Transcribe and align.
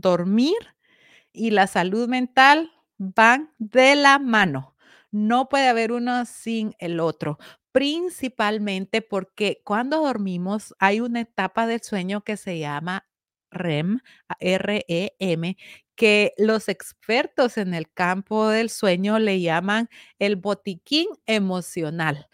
dormir 0.00 0.56
y 1.32 1.50
la 1.50 1.66
salud 1.66 2.08
mental 2.08 2.72
van 2.98 3.52
de 3.58 3.94
la 3.96 4.18
mano. 4.18 4.76
No 5.10 5.48
puede 5.48 5.68
haber 5.68 5.92
uno 5.92 6.24
sin 6.26 6.74
el 6.78 7.00
otro, 7.00 7.38
principalmente 7.72 9.02
porque 9.02 9.62
cuando 9.64 10.02
dormimos 10.02 10.74
hay 10.78 11.00
una 11.00 11.20
etapa 11.20 11.66
del 11.66 11.82
sueño 11.82 12.22
que 12.22 12.36
se 12.36 12.58
llama 12.58 13.06
REM, 13.50 14.00
R-E-M, 14.40 15.56
que 15.96 16.34
los 16.38 16.68
expertos 16.68 17.56
en 17.58 17.74
el 17.74 17.90
campo 17.92 18.48
del 18.48 18.70
sueño 18.70 19.18
le 19.18 19.40
llaman 19.40 19.88
el 20.18 20.36
botiquín 20.36 21.06
emocional. 21.26 22.28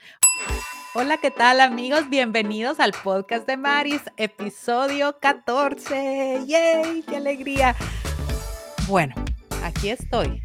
Hola, 0.96 1.16
¿qué 1.16 1.32
tal 1.32 1.60
amigos? 1.60 2.08
Bienvenidos 2.08 2.78
al 2.78 2.92
podcast 2.92 3.48
de 3.48 3.56
Maris, 3.56 4.00
episodio 4.16 5.18
14. 5.18 6.44
¡Yay! 6.46 7.02
¡Qué 7.02 7.16
alegría! 7.16 7.74
Bueno, 8.86 9.12
aquí 9.64 9.90
estoy. 9.90 10.40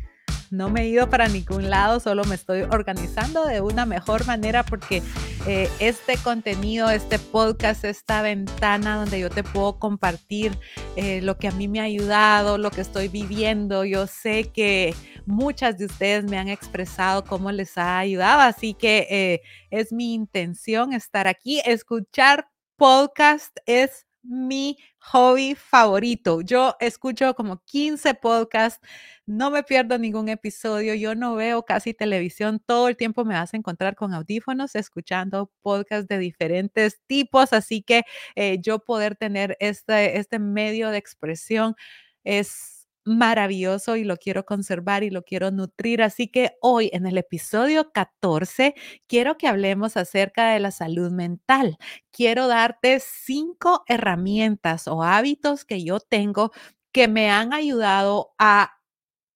No 0.50 0.72
me 0.72 0.82
he 0.82 0.88
ido 0.88 1.08
para 1.08 1.28
ningún 1.28 1.70
lado, 1.70 2.00
solo 2.00 2.24
me 2.26 2.34
estoy 2.34 2.62
organizando 2.64 3.46
de 3.46 3.62
una 3.62 3.86
mejor 3.86 4.26
manera 4.26 4.64
porque 4.64 5.04
eh, 5.46 5.70
este 5.80 6.18
contenido, 6.18 6.90
este 6.90 7.20
podcast, 7.20 7.86
esta 7.86 8.24
ventana 8.24 8.96
donde 8.96 9.20
yo 9.20 9.30
te 9.30 9.44
puedo 9.44 9.78
compartir 9.78 10.58
eh, 10.96 11.22
lo 11.22 11.38
que 11.38 11.48
a 11.48 11.52
mí 11.52 11.68
me 11.68 11.80
ha 11.80 11.84
ayudado, 11.84 12.58
lo 12.58 12.72
que 12.72 12.82
estoy 12.82 13.08
viviendo. 13.08 13.86
Yo 13.86 14.08
sé 14.08 14.46
que 14.46 14.96
muchas 15.30 15.78
de 15.78 15.86
ustedes 15.86 16.26
me 16.26 16.38
han 16.38 16.50
expresado 16.50 17.24
cómo 17.24 17.52
les 17.52 17.78
ha 17.78 18.00
ayudado, 18.00 18.42
así 18.42 18.74
que 18.74 19.08
eh, 19.10 19.42
es 19.70 19.94
mi 19.94 20.14
intención 20.14 20.92
estar 20.94 21.28
aquí. 21.28 21.62
Escuchar 21.66 22.50
podcast 22.78 23.56
es 23.66 24.08
mi 24.24 24.78
hobby 24.98 25.56
favorito. 25.56 26.42
Yo 26.42 26.76
escucho 26.80 27.36
como 27.36 27.64
15 27.64 28.16
podcasts, 28.16 28.86
no 29.26 29.52
me 29.52 29.64
pierdo 29.64 29.98
ningún 30.00 30.30
episodio, 30.30 30.96
yo 30.96 31.14
no 31.16 31.36
veo 31.36 31.64
casi 31.64 31.94
televisión, 31.94 32.60
todo 32.66 32.88
el 32.88 32.98
tiempo 32.98 33.24
me 33.24 33.36
vas 33.36 33.54
a 33.54 33.58
encontrar 33.58 33.96
con 33.96 34.14
audífonos 34.14 34.76
escuchando 34.76 35.52
podcasts 35.62 36.08
de 36.08 36.18
diferentes 36.18 37.00
tipos, 37.06 37.54
así 37.54 37.84
que 37.84 38.04
eh, 38.36 38.58
yo 38.62 38.80
poder 38.80 39.16
tener 39.16 39.56
este, 39.60 40.18
este 40.18 40.40
medio 40.40 40.90
de 40.90 40.98
expresión 40.98 41.76
es 42.24 42.79
maravilloso 43.06 43.96
y 43.96 44.04
lo 44.04 44.18
quiero 44.18 44.46
conservar 44.46 45.04
y 45.04 45.10
lo 45.10 45.24
quiero 45.24 45.52
nutrir. 45.52 46.02
Así 46.04 46.28
que 46.28 46.54
hoy 46.62 46.90
en 46.94 47.08
el 47.08 47.18
episodio 47.18 47.92
14 47.92 48.76
quiero 49.08 49.38
que 49.38 49.48
hablemos 49.48 49.98
acerca 49.98 50.52
de 50.52 50.60
la 50.60 50.72
salud 50.72 51.12
mental 51.12 51.78
quiero 52.12 52.48
darte 52.48 53.00
cinco 53.00 53.84
herramientas 53.88 54.88
o 54.88 55.04
hábitos 55.04 55.66
que 55.66 55.84
yo 55.84 56.00
tengo 56.00 56.52
que 56.92 57.08
me 57.08 57.30
han 57.30 57.54
ayudado 57.54 58.32
a 58.40 58.72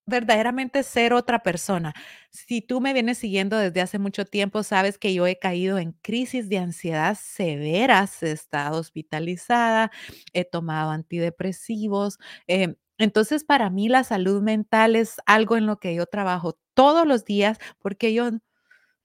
verdaderamente 0.05 0.83
ser 0.83 1.13
otra 1.13 1.43
persona. 1.43 1.93
Si 2.29 2.61
tú 2.61 2.81
me 2.81 2.93
vienes 2.93 3.17
siguiendo 3.19 3.57
desde 3.57 3.79
hace 3.81 3.99
mucho 3.99 4.25
tiempo, 4.25 4.63
sabes 4.63 4.97
que 4.97 5.13
yo 5.13 5.27
he 5.27 5.39
caído 5.39 5.77
en 5.77 5.93
crisis 6.01 6.49
de 6.49 6.57
ansiedad 6.59 7.17
severas, 7.21 8.21
he 8.23 8.31
estado 8.31 8.79
hospitalizada, 8.79 9.91
he 10.33 10.43
tomado 10.45 10.91
antidepresivos. 10.91 12.17
em, 12.47 12.75
entonces, 12.97 13.43
para 13.43 13.69
mí 13.69 13.89
la 13.89 14.03
salud 14.03 14.41
mental 14.41 14.95
es 14.95 15.17
algo 15.25 15.57
en 15.57 15.65
lo 15.65 15.79
que 15.79 15.95
yo 15.95 16.05
trabajo 16.05 16.57
todos 16.75 17.07
los 17.07 17.25
días 17.25 17.57
porque 17.79 18.13
yo 18.13 18.29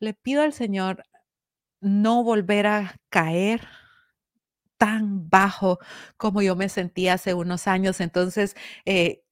le 0.01 0.15
pido 0.15 0.43
al 0.43 0.53
Señor 0.55 1.05
no 1.81 2.25
volver 2.25 2.67
a 2.69 2.97
caer 3.11 3.63
tan 4.79 5.29
bajo 5.29 5.79
como 6.17 6.41
yo 6.41 6.55
me 6.57 6.69
sentía 6.69 7.15
hace 7.15 7.35
unos 7.35 7.67
años. 7.67 8.01
Entonces, 8.01 8.57
eh, 8.87 9.23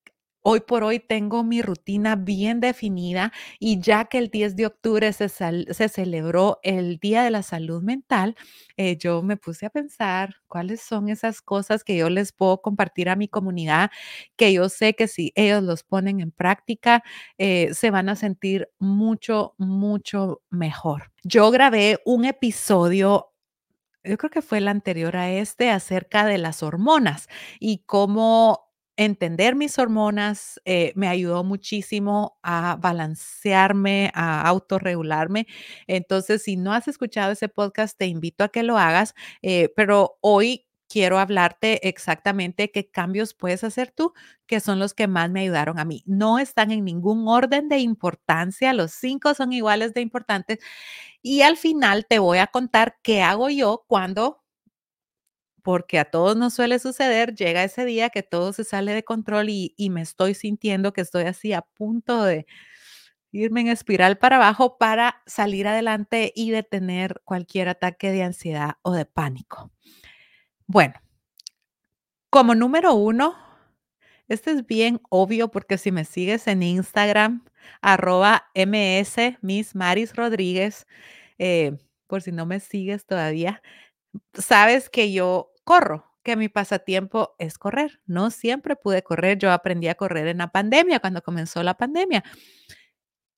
hoy 0.49 0.61
por 0.61 0.85
hoy 0.85 1.01
tengo 1.01 1.43
mi 1.43 1.61
rutina 1.61 2.15
bien 2.15 2.61
definida 2.61 3.33
y 3.59 3.81
ya 3.81 4.05
que 4.05 4.19
el 4.19 4.29
10 4.29 4.55
de 4.55 4.67
octubre 4.67 5.13
se, 5.13 5.29
se 5.29 5.89
celebró 5.89 6.61
el 6.63 6.99
Día 6.99 7.25
de 7.25 7.31
la 7.33 7.43
Salud 7.43 7.83
Mental, 7.83 8.37
eh, 8.77 8.97
yo 8.97 9.25
me 9.25 9.37
puse 9.37 9.67
a 9.67 9.71
pensar 9.71 10.37
cuáles 10.47 10.81
son 10.81 11.09
esas 11.09 11.43
cosas 11.43 11.83
que 11.83 11.97
yo 11.97 12.09
les 12.11 12.31
puedo 12.33 12.63
compartir 12.63 13.09
a 13.09 13.17
mi 13.17 13.27
comunidad, 13.27 13.91
que 14.37 14.53
yo 14.53 14.69
sé 14.69 14.95
que 14.95 15.09
si 15.09 15.33
ellos 15.35 15.65
los 15.65 15.83
ponen 15.83 16.21
en 16.21 16.31
práctica, 16.31 17.03
eh, 17.39 17.71
se 17.75 17.91
van 17.91 18.09
a 18.09 18.15
sentir 18.15 18.69
mucho, 18.79 19.57
mucho 19.59 20.43
mejor. 20.49 21.11
Yo 21.25 21.51
grabé 21.51 21.99
un 22.05 22.25
episodio 22.25 23.33
yo 24.05 24.17
creo 24.19 24.31
que 24.31 24.43
fue 24.43 24.59
el 24.59 24.69
anterior 24.69 25.17
a 25.17 25.31
este, 25.33 25.71
acerca 25.71 26.25
de 26.25 26.39
las 26.39 26.63
hormonas 26.63 27.29
y 27.59 27.79
cómo 27.87 28.66
entender 28.97 29.55
mis 29.55 29.79
hormonas 29.79 30.61
eh, 30.65 30.93
me 30.97 31.09
ayudó 31.09 31.45
muchísimo 31.45 32.39
a 32.43 32.77
balancearme, 32.81 34.11
a 34.15 34.43
autorregularme. 34.49 35.47
Entonces, 35.87 36.43
si 36.43 36.57
no 36.57 36.73
has 36.73 36.89
escuchado 36.89 37.33
ese 37.33 37.49
podcast, 37.49 37.97
te 37.99 38.07
invito 38.07 38.45
a 38.45 38.49
que 38.49 38.63
lo 38.63 38.79
hagas, 38.79 39.15
eh, 39.43 39.73
pero 39.77 40.19
hoy 40.21 40.67
quiero 40.89 41.19
hablarte 41.19 41.89
exactamente 41.89 42.71
qué 42.71 42.89
cambios 42.91 43.35
puedes 43.35 43.65
hacer 43.65 43.91
tú, 43.91 44.13
que 44.47 44.61
son 44.61 44.79
los 44.79 44.95
que 44.95 45.09
más 45.09 45.31
me 45.31 45.41
ayudaron 45.41 45.79
a 45.79 45.85
mí. 45.85 46.03
No 46.07 46.39
están 46.39 46.71
en 46.71 46.85
ningún 46.85 47.27
orden 47.29 47.69
de 47.69 47.79
importancia, 47.81 48.73
los 48.73 48.93
cinco 48.93 49.35
son 49.35 49.53
iguales 49.53 49.95
de 49.95 50.01
importantes 50.03 50.59
y 51.23 51.43
al 51.43 51.57
final 51.57 52.07
te 52.09 52.19
voy 52.19 52.39
a 52.39 52.47
contar 52.49 52.99
qué 53.03 53.23
hago 53.23 53.51
yo 53.51 53.85
cuando, 53.89 54.43
porque 55.67 55.99
a 55.99 56.05
todos 56.05 56.37
nos 56.37 56.55
suele 56.55 56.79
suceder, 56.79 57.35
llega 57.35 57.65
ese 57.65 57.85
día 57.85 58.09
que 58.11 58.23
todo 58.23 58.53
se 58.53 58.63
sale 58.63 58.95
de 58.95 59.03
control 59.03 59.49
y, 59.49 59.75
me 59.91 60.01
estoy 60.01 60.35
sintiendo 60.35 60.93
que 60.93 61.01
estoy 61.01 61.25
así 61.25 61.53
a 61.55 61.63
punto 61.63 62.23
de 62.23 62.47
irme 63.33 63.63
en 63.63 63.67
espiral 63.67 64.17
para 64.17 64.37
abajo 64.37 64.79
para 64.79 65.25
salir 65.27 65.67
adelante 65.67 66.33
y 66.37 66.53
detener 66.53 67.21
cualquier 67.25 67.69
ataque 67.69 68.13
de 68.13 68.23
ansiedad 68.23 68.77
o 68.83 68.93
de 68.93 69.07
pánico. 69.07 69.73
Bueno, 70.69 70.95
como 72.31 72.55
número 72.55 72.95
uno, 72.95 73.35
este 74.29 74.53
es 74.53 74.65
bien 74.69 75.01
obvio 75.11 75.51
porque 75.51 75.79
si 75.79 75.91
me 75.91 76.05
sigues 76.05 76.47
en 76.47 76.63
Instagram, 76.63 77.45
arroba 77.81 78.53
ms, 78.55 79.17
Miss 79.41 79.75
Maris 79.75 80.15
Rodríguez, 80.15 80.87
eh, 81.39 81.77
por 82.07 82.23
si 82.23 82.31
no 82.31 82.47
me 82.47 82.61
sigues 82.61 83.05
todavía, 83.05 83.61
sabes 84.33 84.89
que 84.89 85.13
yo 85.13 85.53
corro, 85.67 86.13
que 86.23 86.37
mi 86.37 86.49
pasatiempo 86.49 87.35
es 87.39 87.59
correr. 87.59 88.01
No 88.07 88.31
siempre 88.31 88.77
pude 88.77 89.03
correr, 89.03 89.37
yo 89.37 89.51
aprendí 89.53 89.89
a 89.89 89.97
correr 89.97 90.29
en 90.29 90.39
la 90.39 90.53
pandemia, 90.53 91.01
cuando 91.01 91.23
comenzó 91.23 91.63
la 91.65 91.77
pandemia. 91.77 92.23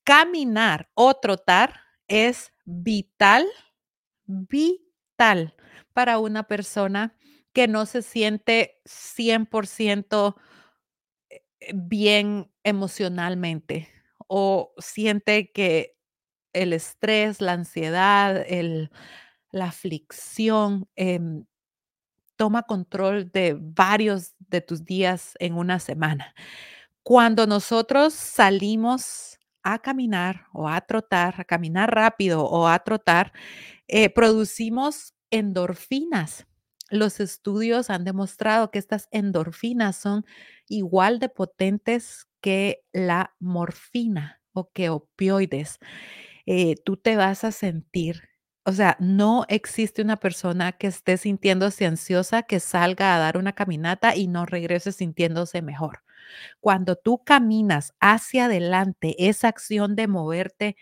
Caminar 0.05 0.91
o 0.95 1.15
trotar 1.15 1.81
es 2.07 2.53
vital, 2.65 3.47
vital 4.27 5.57
para 5.95 6.19
una 6.19 6.45
persona 6.45 7.17
que 7.55 7.67
no 7.67 7.87
se 7.87 8.03
siente 8.03 8.81
100% 8.85 10.37
eh, 11.31 11.41
bien 11.75 12.51
emocionalmente 12.63 13.89
o 14.27 14.75
siente 14.79 15.51
que 15.51 15.97
el 16.53 16.75
estrés, 16.75 17.41
la 17.41 17.53
ansiedad, 17.53 18.45
el, 18.47 18.91
la 19.51 19.67
aflicción, 19.67 20.89
em, 20.95 21.47
toma 22.39 22.63
control 22.65 23.31
de 23.33 23.59
varios 23.61 24.35
de 24.41 24.63
tus 24.63 24.87
días 24.87 25.35
en 25.41 25.57
una 25.57 25.81
semana. 25.81 26.35
Cuando 27.03 27.47
nosotros 27.47 28.15
salimos 28.15 29.39
a 29.63 29.79
caminar 29.81 30.47
o 30.53 30.69
a 30.69 30.81
trotar, 30.83 31.41
a 31.41 31.45
caminar 31.45 31.95
rápido 31.95 32.45
o 32.45 32.69
a 32.69 32.79
trotar, 32.81 33.33
eh, 33.89 34.11
producimos 34.11 35.15
endorfinas. 35.31 36.47
Los 36.91 37.21
estudios 37.21 37.91
han 37.91 38.05
demostrado 38.05 38.71
que 38.71 38.79
estas 38.79 39.09
endorfinas 39.11 39.97
son 39.97 40.25
igual 40.69 41.19
de 41.19 41.29
potentes 41.29 42.27
que 42.41 42.85
la 42.93 43.35
morfina 43.41 44.41
o 44.55 44.71
que 44.73 44.91
opioides 44.91 45.79
eh, 46.47 46.77
tú 46.85 46.97
te 46.97 47.17
vas 47.17 47.45
a 47.45 47.53
sentir, 47.53 48.23
o 48.69 48.73
sea, 48.73 48.99
no 49.01 49.47
existe 49.49 50.03
una 50.03 50.17
persona 50.19 50.73
que 50.73 50.89
esté 50.89 51.17
sintiéndose 51.17 51.87
ansiosa 51.87 52.43
que 52.43 52.61
salga 52.61 53.17
a 53.17 53.19
dar 53.19 53.39
una 53.39 53.55
caminata 53.55 54.15
y 54.15 54.29
no 54.29 54.45
regrese 54.45 54.93
sintiéndose 54.93 55.63
mejor. 55.63 56.03
Cuando 56.61 56.97
tú 56.97 57.25
caminas 57.25 57.95
hacia 58.01 58.47
adelante, 58.47 59.17
esa 59.29 59.49
acción 59.49 59.97
de 59.97 60.09
moverte 60.09 60.77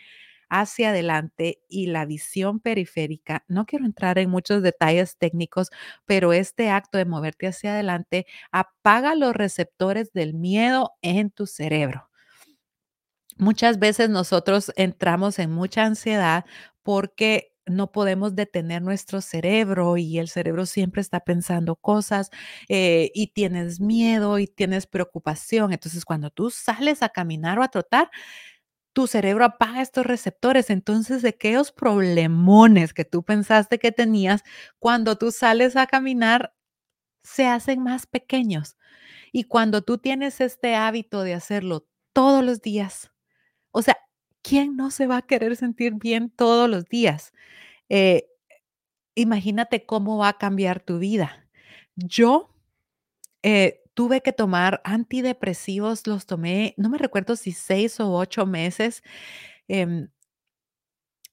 hacia 0.48 0.90
adelante 0.90 1.60
y 1.68 1.86
la 1.88 2.06
visión 2.06 2.60
periférica, 2.60 3.44
no 3.48 3.66
quiero 3.66 3.84
entrar 3.86 4.18
en 4.18 4.30
muchos 4.30 4.62
detalles 4.62 5.16
técnicos, 5.18 5.70
pero 6.06 6.32
este 6.32 6.70
acto 6.70 6.98
de 6.98 7.04
moverte 7.04 7.46
hacia 7.48 7.74
adelante 7.74 8.26
apaga 8.52 9.14
los 9.14 9.34
receptores 9.36 10.12
del 10.12 10.34
miedo 10.34 10.92
en 11.02 11.30
tu 11.30 11.46
cerebro. 11.46 12.08
Muchas 13.38 13.78
veces 13.78 14.08
nosotros 14.08 14.72
entramos 14.76 15.38
en 15.38 15.50
mucha 15.52 15.84
ansiedad 15.84 16.44
porque 16.82 17.52
no 17.66 17.90
podemos 17.92 18.34
detener 18.36 18.82
nuestro 18.82 19.20
cerebro 19.20 19.96
y 19.96 20.18
el 20.18 20.28
cerebro 20.28 20.66
siempre 20.66 21.00
está 21.02 21.20
pensando 21.20 21.76
cosas 21.76 22.30
eh, 22.68 23.10
y 23.14 23.28
tienes 23.28 23.80
miedo 23.80 24.38
y 24.38 24.46
tienes 24.46 24.86
preocupación. 24.86 25.72
Entonces, 25.72 26.04
cuando 26.04 26.30
tú 26.30 26.50
sales 26.50 27.02
a 27.02 27.08
caminar 27.10 27.58
o 27.58 27.62
a 27.62 27.68
trotar, 27.68 28.10
tu 28.92 29.06
cerebro 29.06 29.44
apaga 29.44 29.82
estos 29.82 30.06
receptores. 30.06 30.70
Entonces, 30.70 31.22
de 31.22 31.30
aquellos 31.30 31.72
problemones 31.72 32.94
que 32.94 33.04
tú 33.04 33.22
pensaste 33.24 33.78
que 33.78 33.92
tenías, 33.92 34.42
cuando 34.78 35.16
tú 35.18 35.32
sales 35.32 35.76
a 35.76 35.86
caminar, 35.86 36.54
se 37.22 37.46
hacen 37.46 37.82
más 37.82 38.06
pequeños. 38.06 38.76
Y 39.32 39.44
cuando 39.44 39.82
tú 39.82 39.98
tienes 39.98 40.40
este 40.40 40.76
hábito 40.76 41.22
de 41.22 41.34
hacerlo 41.34 41.86
todos 42.14 42.44
los 42.44 42.62
días, 42.62 43.12
o 43.72 43.82
sea, 43.82 43.98
¿quién 44.46 44.76
no 44.76 44.90
se 44.92 45.06
va 45.08 45.18
a 45.18 45.22
querer 45.22 45.56
sentir 45.56 45.94
bien 45.94 46.30
todos 46.30 46.70
los 46.70 46.84
días? 46.84 47.32
Eh, 47.88 48.28
imagínate 49.16 49.86
cómo 49.86 50.18
va 50.18 50.28
a 50.30 50.38
cambiar 50.38 50.80
tu 50.80 50.98
vida. 51.00 51.48
Yo 51.96 52.50
eh, 53.42 53.82
tuve 53.94 54.22
que 54.22 54.32
tomar 54.32 54.80
antidepresivos, 54.84 56.06
los 56.06 56.26
tomé, 56.26 56.74
no 56.76 56.88
me 56.90 56.98
recuerdo 56.98 57.36
si 57.36 57.52
seis 57.52 57.98
o 58.00 58.12
ocho 58.12 58.46
meses. 58.46 59.02
Em, 59.68 60.08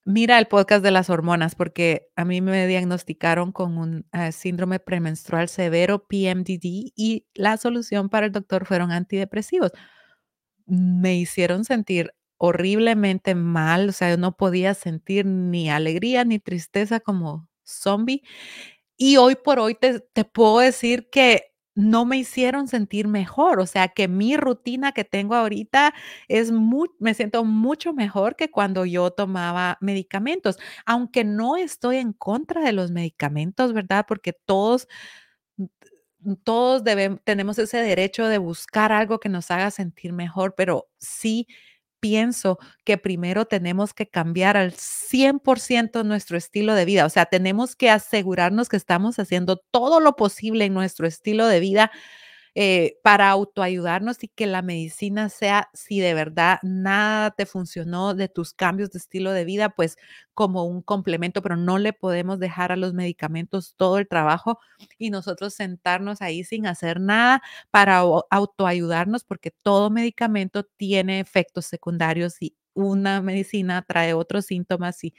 mira 0.05 0.39
el 0.39 0.47
podcast 0.47 0.83
de 0.83 0.91
las 0.91 1.09
hormonas, 1.09 1.55
porque 1.55 2.07
a 2.15 2.25
mí 2.25 2.41
me 2.41 2.67
diagnosticaron 2.67 3.51
con 3.51 3.77
un 3.77 4.05
eh, 4.13 4.31
síndrome 4.31 4.79
premenstrual 4.79 5.49
severo, 5.49 6.07
PMDD, 6.07 6.91
y 6.95 7.27
la 7.35 7.57
solución 7.57 8.09
para 8.09 8.25
el 8.25 8.31
doctor 8.31 8.65
fueron 8.65 8.91
antidepresivos. 8.91 9.71
Me 10.65 11.15
hicieron 11.15 11.65
sentir 11.65 12.13
horriblemente 12.37 13.35
mal, 13.35 13.89
o 13.89 13.91
sea, 13.93 14.17
no 14.17 14.35
podía 14.37 14.73
sentir 14.73 15.25
ni 15.25 15.69
alegría 15.69 16.25
ni 16.25 16.39
tristeza 16.39 16.99
como 16.99 17.47
zombie. 17.65 18.21
Y 18.97 19.17
hoy 19.17 19.35
por 19.35 19.59
hoy 19.59 19.75
te, 19.75 19.99
te 19.99 20.25
puedo 20.25 20.59
decir 20.59 21.09
que 21.11 21.51
no 21.75 22.05
me 22.05 22.17
hicieron 22.17 22.67
sentir 22.67 23.07
mejor, 23.07 23.59
o 23.59 23.65
sea, 23.65 23.87
que 23.87 24.07
mi 24.07 24.37
rutina 24.37 24.91
que 24.91 25.03
tengo 25.03 25.33
ahorita 25.35 25.93
es 26.27 26.51
muy, 26.51 26.89
me 26.99 27.15
siento 27.15 27.43
mucho 27.45 27.93
mejor 27.93 28.35
que 28.35 28.51
cuando 28.51 28.85
yo 28.85 29.09
tomaba 29.11 29.79
medicamentos, 29.81 30.59
aunque 30.85 31.23
no 31.23 31.57
estoy 31.57 31.97
en 31.97 32.13
contra 32.13 32.61
de 32.63 32.73
los 32.73 32.91
medicamentos, 32.91 33.73
¿verdad? 33.73 34.05
Porque 34.07 34.33
todos 34.33 34.87
todos 36.43 36.83
debemos, 36.83 37.19
tenemos 37.23 37.59
ese 37.59 37.77
derecho 37.77 38.27
de 38.27 38.37
buscar 38.37 38.91
algo 38.91 39.19
que 39.19 39.29
nos 39.29 39.51
haga 39.51 39.71
sentir 39.71 40.13
mejor, 40.13 40.55
pero 40.55 40.87
sí 40.99 41.47
pienso 42.03 42.59
que 42.83 42.97
primero 42.97 43.45
tenemos 43.45 43.93
que 43.93 44.09
cambiar 44.09 44.57
al 44.57 44.73
100% 44.73 46.03
nuestro 46.03 46.35
estilo 46.37 46.75
de 46.75 46.83
vida. 46.83 47.05
O 47.05 47.09
sea, 47.09 47.27
tenemos 47.27 47.77
que 47.77 47.89
asegurarnos 47.89 48.67
que 48.67 48.75
estamos 48.75 49.19
haciendo 49.19 49.55
todo 49.55 50.01
lo 50.01 50.17
posible 50.17 50.65
en 50.65 50.73
nuestro 50.73 51.07
estilo 51.07 51.47
de 51.47 51.61
vida 51.61 51.91
eh, 52.55 52.99
para 53.03 53.29
autoayudarnos 53.29 54.23
y 54.23 54.27
que 54.27 54.45
la 54.45 54.61
medicina 54.61 55.29
sea, 55.29 55.69
si 55.73 55.99
de 55.99 56.13
verdad 56.13 56.59
nada 56.61 57.31
te 57.31 57.47
funcionó 57.47 58.13
de 58.13 58.29
tus 58.29 58.53
cambios 58.53 58.91
de 58.91 58.99
estilo 58.99 59.31
de 59.31 59.43
vida, 59.43 59.69
pues 59.69 59.97
como 60.35 60.65
un 60.65 60.81
complemento, 60.83 61.41
pero 61.41 61.55
no 61.57 61.79
le 61.79 61.93
podemos 61.93 62.39
dejar 62.39 62.71
a 62.71 62.75
los 62.75 62.93
medicamentos 62.93 63.73
todo 63.75 63.97
el 63.97 64.07
trabajo 64.07 64.59
y 64.99 65.09
nosotros 65.09 65.55
sentarnos 65.55 66.21
ahí 66.21 66.43
sin 66.43 66.67
hacer 66.67 66.99
nada 66.99 67.41
para 67.71 68.03
autoayudarnos, 68.29 69.23
porque 69.23 69.51
todo 69.63 69.89
medicamento 69.89 70.63
tiene 70.63 71.19
efectos 71.19 71.65
secundarios 71.65 72.39
y 72.39 72.55
una 72.75 73.21
medicina 73.21 73.83
trae 73.87 74.13
otros 74.13 74.45
síntomas 74.45 75.03
y 75.03 75.13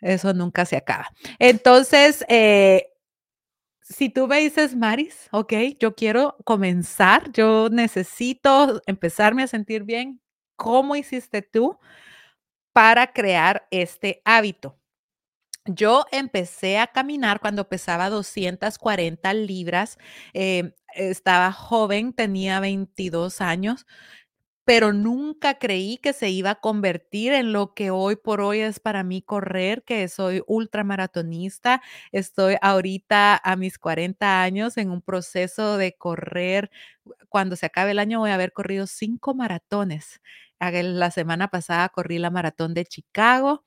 eso 0.00 0.32
nunca 0.34 0.64
se 0.64 0.76
acaba. 0.76 1.10
Entonces, 1.38 2.24
eh, 2.28 2.92
si 3.88 4.08
tú 4.10 4.26
me 4.26 4.40
dices, 4.40 4.74
Maris, 4.76 5.28
ok, 5.32 5.52
yo 5.78 5.94
quiero 5.94 6.36
comenzar, 6.44 7.30
yo 7.32 7.68
necesito 7.70 8.82
empezarme 8.86 9.42
a 9.44 9.46
sentir 9.46 9.84
bien, 9.84 10.20
¿cómo 10.56 10.96
hiciste 10.96 11.42
tú 11.42 11.78
para 12.72 13.12
crear 13.12 13.66
este 13.70 14.22
hábito? 14.24 14.78
Yo 15.66 16.06
empecé 16.12 16.78
a 16.78 16.88
caminar 16.88 17.40
cuando 17.40 17.68
pesaba 17.68 18.10
240 18.10 19.34
libras, 19.34 19.98
eh, 20.34 20.74
estaba 20.94 21.52
joven, 21.52 22.12
tenía 22.14 22.60
22 22.60 23.40
años 23.40 23.86
pero 24.66 24.92
nunca 24.92 25.60
creí 25.60 25.96
que 25.98 26.12
se 26.12 26.28
iba 26.28 26.50
a 26.50 26.54
convertir 26.60 27.32
en 27.32 27.52
lo 27.52 27.72
que 27.72 27.90
hoy 27.92 28.16
por 28.16 28.40
hoy 28.40 28.60
es 28.60 28.80
para 28.80 29.04
mí 29.04 29.22
correr, 29.22 29.84
que 29.84 30.08
soy 30.08 30.42
ultramaratonista. 30.48 31.80
Estoy 32.10 32.56
ahorita 32.60 33.40
a 33.44 33.54
mis 33.56 33.78
40 33.78 34.42
años 34.42 34.76
en 34.76 34.90
un 34.90 35.02
proceso 35.02 35.76
de 35.78 35.94
correr. 35.96 36.70
Cuando 37.28 37.54
se 37.54 37.66
acabe 37.66 37.92
el 37.92 38.00
año 38.00 38.18
voy 38.18 38.30
a 38.30 38.34
haber 38.34 38.52
corrido 38.52 38.88
cinco 38.88 39.34
maratones. 39.34 40.20
La 40.58 41.12
semana 41.12 41.46
pasada 41.48 41.88
corrí 41.90 42.18
la 42.18 42.30
maratón 42.30 42.74
de 42.74 42.86
Chicago. 42.86 43.64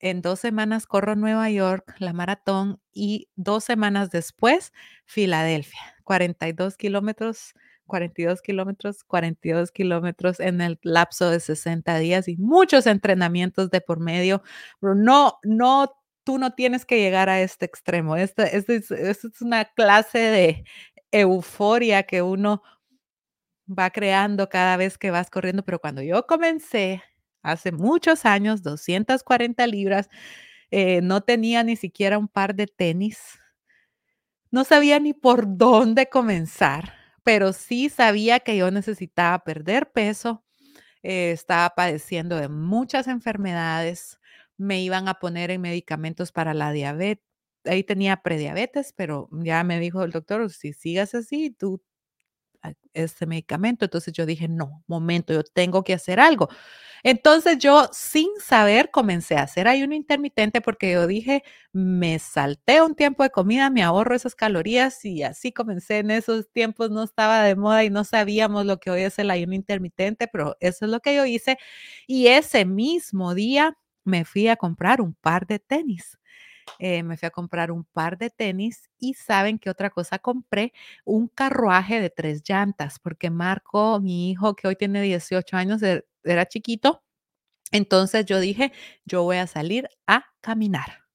En 0.00 0.22
dos 0.22 0.40
semanas 0.40 0.86
corro 0.86 1.16
Nueva 1.16 1.50
York, 1.50 1.94
la 1.98 2.12
maratón, 2.12 2.80
y 2.92 3.28
dos 3.36 3.64
semanas 3.64 4.10
después, 4.10 4.72
Filadelfia, 5.06 5.80
42 6.04 6.76
kilómetros 6.76 7.54
42 7.88 8.40
kilómetros, 8.42 9.02
42 9.02 9.72
kilómetros 9.72 10.38
en 10.38 10.60
el 10.60 10.78
lapso 10.82 11.30
de 11.30 11.40
60 11.40 11.98
días 11.98 12.28
y 12.28 12.36
muchos 12.36 12.86
entrenamientos 12.86 13.70
de 13.70 13.80
por 13.80 13.98
medio. 13.98 14.42
Pero 14.80 14.94
no, 14.94 15.40
no, 15.42 15.92
tú 16.22 16.38
no 16.38 16.52
tienes 16.54 16.86
que 16.86 17.00
llegar 17.00 17.28
a 17.28 17.40
este 17.40 17.66
extremo. 17.66 18.14
Esta, 18.16 18.44
es, 18.44 18.68
es 18.68 19.24
una 19.40 19.64
clase 19.64 20.18
de 20.18 20.64
euforia 21.10 22.04
que 22.04 22.22
uno 22.22 22.62
va 23.66 23.90
creando 23.90 24.48
cada 24.48 24.76
vez 24.76 24.98
que 24.98 25.10
vas 25.10 25.30
corriendo. 25.30 25.64
Pero 25.64 25.80
cuando 25.80 26.02
yo 26.02 26.26
comencé 26.26 27.02
hace 27.42 27.72
muchos 27.72 28.24
años, 28.24 28.62
240 28.62 29.66
libras, 29.66 30.08
eh, 30.70 31.00
no 31.02 31.22
tenía 31.22 31.62
ni 31.64 31.76
siquiera 31.76 32.18
un 32.18 32.28
par 32.28 32.54
de 32.54 32.66
tenis. 32.66 33.18
No 34.50 34.64
sabía 34.64 34.98
ni 34.98 35.12
por 35.14 35.56
dónde 35.56 36.08
comenzar 36.08 36.97
pero 37.28 37.52
sí 37.52 37.90
sabía 37.90 38.40
que 38.40 38.56
yo 38.56 38.70
necesitaba 38.70 39.40
perder 39.44 39.92
peso, 39.92 40.42
eh, 41.02 41.32
estaba 41.32 41.70
padeciendo 41.76 42.36
de 42.38 42.48
muchas 42.48 43.06
enfermedades, 43.08 44.18
me 44.56 44.80
iban 44.82 45.08
a 45.08 45.14
poner 45.20 45.50
en 45.50 45.60
medicamentos 45.60 46.32
para 46.32 46.54
la 46.54 46.72
diabetes, 46.72 47.26
ahí 47.66 47.84
tenía 47.84 48.22
prediabetes, 48.22 48.94
pero 48.94 49.28
ya 49.32 49.62
me 49.64 49.78
dijo 49.80 50.04
el 50.04 50.12
doctor, 50.12 50.50
si 50.50 50.72
sigas 50.72 51.14
así, 51.14 51.50
tú 51.50 51.82
este 52.94 53.26
medicamento. 53.26 53.84
Entonces 53.84 54.12
yo 54.12 54.26
dije, 54.26 54.48
no, 54.48 54.82
momento, 54.86 55.32
yo 55.32 55.42
tengo 55.44 55.84
que 55.84 55.94
hacer 55.94 56.20
algo. 56.20 56.48
Entonces 57.04 57.58
yo 57.58 57.88
sin 57.92 58.28
saber 58.40 58.90
comencé 58.90 59.36
a 59.36 59.42
hacer 59.42 59.68
ayuno 59.68 59.94
intermitente 59.94 60.60
porque 60.60 60.92
yo 60.92 61.06
dije, 61.06 61.44
me 61.72 62.18
salté 62.18 62.82
un 62.82 62.94
tiempo 62.94 63.22
de 63.22 63.30
comida, 63.30 63.70
me 63.70 63.82
ahorro 63.82 64.14
esas 64.16 64.34
calorías 64.34 65.04
y 65.04 65.22
así 65.22 65.52
comencé 65.52 65.98
en 65.98 66.10
esos 66.10 66.50
tiempos, 66.50 66.90
no 66.90 67.02
estaba 67.04 67.42
de 67.42 67.54
moda 67.56 67.84
y 67.84 67.90
no 67.90 68.04
sabíamos 68.04 68.66
lo 68.66 68.78
que 68.78 68.90
hoy 68.90 69.02
es 69.02 69.18
el 69.18 69.30
ayuno 69.30 69.54
intermitente, 69.54 70.26
pero 70.28 70.56
eso 70.60 70.86
es 70.86 70.90
lo 70.90 71.00
que 71.00 71.14
yo 71.14 71.24
hice. 71.24 71.58
Y 72.06 72.28
ese 72.28 72.64
mismo 72.64 73.34
día 73.34 73.76
me 74.04 74.24
fui 74.24 74.48
a 74.48 74.56
comprar 74.56 75.00
un 75.00 75.14
par 75.14 75.46
de 75.46 75.58
tenis. 75.60 76.18
Eh, 76.78 77.02
me 77.02 77.16
fui 77.16 77.26
a 77.26 77.30
comprar 77.30 77.70
un 77.72 77.84
par 77.84 78.18
de 78.18 78.30
tenis 78.30 78.88
y 78.98 79.14
saben 79.14 79.58
qué 79.58 79.70
otra 79.70 79.90
cosa 79.90 80.18
compré, 80.18 80.72
un 81.04 81.28
carruaje 81.28 82.00
de 82.00 82.10
tres 82.10 82.42
llantas, 82.48 82.98
porque 83.00 83.30
Marco, 83.30 84.00
mi 84.00 84.30
hijo 84.30 84.54
que 84.56 84.68
hoy 84.68 84.76
tiene 84.76 85.02
18 85.02 85.56
años, 85.56 85.82
e, 85.82 86.04
era 86.24 86.46
chiquito. 86.46 87.02
Entonces 87.72 88.26
yo 88.26 88.40
dije, 88.40 88.72
yo 89.06 89.22
voy 89.24 89.38
a 89.38 89.46
salir 89.46 89.88
a 90.06 90.24
caminar 90.40 91.07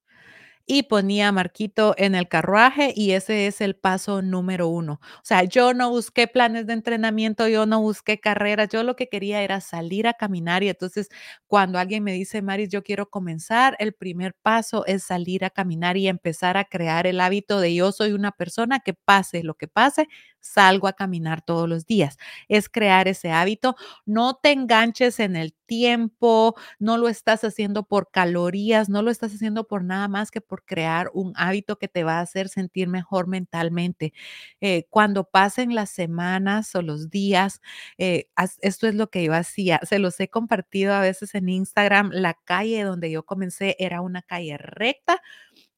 y 0.65 0.83
ponía 0.83 1.31
Marquito 1.31 1.93
en 1.97 2.15
el 2.15 2.27
carruaje 2.27 2.93
y 2.95 3.11
ese 3.11 3.47
es 3.47 3.59
el 3.61 3.75
paso 3.75 4.21
número 4.21 4.67
uno. 4.69 4.99
O 5.17 5.21
sea, 5.25 5.43
yo 5.43 5.73
no 5.73 5.89
busqué 5.89 6.27
planes 6.27 6.65
de 6.67 6.73
entrenamiento, 6.73 7.47
yo 7.47 7.65
no 7.65 7.81
busqué 7.81 8.19
carreras, 8.19 8.69
yo 8.69 8.83
lo 8.83 8.95
que 8.95 9.09
quería 9.09 9.41
era 9.43 9.59
salir 9.61 10.07
a 10.07 10.13
caminar 10.13 10.63
y 10.63 10.69
entonces 10.69 11.09
cuando 11.47 11.79
alguien 11.79 12.03
me 12.03 12.13
dice, 12.13 12.41
Maris, 12.41 12.69
yo 12.69 12.83
quiero 12.83 13.09
comenzar, 13.09 13.75
el 13.79 13.93
primer 13.93 14.33
paso 14.41 14.85
es 14.85 15.03
salir 15.03 15.45
a 15.45 15.49
caminar 15.49 15.97
y 15.97 16.07
empezar 16.07 16.57
a 16.57 16.65
crear 16.65 17.07
el 17.07 17.19
hábito 17.19 17.59
de 17.59 17.75
yo 17.75 17.91
soy 17.91 18.13
una 18.13 18.31
persona 18.31 18.79
que 18.79 18.93
pase 18.93 19.43
lo 19.43 19.55
que 19.55 19.67
pase, 19.67 20.07
salgo 20.43 20.87
a 20.87 20.93
caminar 20.93 21.41
todos 21.41 21.67
los 21.69 21.85
días. 21.85 22.17
Es 22.47 22.69
crear 22.69 23.07
ese 23.07 23.31
hábito. 23.31 23.75
No 24.05 24.35
te 24.35 24.51
enganches 24.51 25.19
en 25.19 25.35
el 25.35 25.53
tiempo, 25.65 26.55
no 26.79 26.97
lo 26.97 27.07
estás 27.09 27.43
haciendo 27.43 27.83
por 27.83 28.11
calorías, 28.11 28.89
no 28.89 29.01
lo 29.01 29.09
estás 29.11 29.33
haciendo 29.33 29.65
por 29.67 29.83
nada 29.83 30.07
más 30.07 30.29
que 30.31 30.41
por 30.41 30.63
crear 30.65 31.09
un 31.13 31.33
hábito 31.35 31.77
que 31.79 31.87
te 31.87 32.03
va 32.03 32.19
a 32.19 32.21
hacer 32.21 32.49
sentir 32.49 32.87
mejor 32.87 33.27
mentalmente. 33.27 34.13
Eh, 34.61 34.85
cuando 34.89 35.23
pasen 35.25 35.73
las 35.75 35.89
semanas 35.89 36.75
o 36.75 36.81
los 36.81 37.09
días, 37.09 37.61
eh, 37.97 38.27
esto 38.61 38.87
es 38.87 38.95
lo 38.95 39.09
que 39.09 39.23
yo 39.23 39.33
hacía. 39.33 39.79
Se 39.83 39.99
los 39.99 40.19
he 40.19 40.29
compartido 40.29 40.93
a 40.93 40.99
veces 41.01 41.35
en 41.35 41.49
Instagram. 41.49 42.09
La 42.13 42.33
calle 42.35 42.83
donde 42.83 43.09
yo 43.11 43.23
comencé 43.25 43.75
era 43.79 44.01
una 44.01 44.21
calle 44.21 44.57
recta 44.57 45.21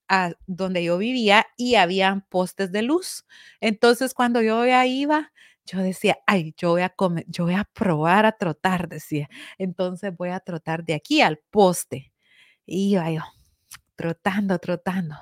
a 0.07 0.33
donde 0.47 0.83
yo 0.83 0.97
vivía 0.97 1.47
y 1.57 1.75
habían 1.75 2.21
postes 2.21 2.71
de 2.71 2.81
luz. 2.81 3.25
Entonces, 3.61 4.13
cuando 4.13 4.41
yo 4.41 4.65
ya 4.65 4.85
iba, 4.85 5.31
yo 5.65 5.79
decía, 5.79 6.19
ay, 6.27 6.53
yo 6.57 6.71
voy 6.71 6.83
a 6.83 6.89
comer, 6.89 7.25
yo 7.27 7.45
voy 7.45 7.55
a 7.55 7.63
probar 7.73 8.25
a 8.25 8.33
trotar, 8.33 8.87
decía. 8.87 9.29
Entonces 9.57 10.15
voy 10.15 10.29
a 10.29 10.39
trotar 10.39 10.83
de 10.85 10.93
aquí 10.93 11.21
al 11.21 11.39
poste. 11.51 12.13
Y 12.65 12.91
iba 12.93 13.11
yo 13.11 13.21
trotando, 13.95 14.59
trotando. 14.59 15.15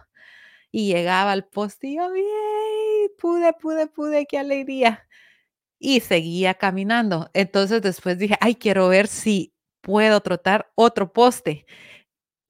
Y 0.72 0.88
llegaba 0.94 1.32
al 1.32 1.46
poste 1.46 1.88
y 1.88 1.98
yo, 1.98 2.10
pude, 3.20 3.54
pude, 3.54 3.88
pude, 3.88 4.26
qué 4.26 4.40
alegría. 4.40 5.08
Y 5.80 6.02
seguía 6.02 6.56
caminando. 6.56 7.30
Entonces 7.34 7.82
después 7.82 8.18
dije, 8.18 8.38
ay, 8.42 8.56
quiero 8.56 8.88
ver 8.90 9.08
si 9.08 9.54
puedo 9.82 10.22
trotar 10.22 10.72
otro 10.76 11.14
poste 11.14 11.66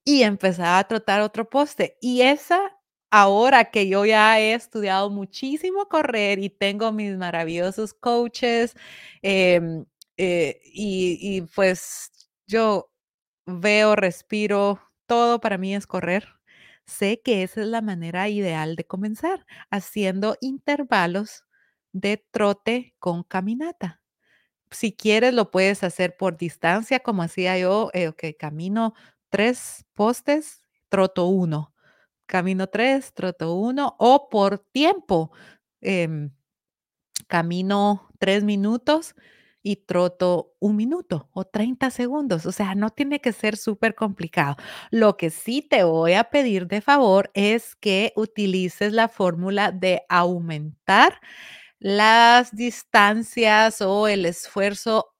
y 0.05 0.23
empezaba 0.23 0.79
a 0.79 0.87
trotar 0.87 1.21
otro 1.21 1.49
poste. 1.49 1.97
Y 2.01 2.21
esa, 2.21 2.59
ahora 3.11 3.65
que 3.71 3.87
yo 3.87 4.05
ya 4.05 4.39
he 4.39 4.53
estudiado 4.53 5.09
muchísimo 5.09 5.87
correr 5.87 6.39
y 6.39 6.49
tengo 6.49 6.91
mis 6.91 7.17
maravillosos 7.17 7.93
coaches, 7.93 8.75
em, 9.21 9.85
eh, 10.17 10.59
y, 10.65 11.17
y 11.37 11.41
pues 11.55 12.11
yo 12.47 12.91
veo, 13.45 13.95
respiro, 13.95 14.81
todo 15.07 15.39
para 15.41 15.57
mí 15.57 15.75
es 15.75 15.87
correr. 15.87 16.27
Sé 16.87 17.21
que 17.23 17.43
esa 17.43 17.61
es 17.61 17.67
la 17.67 17.81
manera 17.81 18.29
ideal 18.29 18.75
de 18.75 18.85
comenzar, 18.85 19.45
haciendo 19.71 20.37
intervalos 20.41 21.45
de 21.93 22.17
trote 22.31 22.95
con 22.99 23.23
caminata. 23.23 24.01
Si 24.71 24.93
quieres, 24.95 25.33
lo 25.33 25.51
puedes 25.51 25.83
hacer 25.83 26.17
por 26.17 26.37
distancia, 26.37 26.99
como 27.01 27.23
hacía 27.23 27.57
yo, 27.59 27.89
eh, 27.93 28.13
que 28.17 28.35
camino 28.35 28.93
tres 29.33 29.83
postes, 29.95 30.61
troto 30.89 31.25
uno, 31.25 31.73
camino 32.27 32.67
tres, 32.67 33.13
troto 33.15 33.55
uno, 33.55 33.95
o 33.99 34.29
por 34.29 34.59
tiempo, 34.59 35.31
em, 35.81 36.29
camino 37.27 38.09
tres 38.19 38.43
minutos 38.43 39.15
y 39.63 39.77
troto 39.77 40.53
un 40.59 40.75
minuto 40.75 41.29
o 41.33 41.45
30 41.45 41.89
segundos. 41.89 42.45
O 42.45 42.51
sea, 42.51 42.75
no 42.75 42.91
tiene 42.91 43.19
que 43.21 43.33
ser 43.33 43.57
súper 43.57 43.95
complicado. 43.95 44.55
Lo 44.91 45.17
que 45.17 45.31
sí 45.31 45.61
te 45.63 45.83
voy 45.83 46.13
a 46.13 46.25
pedir 46.25 46.67
de 46.67 46.81
favor 46.81 47.31
es 47.33 47.75
que 47.75 48.13
utilices 48.15 48.93
la 48.93 49.07
fórmula 49.09 49.71
de 49.71 50.03
aumentar 50.09 51.19
las 51.79 52.55
distancias 52.55 53.81
o 53.81 54.07
el 54.07 54.25
esfuerzo 54.25 55.13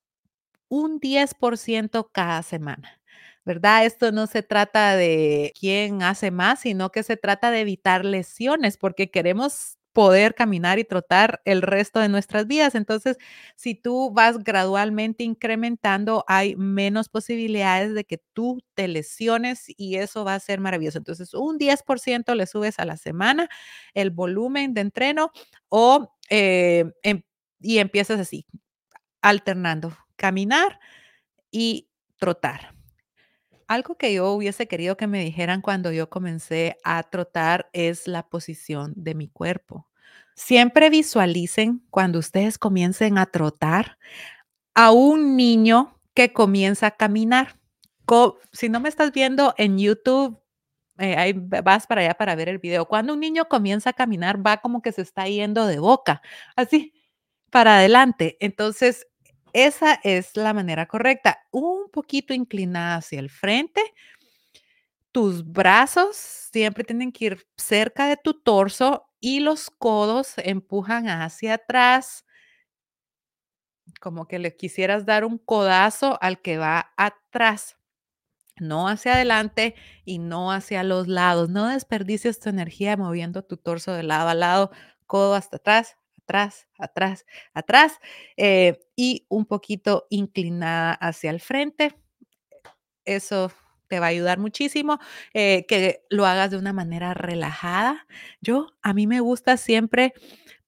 un 0.70 1.00
10% 1.00 2.10
cada 2.14 2.44
semana. 2.44 3.02
¿Verdad? 3.46 3.86
Esto 3.86 4.12
no 4.12 4.28
se 4.28 4.44
trata 4.44 4.96
de 4.96 5.52
quién 5.60 6.02
hace 6.04 6.32
más, 6.32 6.62
sino 6.62 6.92
que 6.92 7.04
se 7.04 7.18
trata 7.18 7.52
de 7.52 7.62
evitar 7.62 8.06
lesiones, 8.06 8.78
porque 8.78 9.12
queremos 9.12 9.78
poder 9.94 10.34
caminar 10.36 10.80
y 10.80 10.84
trotar 10.86 11.42
el 11.46 11.62
resto 11.62 12.00
de 12.00 12.10
nuestras 12.10 12.48
vidas. 12.48 12.76
Entonces, 12.76 13.18
si 13.56 13.76
tú 13.76 14.12
vas 14.12 14.40
gradualmente 14.44 15.24
incrementando, 15.24 16.26
hay 16.28 16.56
menos 16.56 17.10
posibilidades 17.10 17.94
de 17.94 18.04
que 18.04 18.18
tú 18.34 18.60
te 18.74 18.88
lesiones 18.88 19.66
y 19.78 19.96
eso 19.98 20.26
va 20.26 20.36
a 20.36 20.40
ser 20.40 20.60
maravilloso. 20.60 20.98
Entonces, 20.98 21.34
un 21.34 21.58
10% 21.60 22.34
le 22.36 22.48
subes 22.48 22.80
a 22.80 22.86
la 22.86 22.98
semana 22.98 23.50
el 23.94 24.10
volumen 24.10 24.74
de 24.74 24.82
entreno 24.82 25.32
o 25.70 26.16
eh, 26.30 26.86
em, 27.04 27.22
y 27.62 27.78
empiezas 27.78 28.20
así, 28.20 28.46
alternando, 29.22 29.96
caminar 30.18 30.80
y 31.52 31.90
trotar. 32.18 32.74
Algo 33.74 33.96
que 33.96 34.14
yo 34.14 34.32
hubiese 34.34 34.68
querido 34.68 34.98
que 34.98 35.08
me 35.08 35.24
dijeran 35.24 35.62
cuando 35.62 35.92
yo 35.92 36.08
comencé 36.08 36.78
a 36.84 37.02
trotar 37.02 37.72
es 37.74 38.08
la 38.08 38.22
posición 38.30 38.94
de 38.96 39.16
mi 39.16 39.28
cuerpo. 39.28 39.88
Siempre 40.36 40.92
visualicen 40.92 41.84
cuando 41.90 42.20
ustedes 42.20 42.60
comiencen 42.60 43.18
a 43.18 43.26
trotar 43.26 43.98
a 44.76 44.92
un 44.92 45.36
niño 45.36 46.00
que 46.14 46.34
comienza 46.34 46.86
a 46.86 46.92
caminar. 46.92 47.58
si 48.52 48.70
no 48.70 48.80
me 48.80 48.90
estás 48.90 49.12
viendo 49.12 49.56
en 49.58 49.80
YouTube, 49.80 50.40
eh, 51.00 51.34
vas 51.36 51.88
para 51.88 52.02
allá 52.02 52.14
para 52.14 52.36
ver 52.36 52.50
el 52.50 52.60
video. 52.60 52.88
Cuando 52.88 53.14
un 53.14 53.22
niño 53.22 53.46
comienza 53.46 53.90
a 53.90 53.94
caminar, 53.94 54.46
va 54.46 54.58
como 54.58 54.84
que 54.84 54.92
se 54.92 55.02
está 55.02 55.26
yendo 55.28 55.66
de 55.66 55.80
boca, 55.80 56.22
así, 56.56 56.94
para 57.50 57.78
adelante. 57.78 58.38
Entonces, 58.40 59.08
esa 59.54 60.00
es 60.04 60.36
la 60.36 60.54
manera 60.54 60.88
correcta. 60.88 61.40
Un 61.52 61.90
poquito 61.92 62.34
inclinada 62.34 62.98
hacia 62.98 63.20
el 63.20 63.30
frente. 63.30 63.82
Tus 65.12 65.46
brazos 65.46 66.16
siempre 66.18 66.84
tienen 66.84 67.12
que 67.12 67.26
ir 67.26 67.48
cerca 67.56 68.08
de 68.08 68.18
tu 68.18 68.34
torso 68.34 69.06
y 69.20 69.40
los 69.40 69.70
codos 69.70 70.34
empujan 70.38 71.08
hacia 71.08 71.56
atrás. 71.56 72.26
Como 74.02 74.28
que 74.28 74.40
le 74.40 74.56
quisieras 74.56 75.06
dar 75.06 75.24
un 75.24 75.38
codazo 75.38 76.18
al 76.22 76.42
que 76.42 76.58
va 76.58 76.94
atrás 76.98 77.78
no 78.60 78.88
hacia 78.88 79.14
adelante 79.14 79.76
y 80.06 80.20
no 80.20 80.52
hacia 80.52 80.84
los 80.84 81.08
lados. 81.08 81.50
No 81.50 81.68
desperdicies 81.68 82.40
tu 82.40 82.50
energía 82.50 82.98
moviendo 82.98 83.44
tu 83.44 83.58
torso 83.58 83.94
de 83.94 84.04
lado 84.04 84.30
a 84.30 84.36
lado, 84.36 84.72
codo 85.06 85.36
hasta 85.36 85.58
atrás, 85.58 85.98
atrás, 86.24 86.68
atrás, 86.78 87.26
atrás 87.54 88.00
eh, 88.38 88.80
y 88.96 89.26
un 89.30 89.46
poquito 89.46 90.08
inclinada 90.10 90.94
hacia 90.94 91.32
el 91.32 91.40
frente. 91.40 91.96
Eso 93.06 93.52
te 93.88 94.00
va 94.00 94.08
a 94.08 94.10
ayudar 94.10 94.40
muchísimo, 94.40 95.00
eh, 95.34 95.66
que 95.68 96.04
lo 96.10 96.26
hagas 96.26 96.52
de 96.52 96.58
una 96.58 96.74
manera 96.74 97.14
relajada. 97.14 98.08
Yo, 98.42 98.68
a 98.82 98.94
mí 98.94 99.06
me 99.08 99.20
gusta 99.20 99.58
siempre 99.58 100.14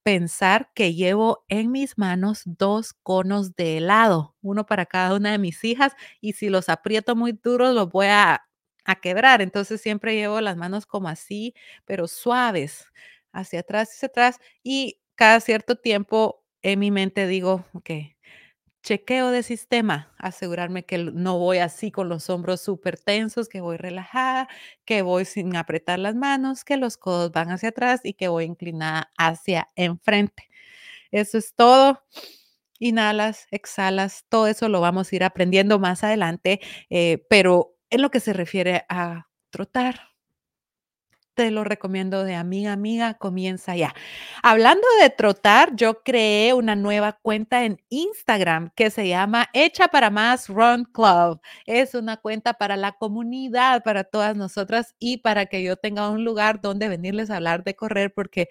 pensar 0.04 0.70
que 0.74 0.94
llevo 0.94 1.44
en 1.48 1.72
mis 1.72 1.98
manos 1.98 2.42
dos 2.44 2.92
conos 3.02 3.56
de 3.56 3.78
helado, 3.78 4.36
uno 4.42 4.64
para 4.64 4.86
cada 4.86 5.16
una 5.16 5.32
de 5.32 5.38
mis 5.38 5.64
hijas, 5.64 5.94
y 6.20 6.34
si 6.34 6.48
los 6.48 6.68
aprieto 6.68 7.16
muy 7.16 7.32
duros 7.32 7.74
los 7.74 7.90
voy 7.90 8.06
a, 8.06 8.42
quebrar. 9.02 9.42
Entonces 9.42 9.80
siempre 9.80 10.14
llevo 10.14 10.40
las 10.40 10.56
manos 10.56 10.86
como 10.86 11.08
así, 11.08 11.54
pero 11.84 12.06
suaves, 12.06 12.86
hacia 13.32 13.60
atrás, 13.60 13.90
hacia 13.90 14.06
atrás, 14.06 14.38
y 14.62 15.00
cada 15.16 15.40
cierto 15.40 15.76
tiempo 15.76 16.44
en 16.62 16.80
mi 16.80 16.90
mente 16.90 17.26
digo, 17.26 17.66
ok, 17.74 17.90
chequeo 18.82 19.30
de 19.30 19.42
sistema, 19.42 20.14
asegurarme 20.18 20.84
que 20.84 20.98
no 20.98 21.38
voy 21.38 21.58
así 21.58 21.90
con 21.90 22.08
los 22.08 22.30
hombros 22.30 22.60
súper 22.60 22.98
tensos, 22.98 23.48
que 23.48 23.60
voy 23.60 23.76
relajada, 23.76 24.48
que 24.84 25.02
voy 25.02 25.24
sin 25.24 25.56
apretar 25.56 25.98
las 25.98 26.14
manos, 26.14 26.64
que 26.64 26.76
los 26.76 26.96
codos 26.96 27.32
van 27.32 27.50
hacia 27.50 27.70
atrás 27.70 28.00
y 28.04 28.14
que 28.14 28.28
voy 28.28 28.44
inclinada 28.44 29.10
hacia 29.18 29.70
enfrente. 29.76 30.48
Eso 31.12 31.38
es 31.38 31.54
todo. 31.54 32.04
Inhalas, 32.78 33.46
exhalas, 33.50 34.24
todo 34.28 34.48
eso 34.48 34.68
lo 34.68 34.80
vamos 34.82 35.12
a 35.12 35.16
ir 35.16 35.24
aprendiendo 35.24 35.78
más 35.78 36.04
adelante, 36.04 36.60
eh, 36.90 37.24
pero 37.30 37.76
en 37.90 38.02
lo 38.02 38.10
que 38.10 38.20
se 38.20 38.32
refiere 38.34 38.84
a 38.90 39.28
trotar, 39.50 40.00
te 41.36 41.50
lo 41.50 41.64
recomiendo 41.64 42.24
de 42.24 42.34
amiga, 42.34 42.72
amiga, 42.72 43.14
comienza 43.14 43.76
ya. 43.76 43.94
Hablando 44.42 44.86
de 45.02 45.10
trotar, 45.10 45.76
yo 45.76 46.02
creé 46.02 46.54
una 46.54 46.74
nueva 46.76 47.18
cuenta 47.20 47.64
en 47.66 47.78
Instagram 47.90 48.70
que 48.74 48.90
se 48.90 49.06
llama 49.06 49.48
Hecha 49.52 49.88
para 49.88 50.08
Más 50.08 50.48
Run 50.48 50.86
Club. 50.86 51.40
Es 51.66 51.94
una 51.94 52.16
cuenta 52.16 52.54
para 52.54 52.76
la 52.76 52.92
comunidad, 52.92 53.84
para 53.84 54.04
todas 54.04 54.34
nosotras 54.34 54.94
y 54.98 55.18
para 55.18 55.44
que 55.46 55.62
yo 55.62 55.76
tenga 55.76 56.08
un 56.08 56.24
lugar 56.24 56.62
donde 56.62 56.88
venirles 56.88 57.30
a 57.30 57.36
hablar 57.36 57.64
de 57.64 57.76
correr 57.76 58.14
porque 58.14 58.48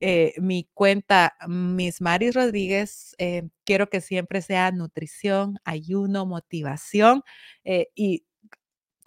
eh, 0.00 0.34
mi 0.40 0.68
cuenta, 0.74 1.34
Miss 1.48 2.00
Maris 2.00 2.34
Rodríguez, 2.34 3.16
eh, 3.18 3.48
quiero 3.64 3.90
que 3.90 4.00
siempre 4.00 4.42
sea 4.42 4.70
nutrición, 4.70 5.58
ayuno, 5.64 6.24
motivación 6.24 7.22
eh, 7.64 7.88
y 7.96 8.24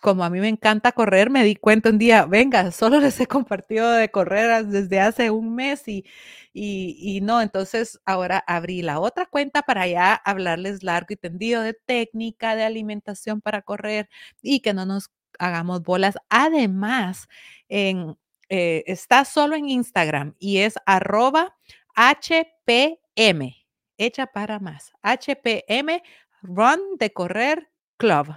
como 0.01 0.24
a 0.24 0.29
mí 0.29 0.39
me 0.41 0.50
encanta 0.50 0.91
correr, 0.91 1.29
me 1.29 1.43
di 1.43 1.55
cuenta 1.55 1.89
un 1.89 2.00
día, 2.00 2.25
venga, 2.25 2.72
solo 2.72 3.00
les 3.00 3.20
he 3.20 3.27
compartido 3.27 3.91
de 3.91 4.10
correr 4.12 4.65
desde 4.65 5.00
hace 5.00 5.31
un 5.31 5.55
mes 5.55 5.88
y, 5.88 6.05
y, 6.53 7.22
no, 7.22 7.41
entonces 7.41 8.00
ahora 8.05 8.43
abrí 8.48 8.81
la 8.81 9.00
otra 9.00 9.25
cuenta 9.27 9.62
para 9.62 9.88
ya 9.88 10.15
hablarles 10.15 10.84
largo 10.84 11.08
y 11.12 11.17
tendido 11.17 11.62
de 11.62 11.74
técnica, 11.74 12.55
de 12.55 12.63
alimentación 12.63 13.41
para 13.41 13.62
correr 13.62 14.10
y 14.41 14.62
que 14.62 14.74
no 14.74 14.86
nos 14.86 15.12
hagamos 15.39 15.84
bolas. 15.84 16.17
Además, 16.29 17.27
eh, 17.70 18.05
está 18.50 19.24
solo 19.24 19.55
en 19.55 19.70
Instagram 19.70 20.36
y 20.39 20.58
es 20.58 20.75
arroba 20.86 21.55
HPM, 21.96 23.55
hecha 23.98 24.27
para 24.27 24.60
más. 24.60 24.91
HPM 25.03 26.01
Run 26.41 26.79
de 26.98 27.13
correr 27.13 27.70
club. 27.98 28.36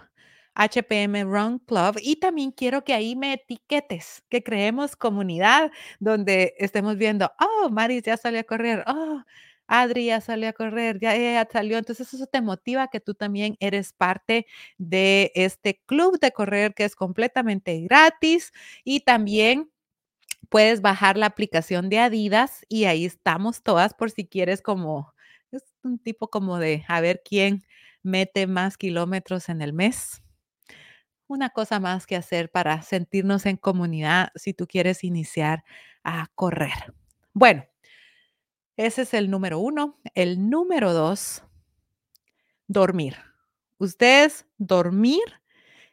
HPM 0.54 1.25
Run 1.25 1.58
Club. 1.61 1.99
Y 2.02 2.16
también 2.16 2.52
quiero 2.52 2.84
que 2.84 2.94
ahí 2.94 3.16
me 3.16 3.34
etiquetes, 3.34 4.23
que 4.28 4.42
creemos 4.42 4.96
comunidad 4.96 5.70
donde 6.00 6.54
estemos 6.58 6.96
viendo, 6.96 7.32
oh, 7.40 7.70
Maris 7.70 8.02
ya 8.04 8.16
salió 8.16 8.40
a 8.40 8.44
correr, 8.44 8.84
oh, 8.87 9.23
Adri 9.66 10.06
ya 10.06 10.20
salió 10.20 10.49
a 10.49 10.52
correr, 10.52 10.99
ya 11.00 11.14
ella 11.14 11.49
salió. 11.50 11.78
Entonces 11.78 12.12
eso 12.12 12.26
te 12.26 12.40
motiva 12.40 12.88
que 12.88 13.00
tú 13.00 13.14
también 13.14 13.56
eres 13.61 13.92
parte 13.92 14.46
de 14.78 15.32
este 15.34 15.80
club 15.87 16.18
de 16.20 16.32
correr 16.32 16.75
que 16.75 16.84
es 16.84 16.96
completamente 16.96 17.80
gratis 17.80 18.52
y 18.84 19.00
también 19.00 19.70
puedes 20.49 20.82
bajar 20.82 21.16
la 21.16 21.26
aplicación 21.26 21.88
de 21.88 21.99
Adidas 22.00 22.64
y 22.68 22.84
ahí 22.84 23.04
estamos 23.06 23.62
todas 23.62 23.94
por 23.94 24.11
si 24.11 24.26
quieres 24.26 24.62
como, 24.62 25.14
es 25.50 25.64
un 25.82 25.99
tipo 25.99 26.28
como 26.28 26.58
de 26.58 26.84
a 26.88 27.00
ver 27.00 27.23
quién 27.25 27.64
mete 28.02 28.46
más 28.46 28.76
kilómetros 28.76 29.49
en 29.49 29.62
el 29.62 29.73
mes. 29.73 30.24
Una 31.26 31.50
cosa 31.50 31.81
más 31.81 32.07
que 32.07 32.16
hacer 32.16 32.50
para 32.50 32.83
sentirnos 32.83 33.47
en 33.47 33.57
comunidad 33.57 34.31
si 34.35 34.52
tú 34.52 34.66
quieres 34.66 35.04
iniciar 35.04 35.64
a 36.02 36.28
correr. 36.35 36.95
Bueno, 37.33 37.64
ese 38.76 39.02
es 39.02 39.14
el 39.14 39.31
número 39.31 39.59
uno. 39.59 39.99
El 40.14 40.50
número 40.50 40.93
dos, 40.93 41.43
dormir. 42.66 43.16
Ustedes 43.78 44.47
dormir 44.59 45.23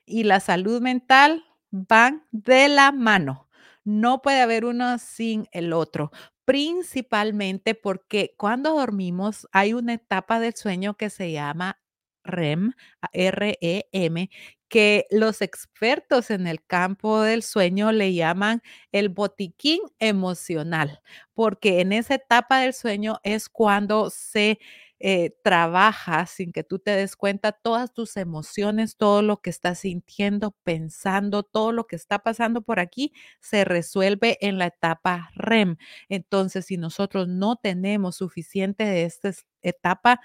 y 0.05 0.23
la 0.23 0.39
salud 0.39 0.81
mental 0.81 1.45
van 1.71 2.25
de 2.31 2.67
la 2.67 2.91
mano. 2.91 3.50
No 3.83 4.21
puede 4.21 4.41
haber 4.41 4.65
uno 4.65 4.97
sin 5.00 5.47
el 5.51 5.73
otro, 5.73 6.11
principalmente 6.45 7.73
porque 7.75 8.35
cuando 8.38 8.75
dormimos 8.75 9.47
hay 9.51 9.73
una 9.73 9.93
etapa 9.93 10.39
del 10.39 10.55
sueño 10.55 10.95
que 10.95 11.09
se 11.09 11.31
llama 11.31 11.79
REM, 12.23 12.73
R-E-M, 13.13 14.29
que 14.71 15.05
los 15.11 15.41
expertos 15.41 16.31
en 16.31 16.47
el 16.47 16.63
campo 16.65 17.21
del 17.21 17.43
sueño 17.43 17.91
le 17.91 18.13
llaman 18.13 18.61
el 18.93 19.09
botiquín 19.09 19.81
emocional, 19.99 21.01
porque 21.33 21.81
en 21.81 21.91
esa 21.91 22.15
etapa 22.15 22.59
del 22.61 22.73
sueño 22.73 23.19
es 23.23 23.49
cuando 23.49 24.09
se 24.09 24.59
eh, 25.01 25.35
trabaja 25.43 26.25
sin 26.25 26.53
que 26.53 26.63
tú 26.63 26.79
te 26.79 26.91
des 26.91 27.17
cuenta 27.17 27.51
todas 27.51 27.91
tus 27.93 28.15
emociones, 28.15 28.95
todo 28.95 29.21
lo 29.23 29.41
que 29.41 29.49
estás 29.49 29.79
sintiendo, 29.79 30.55
pensando, 30.63 31.43
todo 31.43 31.73
lo 31.73 31.85
que 31.85 31.97
está 31.97 32.19
pasando 32.19 32.61
por 32.61 32.79
aquí, 32.79 33.11
se 33.41 33.65
resuelve 33.65 34.37
en 34.39 34.57
la 34.57 34.67
etapa 34.67 35.31
REM. 35.35 35.75
Entonces, 36.07 36.65
si 36.67 36.77
nosotros 36.77 37.27
no 37.27 37.57
tenemos 37.57 38.15
suficiente 38.17 38.85
de 38.85 39.03
esta 39.05 39.31
etapa, 39.63 40.21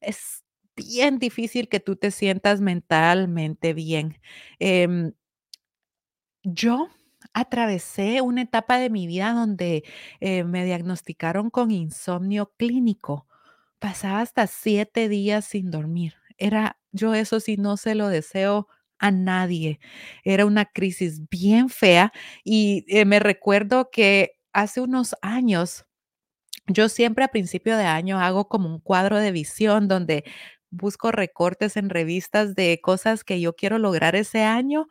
es 0.00 0.44
bien 0.86 1.18
difícil 1.18 1.68
que 1.68 1.80
tú 1.80 1.96
te 1.96 2.10
sientas 2.10 2.60
mentalmente 2.60 3.74
bien. 3.74 4.20
Em, 4.58 5.12
yo 6.44 6.88
atravesé 7.34 8.20
una 8.22 8.42
etapa 8.42 8.78
de 8.78 8.90
mi 8.90 9.06
vida 9.06 9.32
donde 9.32 9.84
eh, 10.20 10.44
me 10.44 10.64
diagnosticaron 10.64 11.50
con 11.50 11.70
insomnio 11.70 12.52
clínico. 12.56 13.26
Pasaba 13.78 14.20
hasta 14.20 14.46
siete 14.46 15.08
días 15.08 15.44
sin 15.46 15.70
dormir. 15.70 16.14
Era, 16.38 16.78
yo 16.92 17.14
eso 17.14 17.40
sí 17.40 17.56
no 17.56 17.76
se 17.76 17.94
lo 17.94 18.08
deseo 18.08 18.68
a 18.98 19.10
nadie. 19.10 19.80
Era 20.24 20.46
una 20.46 20.64
crisis 20.66 21.28
bien 21.30 21.68
fea 21.68 22.12
y 22.44 22.84
eh, 22.88 23.04
me 23.04 23.18
recuerdo 23.20 23.90
que 23.90 24.32
hace 24.52 24.80
unos 24.80 25.14
años, 25.22 25.86
yo 26.68 26.88
siempre 26.88 27.24
a 27.24 27.28
principio 27.28 27.76
de 27.76 27.84
año 27.84 28.20
hago 28.20 28.48
como 28.48 28.68
un 28.68 28.80
cuadro 28.80 29.18
de 29.20 29.32
visión 29.32 29.88
donde 29.88 30.24
busco 30.70 31.12
recortes 31.12 31.76
en 31.76 31.90
revistas 31.90 32.54
de 32.54 32.80
cosas 32.82 33.24
que 33.24 33.40
yo 33.40 33.54
quiero 33.56 33.78
lograr 33.78 34.16
ese 34.16 34.42
año 34.44 34.88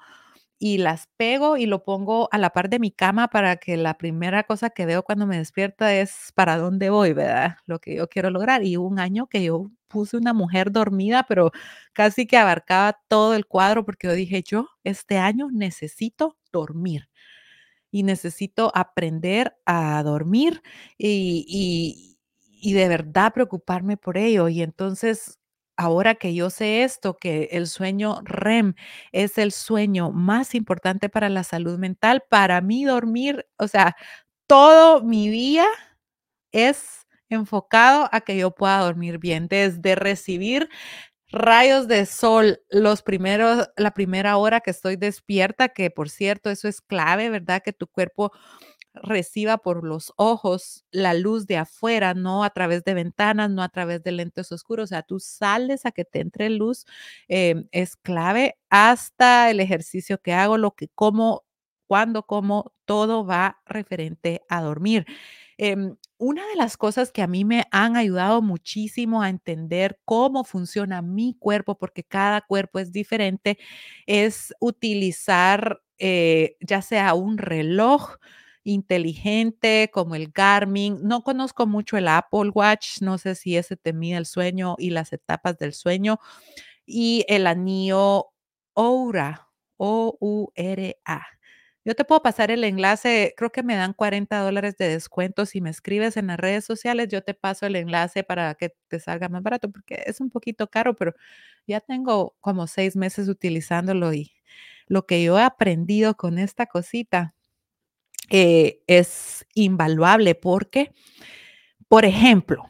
y 0.58 0.78
las 0.78 1.08
pego 1.18 1.58
y 1.58 1.66
lo 1.66 1.84
pongo 1.84 2.30
a 2.32 2.38
la 2.38 2.52
par 2.52 2.70
de 2.70 2.80
mi 2.80 2.92
cama 2.92 3.28
para 3.30 3.58
que 3.58 3.78
la 3.78 3.98
primera 3.98 4.44
cosa 4.44 4.70
que 4.70 4.86
veo 4.86 5.04
cuando 5.04 5.28
me 5.28 5.38
despierta 5.38 5.94
es 5.96 6.32
para 6.36 6.58
dónde 6.58 6.90
voy, 6.90 7.14
¿verdad? 7.14 7.58
Lo 7.66 7.80
que 7.80 7.96
yo 7.96 8.08
quiero 8.10 8.30
lograr. 8.30 8.64
Y 8.64 8.78
un 8.78 9.00
año 9.00 9.28
que 9.28 9.44
yo 9.44 9.72
puse 9.90 10.18
una 10.18 10.34
mujer 10.34 10.72
dormida, 10.72 11.24
pero 11.28 11.52
casi 11.94 12.26
que 12.28 12.38
abarcaba 12.38 13.00
todo 13.10 13.36
el 13.36 13.46
cuadro 13.48 13.86
porque 13.86 14.08
yo 14.08 14.14
dije, 14.14 14.44
yo 14.44 14.70
este 14.84 15.18
año 15.18 15.50
necesito 15.52 16.38
dormir 16.54 17.10
y 17.92 18.04
necesito 18.04 18.72
aprender 18.76 19.56
a 19.66 20.02
dormir 20.04 20.62
y, 20.98 21.46
y, 21.48 22.18
y 22.70 22.74
de 22.74 22.88
verdad 22.90 23.34
preocuparme 23.34 23.98
por 23.98 24.18
ello. 24.18 24.50
Y 24.50 24.62
entonces 24.62 25.40
ahora 25.78 26.16
que 26.16 26.34
yo 26.36 26.50
sé 26.50 26.84
esto, 26.84 27.18
que 27.18 27.50
el 27.52 27.68
sueño 27.68 28.22
REM 28.24 28.76
es 29.12 29.38
el 29.38 29.52
sueño 29.52 30.12
más 30.12 30.56
importante 30.56 31.10
para 31.10 31.30
la 31.30 31.44
salud 31.44 31.78
mental, 31.80 32.24
para 32.30 32.62
mí 32.62 32.86
dormir, 32.86 33.46
o 33.58 33.68
sea, 33.68 33.96
todo 34.48 35.04
mi 35.04 35.30
día 35.30 35.66
es 36.52 37.08
enfocado 37.30 38.10
a 38.12 38.22
que 38.22 38.38
yo 38.38 38.52
pueda 38.52 38.80
dormir 38.80 39.20
bien, 39.20 39.48
desde 39.50 39.96
recibir 39.96 40.70
rayos 41.32 41.88
de 41.88 42.06
sol 42.06 42.62
los 42.70 43.02
primeros 43.04 43.70
la 43.78 43.92
primera 43.94 44.38
hora 44.38 44.62
que 44.62 44.72
estoy 44.72 44.96
despierta, 44.98 45.70
que 45.70 45.92
por 45.92 46.10
cierto, 46.10 46.50
eso 46.52 46.68
es 46.68 46.82
clave, 46.82 47.30
¿verdad? 47.30 47.62
Que 47.64 47.74
tu 47.74 47.88
cuerpo 47.88 48.32
reciba 49.04 49.58
por 49.60 49.84
los 49.86 50.14
ojos 50.18 50.86
la 50.92 51.14
luz 51.14 51.48
de 51.48 51.58
afuera, 51.58 52.14
no 52.14 52.44
a 52.44 52.50
través 52.52 52.84
de 52.84 52.94
ventanas, 52.94 53.50
no 53.52 53.62
a 53.64 53.70
través 53.70 54.04
de 54.04 54.12
lentes 54.12 54.52
oscuros. 54.52 54.86
O 54.86 54.88
sea, 54.88 55.04
tú 55.04 55.20
sales 55.20 55.86
a 55.86 55.92
que 55.92 56.06
te 56.06 56.20
entre 56.22 56.50
luz, 56.50 56.86
em, 57.28 57.68
es 57.72 57.96
clave 57.98 58.58
hasta 58.70 59.50
el 59.52 59.60
ejercicio 59.60 60.20
que 60.22 60.34
hago, 60.34 60.58
lo 60.58 60.72
que 60.72 60.90
como, 60.90 61.44
cuando 61.88 62.24
como, 62.24 62.74
todo 62.86 63.26
va 63.26 63.60
referente 63.66 64.42
a 64.50 64.62
dormir. 64.62 65.06
Em, 65.58 65.96
una 66.18 66.46
de 66.48 66.56
las 66.56 66.78
cosas 66.78 67.12
que 67.12 67.22
a 67.22 67.28
mí 67.28 67.46
me 67.46 67.66
han 67.72 67.96
ayudado 67.98 68.42
muchísimo 68.42 69.22
a 69.22 69.30
entender 69.30 70.00
cómo 70.06 70.44
funciona 70.44 71.02
mi 71.02 71.36
cuerpo, 71.40 71.78
porque 71.78 72.04
cada 72.04 72.42
cuerpo 72.42 72.80
es 72.80 72.92
diferente, 72.92 73.58
es 74.06 74.54
utilizar 74.60 75.82
eh, 75.98 76.58
ya 76.60 76.82
sea 76.82 77.14
un 77.14 77.38
reloj, 77.38 78.18
inteligente 78.66 79.90
como 79.94 80.16
el 80.16 80.30
Garmin. 80.32 81.00
No 81.04 81.24
conozco 81.24 81.68
mucho 81.68 81.98
el 81.98 82.08
Apple 82.10 82.50
Watch, 82.54 83.02
no 83.02 83.18
sé 83.18 83.36
si 83.36 83.56
ese 83.56 83.78
te 83.78 83.94
mide 83.94 84.18
el 84.18 84.26
sueño 84.26 84.76
y 84.78 84.90
las 84.90 85.14
etapas 85.14 85.58
del 85.58 85.74
sueño. 85.74 86.20
Y 86.86 87.26
el 87.30 87.48
anillo 87.48 88.32
Oura, 88.74 89.50
O-U-R-A. 89.78 91.22
Yo 91.86 91.96
te 91.96 92.04
puedo 92.04 92.24
pasar 92.24 92.50
el 92.50 92.64
enlace, 92.64 93.36
creo 93.38 93.52
que 93.52 93.62
me 93.62 93.76
dan 93.76 93.94
40 93.94 94.40
dólares 94.40 94.76
de 94.78 94.90
descuento. 94.90 95.46
Si 95.46 95.62
me 95.62 95.70
escribes 95.70 96.18
en 96.18 96.28
las 96.28 96.40
redes 96.40 96.66
sociales, 96.66 97.10
yo 97.10 97.24
te 97.24 97.36
paso 97.36 97.68
el 97.68 97.76
enlace 97.76 98.24
para 98.24 98.56
que 98.56 98.74
te 98.88 99.00
salga 99.00 99.30
más 99.30 99.44
barato, 99.44 99.72
porque 99.72 100.04
es 100.08 100.20
un 100.20 100.32
poquito 100.32 100.68
caro, 100.68 100.96
pero 100.96 101.14
ya 101.68 101.82
tengo 101.82 102.36
como 102.42 102.68
seis 102.68 102.96
meses 102.96 103.30
utilizándolo 103.30 104.14
y 104.14 104.32
lo 104.88 105.06
que 105.06 105.24
yo 105.24 105.38
he 105.40 105.44
aprendido 105.44 106.16
con 106.18 106.40
esta 106.40 106.66
cosita 106.66 107.36
eh, 108.30 108.82
es 108.88 109.46
invaluable 109.54 110.36
porque, 110.36 110.92
por 111.90 112.06
ejemplo, 112.06 112.66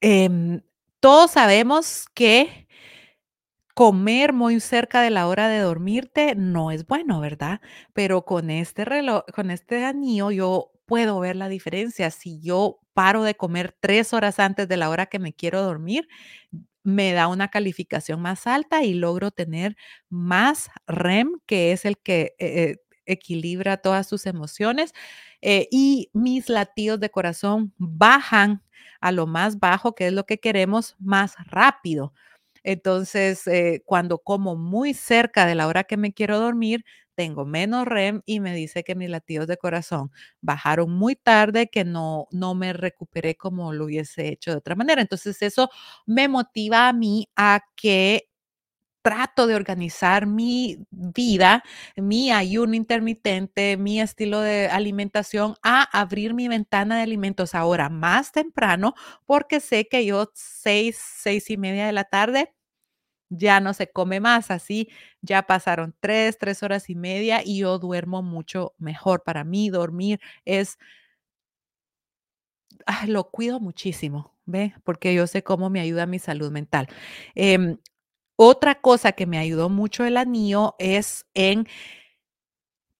em, 0.00 0.62
todos 1.00 1.32
sabemos 1.32 2.06
que 2.14 2.66
comer 3.74 4.32
muy 4.32 4.58
cerca 4.60 5.02
de 5.02 5.10
la 5.10 5.28
hora 5.28 5.48
de 5.48 5.58
dormirte 5.60 6.34
no 6.34 6.70
es 6.70 6.86
bueno, 6.86 7.20
¿verdad? 7.20 7.60
Pero 7.92 8.24
con 8.24 8.48
este 8.50 8.84
reloj, 8.86 9.24
con 9.34 9.50
este 9.50 9.84
anillo, 9.84 10.30
yo 10.30 10.70
puedo 10.86 11.20
ver 11.20 11.36
la 11.36 11.48
diferencia. 11.48 12.10
Si 12.10 12.40
yo 12.40 12.78
paro 12.94 13.22
de 13.22 13.34
comer 13.34 13.76
tres 13.78 14.14
horas 14.14 14.38
antes 14.38 14.66
de 14.68 14.78
la 14.78 14.88
hora 14.88 15.06
que 15.06 15.18
me 15.18 15.34
quiero 15.34 15.62
dormir, 15.62 16.08
me 16.84 17.12
da 17.12 17.28
una 17.28 17.48
calificación 17.48 18.22
más 18.22 18.46
alta 18.46 18.84
y 18.84 18.94
logro 18.94 19.30
tener 19.32 19.76
más 20.08 20.70
REM, 20.86 21.32
que 21.46 21.72
es 21.72 21.84
el 21.84 21.98
que 21.98 22.34
eh, 22.38 22.62
eh, 22.72 22.76
equilibra 23.06 23.76
todas 23.78 24.08
tus 24.08 24.26
emociones 24.26 24.92
eh, 25.42 25.68
y 25.70 26.10
mis 26.12 26.48
latidos 26.48 27.00
de 27.00 27.10
corazón 27.10 27.72
bajan 27.78 28.62
a 29.00 29.12
lo 29.12 29.26
más 29.26 29.58
bajo, 29.60 29.94
que 29.94 30.08
es 30.08 30.12
lo 30.12 30.24
que 30.26 30.38
queremos, 30.38 30.96
más 30.98 31.34
rápido. 31.46 32.12
Entonces, 32.64 33.46
eh, 33.46 33.82
cuando 33.86 34.18
como 34.18 34.56
muy 34.56 34.92
cerca 34.94 35.46
de 35.46 35.54
la 35.54 35.68
hora 35.68 35.84
que 35.84 35.96
me 35.96 36.12
quiero 36.12 36.40
dormir, 36.40 36.84
tengo 37.14 37.46
menos 37.46 37.86
REM 37.86 38.22
y 38.26 38.40
me 38.40 38.54
dice 38.54 38.82
que 38.84 38.94
mis 38.94 39.08
latidos 39.08 39.46
de 39.46 39.56
corazón 39.56 40.10
bajaron 40.42 40.90
muy 40.92 41.16
tarde, 41.16 41.68
que 41.68 41.84
no, 41.84 42.26
no 42.30 42.54
me 42.54 42.72
recuperé 42.74 43.36
como 43.36 43.72
lo 43.72 43.86
hubiese 43.86 44.28
hecho 44.28 44.50
de 44.50 44.58
otra 44.58 44.74
manera. 44.74 45.00
Entonces, 45.00 45.40
eso 45.42 45.70
me 46.06 46.28
motiva 46.28 46.88
a 46.88 46.92
mí 46.92 47.28
a 47.36 47.60
que 47.76 48.25
trato 49.06 49.46
de 49.46 49.54
organizar 49.54 50.26
mi 50.26 50.78
vida, 50.90 51.62
mi 51.96 52.32
ayuno 52.32 52.74
intermitente, 52.74 53.76
mi 53.76 54.00
estilo 54.00 54.40
de 54.40 54.66
alimentación 54.66 55.54
a 55.62 55.84
abrir 55.96 56.34
mi 56.34 56.48
ventana 56.48 56.96
de 56.96 57.02
alimentos 57.02 57.54
ahora 57.54 57.88
más 57.88 58.32
temprano 58.32 58.94
porque 59.24 59.60
sé 59.60 59.86
que 59.86 60.04
yo 60.04 60.32
seis, 60.34 60.98
seis 60.98 61.50
y 61.50 61.56
media 61.56 61.86
de 61.86 61.92
la 61.92 62.02
tarde 62.02 62.52
ya 63.30 63.60
no 63.60 63.74
se 63.74 63.90
come 63.92 64.20
más. 64.20 64.50
Así 64.50 64.88
ya 65.22 65.42
pasaron 65.44 65.94
tres, 66.00 66.38
tres 66.38 66.62
horas 66.62 66.90
y 66.90 66.94
media 66.94 67.42
y 67.44 67.58
yo 67.58 67.78
duermo 67.78 68.22
mucho 68.22 68.74
mejor. 68.78 69.22
Para 69.24 69.44
mí 69.44 69.70
dormir 69.70 70.20
es, 70.44 70.78
ah, 72.86 73.04
lo 73.06 73.30
cuido 73.30 73.60
muchísimo, 73.60 74.34
¿ve? 74.46 74.74
Porque 74.84 75.14
yo 75.14 75.26
sé 75.26 75.42
cómo 75.42 75.70
me 75.70 75.80
ayuda 75.80 76.06
mi 76.06 76.18
salud 76.18 76.50
mental. 76.52 76.88
Em, 77.34 77.78
otra 78.36 78.76
cosa 78.80 79.12
que 79.12 79.26
me 79.26 79.38
ayudó 79.38 79.68
mucho 79.68 80.04
el 80.04 80.16
anillo 80.16 80.74
es 80.78 81.26
en 81.34 81.66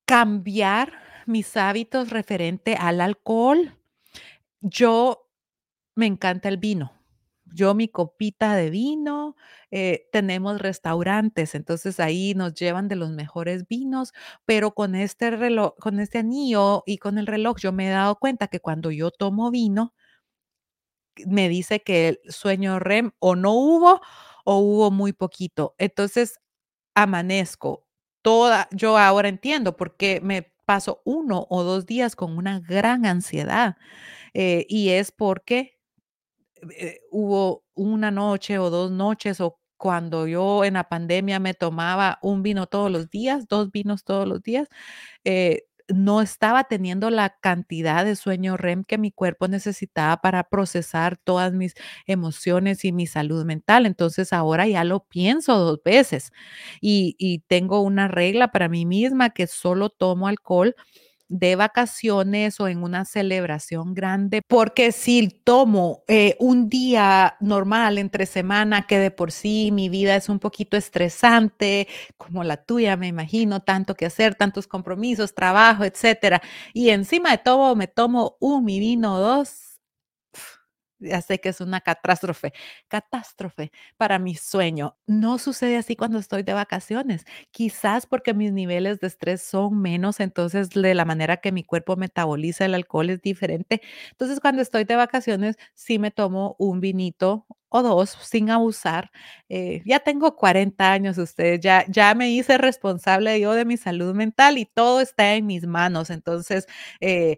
cambiar 0.07 0.93
mis 1.27 1.57
hábitos 1.57 2.11
referente 2.11 2.75
al 2.77 3.01
alcohol. 3.01 3.77
Yo 4.61 5.29
me 5.97 6.07
encanta 6.07 6.49
el 6.49 6.59
vino. 6.59 6.93
Yo 7.55 7.75
mi 7.75 7.89
copita 7.89 8.55
de 8.57 8.71
vino, 8.71 9.37
eh, 9.71 10.09
tenemos 10.13 10.61
restaurantes, 10.61 11.55
entonces 11.55 12.01
ahí 12.01 12.35
nos 12.35 12.55
llevan 12.55 12.89
de 12.89 12.97
los 12.97 13.11
mejores 13.11 13.67
vinos, 13.69 14.13
pero 14.47 14.73
con 14.75 14.95
este 14.97 15.31
reloj, 15.31 15.75
con 15.81 16.01
este 16.01 16.19
anillo 16.19 16.83
y 16.87 16.99
con 16.99 17.19
el 17.19 17.27
reloj, 17.27 17.59
yo 17.59 17.73
me 17.73 17.87
he 17.89 17.91
dado 17.91 18.17
cuenta 18.17 18.49
que 18.49 18.61
cuando 18.61 18.91
yo 18.91 19.11
tomo 19.13 19.51
vino, 19.51 19.95
me 21.27 21.49
dice 21.49 21.81
que 21.83 22.09
el 22.09 22.21
sueño 22.33 22.79
REM 22.79 23.13
o 23.19 23.37
no 23.37 23.53
hubo 23.53 24.01
o 24.47 24.59
hubo 24.61 24.93
muy 24.93 25.13
poquito. 25.15 25.77
Entonces 25.79 26.41
amanezco 26.97 27.87
toda, 28.23 28.69
yo 28.73 28.99
ahora 28.99 29.29
entiendo 29.31 29.77
por 29.77 29.97
qué 29.97 30.21
me 30.23 30.53
paso 30.67 31.03
uno 31.05 31.47
o 31.51 31.65
dos 31.65 31.87
días 31.87 32.17
con 32.17 32.37
una 32.39 32.61
gran 32.61 33.07
ansiedad 33.07 33.77
eh, 34.35 34.67
y 34.69 34.91
es 34.91 35.13
porque 35.13 35.79
eh, 36.79 37.01
hubo 37.11 37.65
una 37.75 38.11
noche 38.11 38.59
o 38.59 38.71
2 38.71 38.91
noches, 38.91 39.41
o 39.41 39.59
cuando 39.77 40.27
yo 40.27 40.65
en 40.65 40.75
la 40.75 40.89
pandemia 40.89 41.39
me 41.41 41.55
tomaba 41.55 42.19
un 42.23 42.43
vino 42.43 42.67
todos 42.67 42.91
los 42.91 43.11
días, 43.11 43.47
2 43.49 43.71
vinos 43.71 44.05
todos 44.05 44.27
los 44.29 44.43
días, 44.43 44.69
eh, 45.25 45.65
no 45.89 46.21
estaba 46.23 46.65
teniendo 46.65 47.11
la 47.11 47.31
cantidad 47.41 48.05
de 48.05 48.17
sueño 48.17 48.57
REM 48.57 48.85
que 48.85 48.99
mi 48.99 49.13
cuerpo 49.13 49.49
necesitaba 49.49 50.19
para 50.19 50.45
procesar 50.49 51.17
todas 51.19 51.53
mis 51.53 51.75
emociones 52.07 52.85
y 52.85 52.93
mi 52.93 53.07
salud 53.07 53.45
mental. 53.45 53.87
Entonces, 53.87 54.33
ahora 54.33 54.67
ya 54.67 54.85
lo 54.85 55.01
pienso 55.05 55.59
2 55.59 55.81
veces, 55.85 56.33
y 56.81 57.15
y 57.19 57.41
tengo 57.49 57.81
una 57.83 58.09
regla 58.09 58.49
para 58.53 58.69
mí 58.69 58.87
misma 58.87 59.31
que 59.31 59.47
solo 59.47 59.91
tomo 59.91 60.29
alcohol 60.29 60.75
de 61.29 61.57
vacaciones 61.57 62.61
o 62.61 62.69
en 62.69 62.83
una 62.83 63.05
celebración 63.05 63.95
grande, 63.95 64.43
porque 64.47 64.93
si 64.93 65.29
tomo 65.45 66.05
eh, 66.09 66.37
un 66.41 66.69
día 66.69 67.37
normal 67.41 67.99
entre 67.99 68.27
semana, 68.27 68.87
que 68.87 68.99
de 68.99 69.11
por 69.11 69.33
sí 69.33 69.71
mi 69.73 69.89
vida 69.89 70.17
es 70.17 70.29
un 70.29 70.39
poquito 70.39 70.77
estresante, 70.77 71.89
como 72.17 72.45
la 72.45 72.57
tuya, 72.59 72.97
me 72.97 73.09
imagino, 73.09 73.61
tanto 73.61 73.95
que 73.95 74.07
hacer, 74.07 74.35
tantos 74.37 74.67
compromisos, 74.67 75.35
trabajo, 75.35 75.85
etcétera, 75.85 76.41
y 76.73 76.91
encima 76.91 77.31
de 77.33 77.39
todo 77.39 77.75
me 77.77 77.89
tomo 77.89 78.37
un 78.41 78.65
mi 78.65 78.79
vino 78.81 79.19
dos, 79.19 79.66
ya 80.99 81.21
sé 81.23 81.41
que 81.41 81.51
es 81.51 81.61
una 81.61 81.81
catástrofe, 81.81 82.53
catástrofe 82.89 83.71
para 83.97 84.19
mi 84.19 84.35
sueño. 84.35 84.97
No 85.07 85.39
sucede 85.39 85.77
así 85.77 85.97
cuando 85.97 86.19
estoy 86.19 86.43
de 86.43 86.53
vacaciones. 86.55 87.25
Quizás 87.51 88.07
porque 88.07 88.35
mis 88.35 88.53
niveles 88.53 89.01
de 89.01 89.07
estrés 89.09 89.43
son 89.43 89.81
menos, 89.81 90.21
entonces 90.21 90.71
de 90.71 90.95
la 90.95 91.05
manera 91.05 91.39
que 91.39 91.53
mi 91.53 91.65
cuerpo 91.65 91.97
metaboliza 91.97 92.65
el 92.65 92.75
alcohol 92.75 93.11
es 93.11 93.21
diferente. 93.23 93.81
Entonces, 94.13 94.41
cuando 94.41 94.63
estoy 94.63 94.85
de 94.85 94.97
vacaciones, 94.97 95.57
sí 95.75 95.99
me 95.99 96.11
tomo 96.11 96.57
un 96.59 96.81
vinito 96.81 97.47
o 97.69 97.83
dos 97.83 98.11
sin 98.23 98.51
abusar. 98.51 99.11
Eh, 99.49 99.83
ya 99.85 100.01
tengo 100.01 100.37
40 100.37 100.93
años, 100.93 101.19
ustedes, 101.19 101.61
ya, 101.61 101.85
ya 101.89 102.15
me 102.15 102.31
hice 102.31 102.59
responsable 102.59 103.39
yo 103.41 103.53
de 103.53 103.65
mi 103.65 103.77
salud 103.77 104.15
mental 104.15 104.59
y 104.59 104.67
todo 104.67 105.01
está 105.01 105.35
en 105.35 105.47
mis 105.47 105.67
manos. 105.67 106.11
Entonces, 106.11 106.67
eh, 107.01 107.37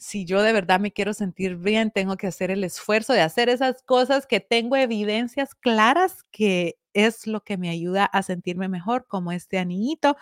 si 0.00 0.24
yo 0.24 0.42
de 0.42 0.54
verdad 0.54 0.80
me 0.80 0.92
quiero 0.92 1.12
sentir 1.12 1.56
bien, 1.56 1.90
tengo 1.90 2.16
que 2.16 2.26
hacer 2.26 2.50
el 2.50 2.64
esfuerzo 2.64 3.12
de 3.12 3.20
hacer 3.20 3.50
esas 3.50 3.82
cosas 3.82 4.26
que 4.26 4.40
tengo 4.40 4.76
evidencias 4.76 5.54
claras 5.54 6.24
que 6.30 6.78
es 6.94 7.26
lo 7.26 7.44
que 7.44 7.58
me 7.58 7.68
ayuda 7.68 8.06
a 8.06 8.22
sentirme 8.22 8.68
mejor, 8.68 9.06
como 9.06 9.30
este 9.30 9.58
anillito. 9.58 10.16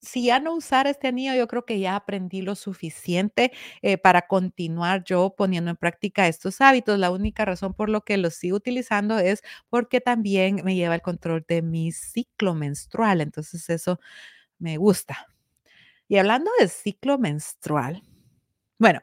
Si 0.00 0.24
ya 0.26 0.40
no 0.40 0.54
usar 0.56 0.88
este 0.88 1.08
anillo, 1.08 1.34
yo 1.34 1.46
creo 1.48 1.64
que 1.64 1.78
ya 1.78 1.94
aprendí 1.96 2.42
lo 2.42 2.56
suficiente 2.56 3.52
eh, 3.82 3.98
para 3.98 4.22
continuar 4.26 5.04
yo 5.04 5.34
poniendo 5.36 5.70
en 5.70 5.76
práctica 5.76 6.26
estos 6.28 6.60
hábitos. 6.60 6.98
La 6.98 7.10
única 7.12 7.44
razón 7.44 7.72
por 7.74 7.88
lo 7.88 8.02
que 8.02 8.16
los 8.16 8.34
sigo 8.34 8.56
utilizando 8.56 9.18
es 9.20 9.42
porque 9.68 10.00
también 10.00 10.62
me 10.64 10.74
lleva 10.74 10.96
el 10.96 11.02
control 11.02 11.44
de 11.48 11.62
mi 11.62 11.92
ciclo 11.92 12.54
menstrual. 12.54 13.20
Entonces 13.20 13.70
eso 13.70 14.00
me 14.58 14.76
gusta. 14.78 15.28
Y 16.08 16.18
hablando 16.18 16.50
de 16.60 16.68
ciclo 16.68 17.18
menstrual, 17.18 18.02
bueno, 18.80 19.00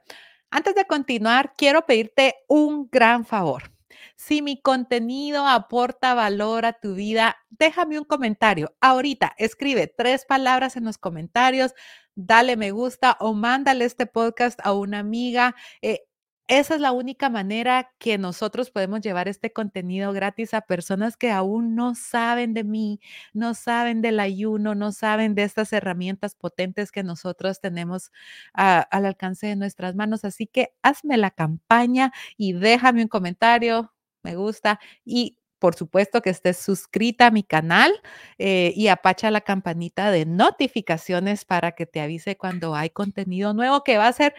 antes 0.49 0.73
de 0.73 0.85
continuar, 0.85 1.53
quiero 1.55 1.85
pedirte 1.85 2.35
un 2.47 2.89
gran 2.91 3.25
favor. 3.25 3.71
Si 4.15 4.41
mi 4.41 4.59
contenido 4.59 5.45
aporta 5.47 6.15
valor 6.15 6.65
a 6.65 6.73
tu 6.73 6.95
vida, 6.95 7.37
déjame 7.51 7.99
un 7.99 8.05
comentario. 8.05 8.75
Ahorita 8.81 9.35
escribe 9.37 9.85
tres 9.85 10.25
palabras 10.25 10.75
en 10.77 10.85
los 10.85 10.97
comentarios, 10.97 11.75
dale 12.15 12.57
me 12.57 12.71
gusta 12.71 13.17
o 13.19 13.33
mándale 13.33 13.85
este 13.85 14.07
podcast 14.07 14.59
a 14.63 14.73
una 14.73 14.97
amiga. 14.97 15.55
Eh, 15.83 16.07
esa 16.47 16.75
es 16.75 16.81
la 16.81 16.91
única 16.93 17.29
manera 17.29 17.91
que 17.99 18.17
nosotros 18.17 18.71
podemos 18.71 19.01
llevar 19.01 19.27
este 19.27 19.51
contenido 19.51 20.13
gratis 20.13 20.53
a 20.53 20.61
personas 20.61 21.17
que 21.17 21.29
aún 21.31 21.75
no 21.75 21.93
saben 21.95 22.53
de 22.53 22.63
mí, 22.63 23.01
no 23.33 23.53
saben 23.53 24.01
del 24.01 24.19
ayuno, 24.19 24.73
no 24.73 24.91
saben 24.93 25.35
de 25.35 25.43
estas 25.43 25.73
herramientas 25.73 26.35
potentes 26.35 26.91
que 26.91 27.03
nosotros 27.03 27.59
tenemos 27.59 28.11
al 28.53 29.05
alcance 29.05 29.47
de 29.47 29.55
nuestras 29.57 29.95
manos. 29.95 30.23
Así 30.25 30.47
que 30.47 30.73
hazme 30.83 31.17
la 31.17 31.31
campaña 31.31 32.13
y 32.37 32.53
déjame 32.53 33.01
un 33.03 33.09
comentario, 33.09 33.93
me 34.23 34.35
gusta 34.35 34.79
y 35.05 35.37
por 35.59 35.75
supuesto 35.75 36.21
que 36.21 36.29
estés 36.29 36.57
suscrita 36.57 37.27
a 37.27 37.31
mi 37.31 37.43
canal 37.43 37.91
eh, 38.37 38.73
y 38.75 38.89
apacha 38.89 39.31
la 39.31 39.41
campanita 39.41 40.11
de 40.11 40.25
notificaciones 40.25 41.45
para 41.45 41.71
que 41.73 41.85
te 41.87 41.99
avise 41.99 42.37
cuando 42.37 42.75
hay 42.75 42.89
contenido 42.91 43.53
nuevo 43.53 43.83
que 43.83 43.97
va 43.97 44.07
a 44.07 44.13
ser 44.13 44.35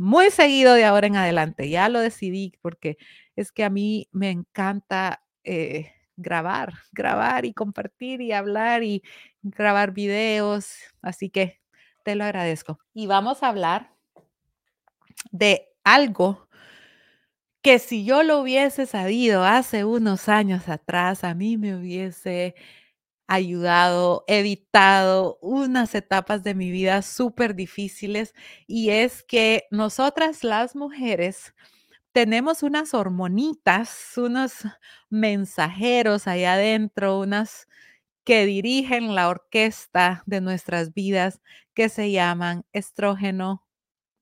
muy 0.00 0.30
seguido 0.30 0.72
de 0.72 0.86
ahora 0.86 1.08
en 1.08 1.16
adelante, 1.16 1.68
ya 1.68 1.90
lo 1.90 2.00
decidí, 2.00 2.54
porque 2.62 2.96
es 3.36 3.52
que 3.52 3.64
a 3.64 3.70
mí 3.70 4.08
me 4.12 4.30
encanta, 4.30 5.22
eh, 5.44 5.92
grabar, 6.16 6.72
grabar 6.92 7.44
y 7.44 7.52
compartir 7.52 8.22
y 8.22 8.32
hablar 8.32 8.82
y 8.82 9.02
grabar 9.42 9.92
videos, 9.92 10.74
así 11.02 11.28
que 11.28 11.60
te 12.02 12.14
lo 12.14 12.24
agradezco. 12.24 12.78
Y 12.94 13.08
vamos 13.08 13.42
a 13.42 13.48
hablar 13.48 13.94
de 15.32 15.68
algo 15.84 16.48
que 17.60 17.78
si 17.78 18.06
yo 18.06 18.22
lo 18.22 18.40
hubiese 18.40 18.86
sabido 18.86 19.44
hace 19.44 19.84
unos 19.84 20.30
años 20.30 20.70
atrás, 20.70 21.24
a 21.24 21.34
mí 21.34 21.58
me 21.58 21.76
hubiese 21.76 22.54
ayudado, 23.30 24.24
evitado 24.26 25.38
unas 25.40 25.94
etapas 25.94 26.42
de 26.42 26.54
mi 26.54 26.72
vida 26.72 27.02
súper 27.02 27.54
difíciles, 27.54 28.34
y 28.66 28.90
es 28.90 29.22
que 29.22 29.66
nosotras 29.70 30.42
las 30.44 30.74
mujeres 30.76 31.54
tenemos 32.12 32.64
unas 32.64 32.94
hormonitas, 32.94 34.14
unos 34.16 34.54
mensajeros 35.10 36.26
allá 36.26 36.54
adentro, 36.54 37.20
unas 37.20 37.68
que 38.24 38.46
dirigen 38.46 39.14
la 39.14 39.28
orquesta 39.28 40.24
de 40.26 40.40
nuestras 40.40 40.94
vidas 40.94 41.40
que 41.74 41.88
se 41.88 42.10
llaman 42.12 42.64
estrógeno 42.72 43.66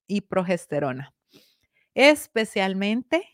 y 0.06 0.22
progesterona. 0.22 1.14
Especialmente 1.94 3.26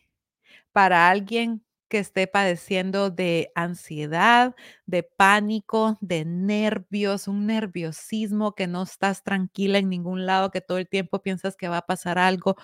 para 0.72 1.08
alguien 1.10 1.63
que 1.88 1.98
esté 1.98 2.26
padeciendo 2.26 3.10
de 3.10 3.52
ansiedad, 3.54 4.54
de 4.86 5.02
pánico, 5.04 5.98
de 6.00 6.24
nervios, 6.24 7.28
un 7.28 7.46
nerviosismo 7.46 8.54
que 8.54 8.66
no 8.66 8.82
estás 8.84 9.22
tranquila 9.24 9.78
en 9.78 9.88
ningún 9.90 10.26
lado, 10.26 10.50
que 10.50 10.60
todo 10.60 10.78
el 10.78 10.88
tiempo 10.88 11.20
piensas 11.22 11.56
que 11.56 11.68
va 11.68 11.78
a 11.78 11.86
pasar 11.86 12.18
algo, 12.18 12.56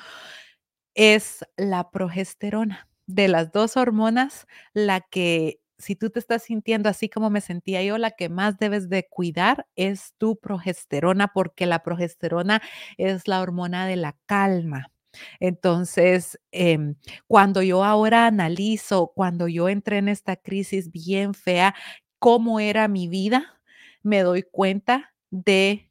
es 0.96 1.44
la 1.56 1.90
progesterona. 1.90 2.88
De 3.06 3.28
las 3.28 3.52
2 3.52 3.76
hormonas, 3.76 4.46
la 4.74 5.00
que, 5.00 5.60
si 5.78 5.96
tú 5.96 6.10
te 6.10 6.18
estás 6.20 6.42
sintiendo 6.44 6.88
así 6.88 7.08
como 7.08 7.30
me 7.30 7.40
sentía 7.40 7.82
yo, 7.82 7.98
la 7.98 8.12
que 8.12 8.28
más 8.28 8.58
debes 8.58 8.88
de 8.88 9.06
cuidar 9.08 9.66
es 9.76 10.14
tu 10.18 10.38
progesterona, 10.38 11.28
porque 11.34 11.66
la 11.66 11.82
progesterona 11.82 12.62
es 12.98 13.28
la 13.28 13.40
hormona 13.42 13.86
de 13.86 13.96
la 13.96 14.16
calma. 14.26 14.90
Entonces, 15.40 16.38
em, 16.52 16.96
cuando 17.26 17.62
yo 17.62 17.84
ahora 17.84 18.26
analizo, 18.26 19.12
cuando 19.14 19.48
yo 19.48 19.68
entré 19.68 19.98
en 19.98 20.08
esta 20.08 20.36
crisis 20.36 20.90
bien 20.92 21.34
fea, 21.34 21.74
cómo 22.18 22.60
era 22.60 22.88
mi 22.88 23.08
vida, 23.08 23.60
me 24.02 24.20
doy 24.22 24.42
cuenta 24.42 25.14
de 25.30 25.90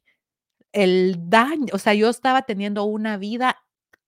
el 0.72 1.16
daño, 1.30 1.68
o 1.74 1.78
sea, 1.78 1.94
yo 1.94 2.08
estaba 2.10 2.42
teniendo 2.42 2.84
una 2.84 3.16
vida 3.18 3.58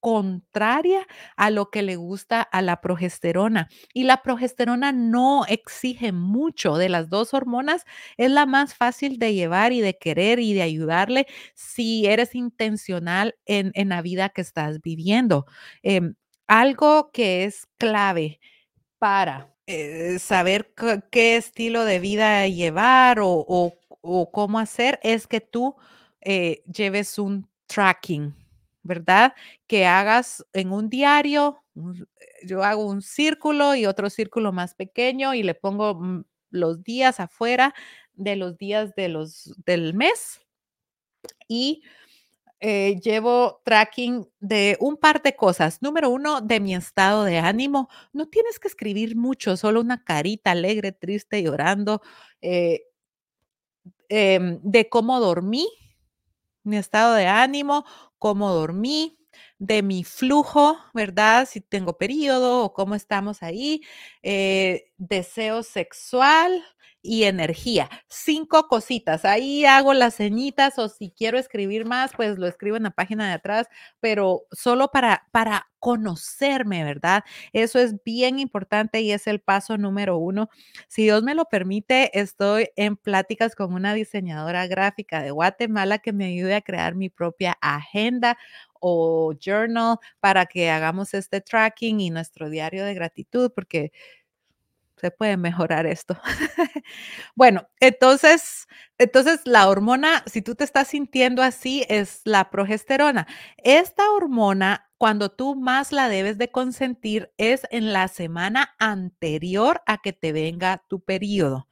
contraria 0.03 1.07
a 1.37 1.51
lo 1.51 1.71
que 1.71 1.83
le 1.83 1.97
gusta 1.97 2.43
a 2.43 2.61
la 2.61 2.83
progesterona. 2.83 3.69
Y 3.95 4.05
la 4.05 4.23
progesterona 4.23 4.93
no 4.93 5.47
exige 5.47 6.13
mucho 6.13 6.77
de 6.77 6.91
las 6.91 7.09
dos 7.09 7.33
hormonas, 7.33 7.85
es 8.19 8.31
la 8.31 8.45
más 8.47 8.75
fácil 8.75 9.19
de 9.19 9.33
llevar 9.35 9.73
y 9.73 9.81
de 9.81 9.97
querer 9.97 10.41
y 10.41 10.53
de 10.55 10.63
ayudarle 10.63 11.27
si 11.55 12.07
eres 12.07 12.35
intencional 12.35 13.37
en, 13.47 13.71
en 13.75 13.89
la 13.91 14.03
vida 14.03 14.29
que 14.31 14.43
estás 14.43 14.83
viviendo. 14.83 15.47
Em, 15.83 16.15
algo 16.49 17.11
que 17.13 17.45
es 17.45 17.67
clave 17.79 18.41
para 18.99 19.55
eh, 19.67 20.19
saber 20.19 20.75
qué 21.11 21.37
estilo 21.37 21.85
de 21.85 21.99
vida 22.01 22.47
llevar 22.49 23.21
o, 23.21 23.31
o- 23.49 23.75
o 24.03 24.31
cómo 24.33 24.59
hacer 24.59 24.99
es 25.03 25.27
que 25.29 25.41
tú 25.41 25.77
eh, 26.23 26.63
lleves 26.67 27.19
un 27.19 27.49
tracking, 27.67 28.35
¿verdad? 28.83 29.35
Que 29.67 29.87
hagas 29.87 30.45
en 30.53 30.73
un 30.73 30.89
diario, 30.89 31.63
eh, 31.77 32.47
yo 32.47 32.63
hago 32.65 32.87
un 32.87 33.03
círculo 33.03 33.75
y 33.75 33.87
otro 33.87 34.11
círculo 34.11 34.53
más 34.53 34.75
pequeño 34.75 35.35
y 35.35 35.43
le 35.43 35.55
pongo 35.55 35.95
mm, 35.95 36.25
los 36.51 36.83
días 36.83 37.21
afuera 37.21 37.75
de 38.15 38.37
los 38.37 38.59
días 38.59 38.95
de 38.95 39.09
los, 39.09 39.55
del 39.65 39.95
mes 39.95 40.41
y 41.49 41.83
eh, 42.61 43.01
llevo 43.03 43.61
tracking 43.65 44.29
de 44.39 44.77
un 44.81 44.97
par 44.97 45.21
de 45.23 45.35
cosas. 45.35 45.83
Número 45.83 46.11
uno, 46.11 46.41
de 46.41 46.61
mi 46.61 46.75
estado 46.77 47.25
de 47.25 47.39
ánimo. 47.39 47.89
No 48.13 48.29
tienes 48.29 48.61
que 48.61 48.69
escribir 48.69 49.17
mucho, 49.17 49.57
solo 49.57 49.81
una 49.81 50.05
carita 50.05 50.53
alegre, 50.53 50.93
triste, 50.93 51.43
llorando, 51.43 52.03
eh, 52.41 52.83
em, 54.09 54.61
de 54.63 54.89
cómo 54.89 55.19
dormí, 55.19 55.67
mi 56.63 56.77
estado 56.77 57.15
de 57.15 57.27
ánimo, 57.27 57.85
cómo 58.23 58.53
dormí, 58.53 59.19
de 59.59 59.83
mi 59.83 60.05
flujo, 60.05 60.77
¿verdad? 60.95 61.49
Si 61.51 61.61
tengo 61.61 61.99
periodo 61.99 62.63
o 62.65 62.73
cómo 62.73 62.95
estamos 62.95 63.43
ahí, 63.43 63.83
eh, 64.23 64.93
deseo 64.99 65.65
sexual 65.65 66.65
y 67.03 67.25
energía. 67.25 67.91
Cinco 68.09 68.69
cositas. 68.69 69.25
Ahí 69.25 69.65
hago 69.65 69.93
las 69.93 70.17
ceñitas 70.17 70.79
o 70.79 70.89
si 70.89 71.11
quiero 71.11 71.39
escribir 71.39 71.85
más, 71.85 72.13
pues 72.17 72.39
lo 72.39 72.47
escribo 72.47 72.77
en 72.77 72.85
la 72.85 72.91
página 72.91 73.27
de 73.27 73.35
atrás, 73.35 73.67
pero 74.01 74.45
solo 74.53 74.89
para, 74.93 75.27
para 75.33 75.69
conocerme, 75.81 76.85
¿verdad? 76.85 77.25
Eso 77.53 77.81
es 77.81 78.03
bien 78.05 78.39
importante 78.39 79.01
y 79.01 79.11
es 79.11 79.27
el 79.27 79.41
paso 79.41 79.77
número 79.79 80.17
uno. 80.17 80.49
Si 80.87 81.03
Dios 81.03 81.25
me 81.25 81.35
lo 81.35 81.47
permite, 81.47 82.17
estoy 82.19 82.69
en 82.77 82.97
pláticas 82.97 83.57
con 83.57 83.75
una 83.75 83.93
diseñadora 83.93 84.69
gráfica 84.69 85.23
de 85.23 85.33
Guatemala 85.33 85.99
que 85.99 86.13
me 86.13 86.27
ayude 86.27 86.55
a 86.55 86.61
crear 86.63 86.95
mi 86.95 87.09
propia 87.11 87.59
agenda 87.61 88.39
o 88.81 89.33
journal 89.41 89.97
para 90.21 90.47
que 90.47 90.71
hagamos 90.71 91.15
este 91.15 91.41
tracking 91.41 92.01
y 92.01 92.11
nuestro 92.11 92.49
diario 92.51 92.85
de 92.85 92.95
gratitud, 92.95 93.51
porque 93.55 93.93
se 95.03 95.11
puede 95.11 95.37
mejorar 95.37 95.87
esto. 95.87 96.19
Bueno, 97.37 97.69
entonces, 97.81 98.67
entonces 98.99 99.41
la 99.45 99.69
hormona, 99.69 100.23
si 100.27 100.43
tú 100.43 100.55
te 100.55 100.65
estás 100.65 100.89
sintiendo 100.89 101.43
así, 101.43 101.85
es 101.89 102.21
la 102.25 102.51
progesterona. 102.51 103.27
Esta 103.59 104.11
hormona, 104.13 104.91
cuando 104.99 105.31
tú 105.31 105.57
más 105.57 105.93
la 105.93 106.09
debes 106.09 106.39
de 106.39 106.51
consentir, 106.51 107.33
es 107.39 107.63
en 107.71 107.93
la 107.93 108.09
semana 108.09 108.75
anterior 108.79 109.83
a 109.87 109.99
que 109.99 110.13
te 110.13 110.33
venga 110.33 110.85
tu 110.89 111.01
periodo. 111.03 111.69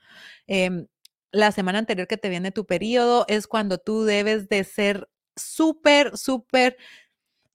Em, 0.46 0.86
la 1.32 1.52
semana 1.52 1.78
anterior 1.78 2.08
que 2.08 2.16
te 2.18 2.28
viene 2.28 2.52
tu 2.52 2.66
periodo 2.66 3.24
es 3.28 3.46
cuando 3.46 3.78
tú 3.78 4.04
debes 4.04 4.48
de 4.48 4.64
ser 4.64 5.08
súper, 5.36 6.16
súper 6.18 6.76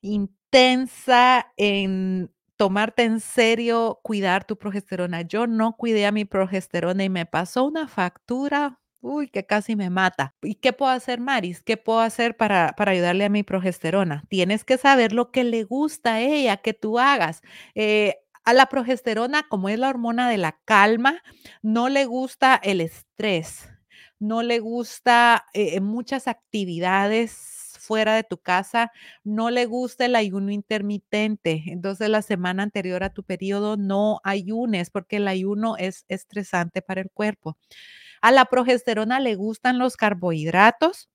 intensa 0.01 1.51
en 1.57 2.31
tomarte 2.57 3.03
en 3.03 3.19
serio, 3.19 3.99
cuidar 4.03 4.45
tu 4.45 4.57
progesterona. 4.57 5.21
Yo 5.21 5.47
no 5.47 5.75
cuidé 5.75 6.05
a 6.05 6.11
mi 6.11 6.25
progesterona 6.25 7.03
y 7.03 7.09
me 7.09 7.25
pasó 7.25 7.65
una 7.65 7.87
factura, 7.87 8.79
uy, 9.01 9.29
que 9.29 9.45
casi 9.45 9.75
me 9.75 9.89
mata. 9.89 10.35
¿Y 10.41 10.55
qué 10.55 10.73
puedo 10.73 10.91
hacer, 10.91 11.19
Maris? 11.19 11.61
¿Qué 11.61 11.77
puedo 11.77 11.99
hacer 11.99 12.37
para, 12.37 12.73
para 12.77 12.91
ayudarle 12.91 13.25
a 13.25 13.29
mi 13.29 13.43
progesterona? 13.43 14.23
Tienes 14.29 14.63
que 14.63 14.77
saber 14.77 15.13
lo 15.13 15.31
que 15.31 15.43
le 15.43 15.63
gusta 15.63 16.15
a 16.15 16.21
ella 16.21 16.57
que 16.57 16.73
tú 16.73 16.99
hagas. 16.99 17.41
Eh, 17.75 18.15
a 18.45 18.53
la 18.53 18.67
progesterona, 18.67 19.43
como 19.49 19.69
es 19.69 19.79
la 19.79 19.89
hormona 19.89 20.29
de 20.29 20.37
la 20.37 20.59
calma, 20.65 21.21
no 21.63 21.89
le 21.89 22.05
gusta 22.05 22.55
el 22.55 22.79
estrés, 22.79 23.69
no 24.19 24.43
le 24.43 24.59
gusta 24.59 25.45
eh, 25.53 25.81
muchas 25.81 26.27
actividades 26.27 27.54
fuera 27.85 28.15
de 28.15 28.23
tu 28.23 28.37
casa 28.39 28.91
no 29.23 29.49
le 29.51 29.65
gusta 29.65 30.05
el 30.05 30.15
ayuno 30.15 30.51
intermitente. 30.51 31.63
Entonces, 31.67 32.09
la 32.09 32.21
semana 32.21 32.63
anterior 32.63 33.03
a 33.03 33.11
tu 33.13 33.23
periodo 33.23 33.77
no 33.77 34.19
ayunes 34.23 34.89
porque 34.89 35.17
el 35.17 35.27
ayuno 35.27 35.77
es 35.77 36.05
estresante 36.09 36.81
para 36.81 37.01
el 37.01 37.11
cuerpo. 37.11 37.57
A 38.21 38.31
la 38.31 38.45
progesterona 38.45 39.19
le 39.19 39.35
gustan 39.35 39.79
los 39.79 39.97
carbohidratos 39.97 41.09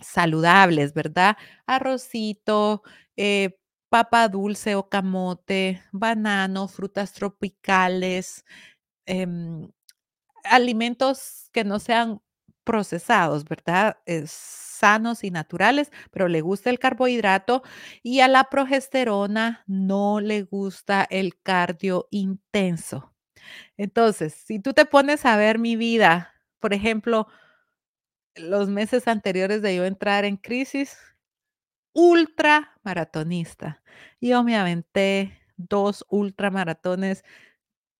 saludables, 0.00 0.94
¿verdad? 0.94 1.36
Arrocito, 1.66 2.82
eh, 3.16 3.58
papa 3.88 4.28
dulce 4.28 4.74
o 4.76 4.88
camote, 4.88 5.82
banano, 5.92 6.68
frutas 6.68 7.12
tropicales, 7.12 8.44
em, 9.06 9.68
alimentos 10.44 11.48
que 11.52 11.64
no 11.64 11.78
sean 11.80 12.20
procesados, 12.64 13.44
¿verdad? 13.44 13.98
Sanos 14.26 15.24
y 15.24 15.30
naturales, 15.30 15.92
pero 16.10 16.28
le 16.28 16.40
gusta 16.40 16.70
el 16.70 16.78
carbohidrato 16.78 17.62
y 18.02 18.20
a 18.20 18.28
la 18.28 18.44
progesterona 18.44 19.64
no 19.66 20.20
le 20.20 20.42
gusta 20.42 21.06
el 21.10 21.40
cardio 21.40 22.08
intenso. 22.10 23.12
Entonces, 23.76 24.34
si 24.34 24.60
tú 24.60 24.72
te 24.74 24.86
pones 24.86 25.24
a 25.26 25.36
ver 25.36 25.58
mi 25.58 25.76
vida, 25.76 26.34
por 26.60 26.74
ejemplo, 26.74 27.28
los 28.36 28.68
meses 28.68 29.08
anteriores 29.08 29.62
de 29.62 29.76
yo 29.76 29.84
entrar 29.84 30.24
en 30.24 30.36
crisis, 30.36 30.96
ultra 31.94 32.72
maratonista. 32.82 33.82
Yo 34.20 34.42
me 34.44 34.56
aventé 34.56 35.38
dos 35.56 36.04
ultramaratones 36.08 37.24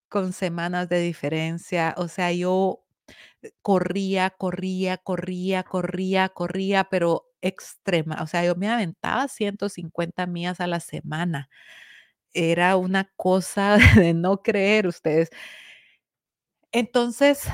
con 0.09 0.33
semanas 0.33 0.89
de 0.89 1.01
diferencia. 1.01 1.95
O 1.99 2.09
sea, 2.09 2.33
yo 2.33 2.82
corría, 3.63 4.31
corría, 4.31 4.99
corría, 4.99 5.63
corría, 5.65 6.29
corría, 6.31 6.85
pero 6.85 7.27
extrema. 7.43 8.23
O 8.23 8.27
sea, 8.27 8.45
yo 8.45 8.55
me 8.57 8.69
aventaba 8.69 9.29
150 9.29 10.27
millas 10.27 10.61
a 10.61 10.67
la 10.67 10.81
semana. 10.81 11.49
Era 12.35 12.77
una 12.77 13.11
cosa 13.17 13.77
de 13.97 14.15
no 14.15 14.43
creer 14.43 14.87
ustedes. 14.87 15.31
Entonces, 16.73 17.47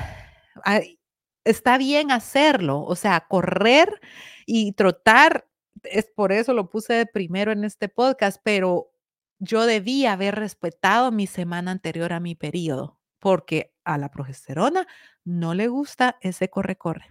está 1.44 1.78
bien 1.78 2.10
hacerlo, 2.12 2.82
o 2.82 2.94
sea, 2.94 3.26
correr 3.28 4.00
y 4.46 4.72
trotar, 4.72 5.48
es 5.82 6.06
por 6.14 6.32
eso 6.32 6.52
lo 6.54 6.70
puse 6.70 6.94
de 6.94 7.06
primero 7.06 7.52
en 7.52 7.64
este 7.64 7.88
podcast, 7.88 8.40
pero 8.44 8.92
yo 9.38 9.66
debí 9.66 10.06
haber 10.06 10.36
respetado 10.36 11.12
mi 11.12 11.26
semana 11.26 11.70
anterior 11.72 12.12
a 12.12 12.20
mi 12.20 12.34
periodo, 12.34 12.98
porque 13.18 13.72
a 13.88 13.98
la 13.98 14.10
progesterona 14.10 14.86
no 15.24 15.54
le 15.54 15.68
gusta 15.68 16.16
ese 16.20 16.50
corre-corre. 16.50 17.06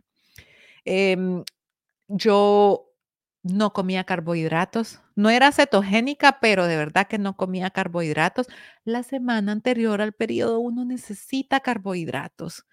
Em, 0.85 1.43
yo 2.07 2.91
no 3.43 3.73
comía 3.73 4.03
carbohidratos, 4.03 5.01
no 5.15 5.29
era 5.29 5.51
cetogénica, 5.51 6.39
pero 6.39 6.65
de 6.67 6.77
verdad 6.77 7.07
que 7.07 7.17
no 7.17 7.35
comía 7.35 7.71
carbohidratos. 7.71 8.47
La 8.83 9.03
semana 9.03 9.51
anterior 9.51 10.01
al 10.01 10.13
periodo 10.13 10.59
uno 10.59 10.85
necesita 10.85 11.61
carbohidratos 11.61 12.65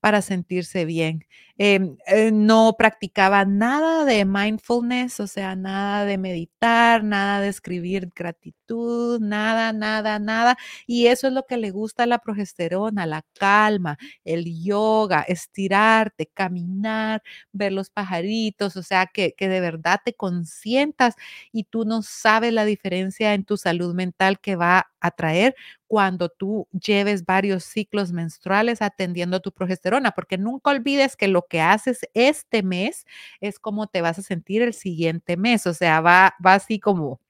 para 0.00 0.22
sentirse 0.22 0.84
bien. 0.84 1.26
Em, 1.62 1.98
eh, 2.06 2.30
no 2.32 2.74
practicaba 2.78 3.44
nada 3.44 4.06
de 4.06 4.24
mindfulness, 4.24 5.20
o 5.20 5.26
sea, 5.26 5.54
nada 5.56 6.06
de 6.06 6.16
meditar, 6.16 7.04
nada 7.04 7.40
de 7.40 7.48
escribir 7.48 8.10
gratitud, 8.16 9.20
nada, 9.20 9.72
nada, 9.74 10.18
nada. 10.18 10.56
Y 10.86 11.06
eso 11.08 11.26
es 11.28 11.34
lo 11.34 11.44
que 11.46 11.58
le 11.58 11.70
gusta 11.70 12.04
a 12.04 12.06
la 12.06 12.18
progesterona, 12.18 13.04
la 13.04 13.22
calma, 13.38 13.98
el 14.24 14.46
yoga, 14.64 15.20
estirarte, 15.22 16.26
caminar, 16.32 17.22
ver 17.52 17.72
los 17.72 17.90
pajaritos, 17.90 18.76
o 18.76 18.82
sea, 18.82 19.04
que, 19.06 19.34
que 19.36 19.48
de 19.48 19.60
verdad 19.60 20.00
te 20.02 20.14
consientas 20.14 21.14
y 21.52 21.64
tú 21.64 21.84
no 21.84 22.00
sabes 22.02 22.52
la 22.54 22.64
diferencia 22.64 23.34
en 23.34 23.44
tu 23.44 23.56
salud 23.56 23.94
mental 23.94 24.40
que 24.40 24.56
va 24.56 24.90
a 25.00 25.10
traer 25.10 25.54
cuando 25.86 26.28
tú 26.28 26.68
lleves 26.72 27.24
varios 27.24 27.64
ciclos 27.64 28.12
menstruales 28.12 28.82
atendiendo 28.82 29.40
tu 29.40 29.52
progesterona, 29.52 30.12
porque 30.12 30.38
nunca 30.38 30.70
olvides 30.70 31.16
que 31.16 31.28
lo 31.28 31.46
que 31.46 31.60
haces 31.60 32.00
este 32.14 32.62
mes 32.62 33.06
es 33.40 33.58
cómo 33.58 33.86
te 33.86 34.02
vas 34.02 34.18
a 34.18 34.22
sentir 34.22 34.62
el 34.62 34.74
siguiente 34.74 35.36
mes, 35.36 35.66
o 35.66 35.74
sea, 35.74 36.00
va, 36.00 36.34
va 36.44 36.54
así 36.54 36.78
como 36.80 37.20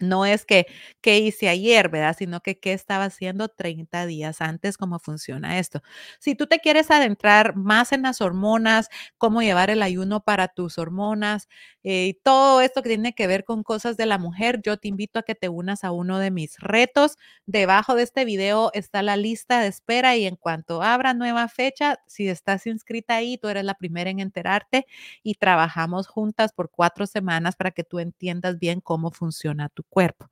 No 0.00 0.24
es 0.26 0.44
que, 0.46 0.66
¿qué 1.00 1.18
hice 1.18 1.48
ayer, 1.48 1.88
verdad? 1.88 2.16
Sino 2.18 2.40
que, 2.40 2.58
¿qué 2.58 2.72
estaba 2.72 3.04
haciendo 3.04 3.48
30 3.48 4.06
días 4.06 4.40
antes? 4.40 4.76
¿Cómo 4.78 4.98
funciona 4.98 5.58
esto? 5.58 5.82
Si 6.18 6.34
tú 6.34 6.46
te 6.46 6.58
quieres 6.60 6.90
adentrar 6.90 7.56
más 7.56 7.92
en 7.92 8.02
las 8.02 8.20
hormonas, 8.20 8.88
cómo 9.18 9.42
llevar 9.42 9.70
el 9.70 9.82
ayuno 9.82 10.20
para 10.24 10.48
tus 10.48 10.78
hormonas, 10.78 11.48
eh, 11.84 12.06
y 12.06 12.14
todo 12.14 12.60
esto 12.60 12.82
que 12.82 12.90
tiene 12.90 13.14
que 13.14 13.26
ver 13.26 13.44
con 13.44 13.62
cosas 13.62 13.96
de 13.96 14.06
la 14.06 14.18
mujer, 14.18 14.60
yo 14.62 14.76
te 14.76 14.88
invito 14.88 15.18
a 15.18 15.22
que 15.22 15.34
te 15.34 15.48
unas 15.48 15.84
a 15.84 15.90
uno 15.90 16.18
de 16.18 16.30
mis 16.30 16.58
retos. 16.58 17.16
Debajo 17.46 17.94
de 17.94 18.02
este 18.04 18.24
video 18.24 18.70
está 18.74 19.02
la 19.02 19.16
lista 19.16 19.60
de 19.60 19.68
espera 19.68 20.16
y 20.16 20.26
en 20.26 20.36
cuanto 20.36 20.82
abra 20.82 21.14
nueva 21.14 21.48
fecha, 21.48 22.00
si 22.06 22.28
estás 22.28 22.66
inscrita 22.66 23.16
ahí, 23.16 23.38
tú 23.38 23.48
eres 23.48 23.64
la 23.64 23.74
primera 23.74 24.10
en 24.10 24.20
enterarte 24.20 24.86
y 25.22 25.34
trabajamos 25.34 26.06
juntas 26.06 26.52
por 26.52 26.70
cuatro 26.70 27.06
semanas 27.06 27.56
para 27.56 27.70
que 27.72 27.84
tú 27.84 27.98
entiendas 27.98 28.58
bien 28.58 28.80
cómo 28.80 29.10
funciona 29.10 29.68
tu 29.68 29.82
cuerpo. 29.84 30.28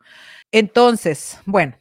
Entonces, 0.53 1.39
bueno, 1.47 1.77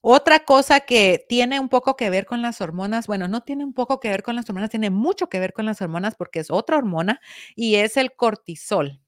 otra 0.00 0.44
cosa 0.44 0.80
que 0.80 1.24
tiene 1.28 1.60
un 1.60 1.68
poco 1.68 1.96
que 1.96 2.10
ver 2.10 2.26
con 2.26 2.42
las 2.42 2.60
hormonas, 2.60 3.06
bueno, 3.06 3.28
no 3.28 3.42
tiene 3.42 3.64
un 3.64 3.74
poco 3.74 4.00
que 4.00 4.08
ver 4.08 4.22
con 4.22 4.36
las 4.36 4.48
hormonas, 4.48 4.70
tiene 4.70 4.90
mucho 4.90 5.28
que 5.28 5.40
ver 5.40 5.52
con 5.52 5.66
las 5.66 5.80
hormonas 5.82 6.14
porque 6.14 6.40
es 6.40 6.50
otra 6.50 6.78
hormona 6.78 7.20
y 7.54 7.76
es 7.76 7.96
el 7.96 8.14
cortisol. 8.14 9.00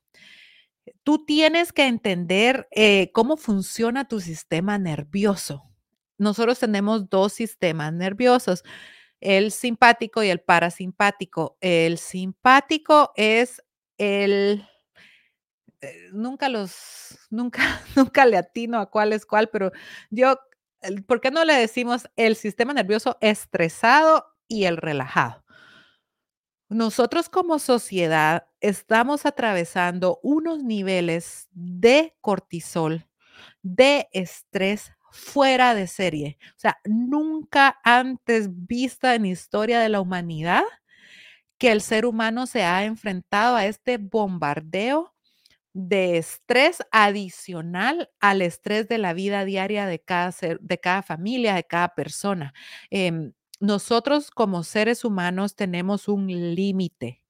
Tú 1.05 1.24
tienes 1.24 1.72
que 1.72 1.87
entender 1.87 2.68
eh, 2.72 3.11
cómo 3.12 3.37
funciona 3.37 4.07
tu 4.09 4.20
sistema 4.20 4.78
nervioso. 4.78 5.64
Nosotros 6.18 6.59
tenemos 6.59 7.09
dos 7.09 7.33
sistemas 7.33 7.92
nerviosos, 7.92 8.62
el 9.20 9.52
simpático 9.52 10.22
y 10.22 10.31
el 10.31 10.40
parasimpático. 10.40 11.57
El 11.61 11.98
simpático 11.98 13.12
es 13.16 13.62
el 13.98 14.64
eh, 15.83 16.11
nunca 16.12 16.48
los, 16.48 17.18
nunca, 17.31 17.61
nunca 17.96 18.24
le 18.24 18.37
atino 18.37 18.78
a 18.78 18.88
cuál 18.88 19.12
es 19.12 19.26
cuál, 19.26 19.48
pero 19.50 19.72
yo, 20.11 20.38
¿por 21.07 21.21
qué 21.21 21.31
no 21.31 21.45
le 21.45 21.55
decimos 21.55 22.09
el 22.16 22.37
sistema 22.37 22.73
nervioso 22.73 23.18
estresado 23.21 24.27
y 24.49 24.64
el 24.64 24.77
relajado? 24.77 25.45
Nosotros 26.68 27.29
como 27.29 27.59
sociedad 27.59 28.47
estamos 28.61 29.27
atravesando 29.27 30.21
unos 30.23 30.62
niveles 30.62 31.49
de 31.53 32.16
cortisol, 32.21 33.07
de 33.62 34.09
estrés 34.12 34.92
fuera 35.11 35.75
de 35.75 35.87
serie. 35.87 36.38
O 36.57 36.59
sea, 36.59 36.79
nunca 36.85 37.79
antes 37.85 38.49
vista 38.66 39.14
en 39.14 39.27
historia 39.27 39.81
de 39.81 39.90
la 39.90 40.01
humanidad 40.01 40.62
que 41.59 41.71
el 41.71 41.83
ser 41.83 42.07
humano 42.07 42.47
se 42.47 42.64
ha 42.64 42.85
enfrentado 42.85 43.55
a 43.57 43.66
este 43.66 43.99
bombardeo 43.99 45.12
de 45.74 46.18
estrés 46.18 46.82
adicional 46.90 48.11
al 48.20 48.42
estrés 48.42 48.88
de 48.88 48.98
la 48.98 49.14
vida 49.14 49.44
diaria 49.44 49.87
de 49.87 50.00
cada, 50.00 50.35
de 50.61 50.78
cada 50.78 51.02
familia, 51.02 51.54
de 51.54 51.64
cada 51.64 51.94
persona. 51.94 52.52
Em, 52.90 53.32
nosotros 53.61 54.30
como 54.30 54.64
seres 54.64 55.04
humanos 55.04 55.54
tenemos 55.56 56.08
un 56.08 56.26
límite. 56.26 57.22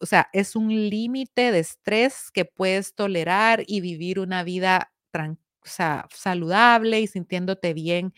O 0.00 0.06
sea, 0.06 0.28
es 0.32 0.56
un 0.56 0.68
límite 0.68 1.52
de 1.52 1.58
estrés 1.60 2.30
que 2.32 2.44
puedes 2.44 2.94
tolerar 2.94 3.64
y 3.66 3.80
vivir 3.80 4.18
una 4.18 4.42
vida 4.44 4.92
saludable 5.64 7.00
y 7.00 7.06
sintiéndote 7.06 7.74
bien 7.74 8.14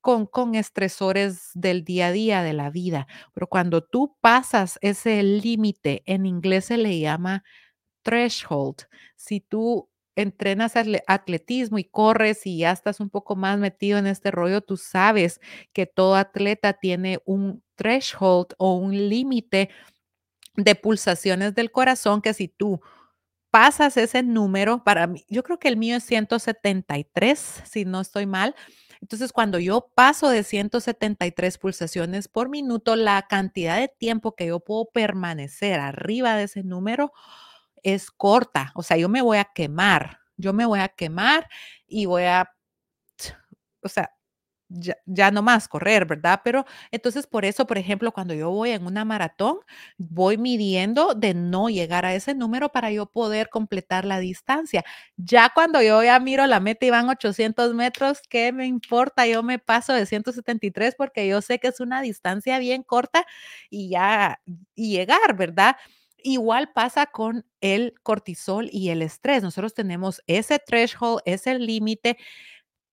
con, 0.00 0.26
con 0.26 0.54
estresores 0.54 1.50
del 1.54 1.84
día 1.84 2.08
a 2.08 2.12
día 2.12 2.42
de 2.42 2.52
la 2.52 2.70
vida. 2.70 3.06
Pero 3.34 3.48
cuando 3.48 3.82
tú 3.82 4.16
pasas 4.20 4.78
ese 4.82 5.22
límite, 5.22 6.02
en 6.06 6.26
inglés 6.26 6.66
se 6.66 6.78
le 6.78 6.98
llama 7.00 7.44
threshold. 8.06 8.84
Si 9.16 9.40
tú 9.40 9.90
entrenas 10.14 10.74
atletismo 10.76 11.78
y 11.78 11.84
corres 11.84 12.46
y 12.46 12.58
ya 12.58 12.70
estás 12.70 13.00
un 13.00 13.10
poco 13.10 13.34
más 13.36 13.58
metido 13.58 13.98
en 13.98 14.06
este 14.06 14.30
rollo, 14.30 14.60
tú 14.60 14.76
sabes 14.76 15.40
que 15.72 15.86
todo 15.86 16.14
atleta 16.14 16.72
tiene 16.72 17.18
un 17.26 17.62
threshold 17.74 18.54
o 18.58 18.76
un 18.76 18.92
límite 19.08 19.70
de 20.54 20.74
pulsaciones 20.76 21.54
del 21.54 21.72
corazón 21.72 22.22
que 22.22 22.32
si 22.32 22.48
tú 22.48 22.80
pasas 23.50 23.96
ese 23.96 24.22
número, 24.22 24.84
para 24.84 25.06
mí, 25.06 25.24
yo 25.28 25.42
creo 25.42 25.58
que 25.58 25.68
el 25.68 25.76
mío 25.76 25.96
es 25.96 26.04
173, 26.04 27.62
si 27.68 27.84
no 27.84 28.00
estoy 28.00 28.26
mal. 28.26 28.54
Entonces, 29.00 29.32
cuando 29.32 29.58
yo 29.58 29.90
paso 29.94 30.30
de 30.30 30.44
173 30.44 31.58
pulsaciones 31.58 32.28
por 32.28 32.48
minuto, 32.48 32.96
la 32.96 33.26
cantidad 33.28 33.78
de 33.78 33.88
tiempo 33.88 34.34
que 34.34 34.46
yo 34.46 34.60
puedo 34.60 34.86
permanecer 34.86 35.80
arriba 35.80 36.36
de 36.36 36.44
ese 36.44 36.62
número, 36.62 37.12
es 37.94 38.10
corta, 38.12 38.72
o 38.76 38.82
sea, 38.84 38.96
yo 38.98 39.08
me 39.10 39.22
voy 39.22 39.38
a 39.38 39.46
quemar, 39.46 40.20
yo 40.38 40.52
me 40.54 40.66
voy 40.66 40.80
a 40.80 40.88
quemar 40.90 41.48
y 41.88 42.06
voy 42.06 42.24
a, 42.24 42.50
o 43.82 43.88
sea, 43.88 44.10
ya, 45.06 45.30
no 45.32 45.42
más 45.42 45.68
correr, 45.68 46.06
¿verdad? 46.06 46.42
Pero 46.44 46.66
entonces 46.92 47.26
por 47.28 47.44
eso, 47.46 47.66
por 47.68 47.78
ejemplo, 47.78 48.12
cuando 48.12 48.34
yo 48.34 48.50
voy 48.50 48.70
en 48.72 48.86
una 48.86 49.04
maratón, 49.04 49.58
voy 49.98 50.38
midiendo 50.38 51.14
de 51.14 51.34
no 51.34 51.68
llegar 51.70 52.06
a 52.06 52.14
ese 52.14 52.34
número 52.34 52.70
para 52.72 52.90
yo 52.92 53.06
poder 53.06 53.50
completar 53.50 54.04
la 54.06 54.18
distancia. 54.20 54.84
Ya 55.18 55.50
cuando 55.54 55.82
yo 55.82 56.02
ya 56.04 56.20
miro 56.20 56.46
la 56.48 56.60
meta 56.60 56.86
y 56.86 56.90
van 56.90 57.08
800 57.10 57.74
metros, 57.74 58.20
¿qué 58.30 58.52
me 58.52 58.66
importa? 58.66 59.26
Yo 59.28 59.42
me 59.44 59.58
paso 59.60 59.92
de 59.94 60.06
173 60.06 60.96
porque 60.98 61.28
yo 61.28 61.42
sé 61.42 61.58
que 61.60 61.68
es 61.68 61.80
una 61.80 62.02
distancia 62.02 62.58
bien 62.60 62.82
corta 62.84 63.26
y 63.70 63.90
ya, 63.90 64.40
llegar, 64.76 65.36
¿verdad? 65.36 65.76
Igual 66.28 66.72
pasa 66.72 67.06
con 67.06 67.46
el 67.60 67.94
cortisol 68.02 68.68
y 68.72 68.88
el 68.88 69.00
estrés. 69.02 69.44
Nosotros 69.44 69.74
tenemos 69.74 70.20
ese 70.26 70.58
threshold, 70.58 71.20
ese 71.24 71.56
límite, 71.56 72.18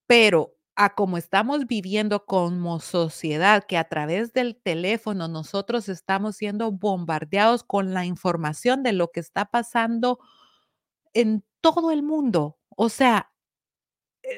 pero 0.08 0.56
a 0.76 0.96
como 0.96 1.18
estamos 1.18 1.68
viviendo 1.68 2.26
como 2.26 2.80
sociedad, 2.80 3.64
que 3.68 3.78
a 3.78 3.86
través 3.90 4.34
del 4.34 4.56
teléfono 4.56 5.28
nosotros 5.28 5.90
estamos 5.90 6.36
siendo 6.38 6.72
bombardeados 6.72 7.64
con 7.64 7.94
la 7.96 8.06
información 8.06 8.84
de 8.84 8.94
lo 8.94 9.10
que 9.12 9.22
está 9.22 9.46
pasando 9.46 10.20
en 11.14 11.44
todo 11.62 11.92
el 11.92 12.04
mundo. 12.04 12.60
O 12.78 12.90
sea, 12.90 13.33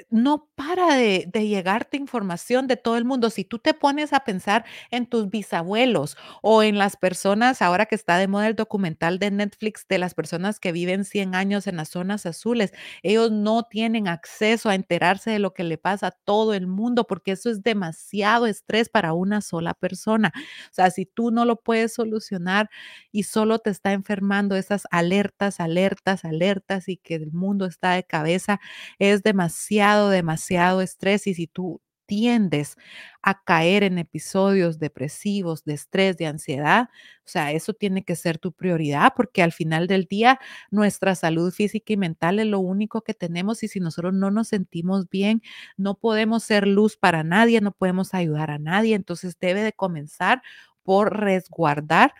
no 0.09 0.49
para 0.55 0.95
de, 0.95 1.25
de, 1.31 1.47
llegarte 1.47 1.97
información 1.97 2.67
de 2.67 2.75
todo 2.77 2.97
el 2.97 3.05
mundo. 3.05 3.29
Si 3.29 3.43
tú 3.43 3.59
te 3.59 3.73
pones 3.73 4.13
a 4.13 4.21
pensar 4.21 4.65
en 4.89 5.05
tus 5.05 5.29
bisabuelos 5.29 6.17
o 6.41 6.63
en 6.63 6.77
las 6.77 6.97
personas, 6.97 7.61
ahora 7.61 7.85
que 7.85 7.95
está 7.95 8.17
de 8.17 8.27
moda 8.27 8.47
el 8.47 8.55
documental 8.55 9.19
de 9.19 9.29
Netflix 9.31 9.87
de 9.87 9.99
las 9.99 10.13
personas 10.15 10.59
que 10.59 10.71
viven 10.71 11.05
100 11.05 11.35
años 11.35 11.67
en 11.67 11.77
las 11.77 11.89
zonas 11.89 12.25
azules, 12.25 12.73
ellos 13.03 13.31
no 13.31 13.63
tienen 13.63 14.07
acceso 14.07 14.69
a 14.69 14.75
enterarse 14.75 15.29
de 15.31 15.39
lo 15.39 15.53
que 15.53 15.63
le 15.63 15.77
pasa 15.77 16.07
a 16.07 16.11
todo 16.11 16.53
el 16.53 16.65
mundo 16.67 17.05
porque 17.05 17.31
eso 17.33 17.49
es 17.49 17.61
demasiado 17.61 18.47
estrés 18.47 18.89
para 18.89 19.13
una 19.13 19.41
sola 19.41 19.73
persona. 19.75 20.31
O 20.35 20.73
sea, 20.73 20.89
si 20.89 21.05
tú 21.05 21.29
no 21.31 21.45
lo 21.45 21.57
puedes 21.57 21.93
solucionar 21.93 22.69
y 23.11 23.23
solo 23.23 23.59
te 23.59 23.69
está 23.69 23.93
enfermando 23.93 24.55
esas 24.55 24.87
alertas, 24.91 25.59
alertas, 25.59 26.25
alertas 26.25 26.87
y 26.89 26.97
que 26.97 27.15
el 27.15 27.31
mundo 27.31 27.65
está 27.65 27.91
de 27.93 28.03
cabeza, 28.03 28.59
es 28.99 29.21
demasiado 29.23 29.74
demasiado, 30.09 30.81
estrés 30.81 31.27
y 31.27 31.33
si 31.33 31.47
tú 31.47 31.81
tiendes 32.07 32.75
a 33.23 33.43
caer 33.43 33.83
en 33.83 33.97
episodios 33.97 34.77
depresivos, 34.79 35.63
de 35.65 35.73
estrés, 35.73 36.17
de 36.17 36.27
ansiedad, 36.27 36.89
o 37.25 37.27
sea, 37.27 37.51
eso 37.51 37.73
tiene 37.73 38.03
que 38.03 38.15
ser 38.15 38.37
tu 38.37 38.51
prioridad 38.53 39.13
porque 39.15 39.41
al 39.41 39.51
final 39.51 39.87
del 39.87 40.05
día 40.05 40.39
nuestra 40.71 41.15
salud 41.15 41.51
física 41.51 41.93
y 41.93 41.97
mental 41.97 42.39
es 42.39 42.45
lo 42.47 42.59
único 42.59 43.01
que 43.01 43.13
tenemos 43.15 43.63
y 43.63 43.67
si 43.67 43.79
nosotros 43.79 44.13
no 44.13 44.29
nos 44.31 44.49
sentimos 44.49 45.09
bien, 45.09 45.41
no 45.77 45.95
podemos 45.95 46.43
ser 46.43 46.67
luz 46.67 46.97
para 46.97 47.23
nadie, 47.23 47.61
no 47.61 47.71
podemos 47.71 48.13
ayudar 48.13 48.51
a 48.51 48.59
nadie, 48.59 48.95
entonces 48.95 49.37
debe 49.39 49.63
de 49.63 49.73
comenzar 49.73 50.41
por 50.83 51.19
resguardar 51.19 52.13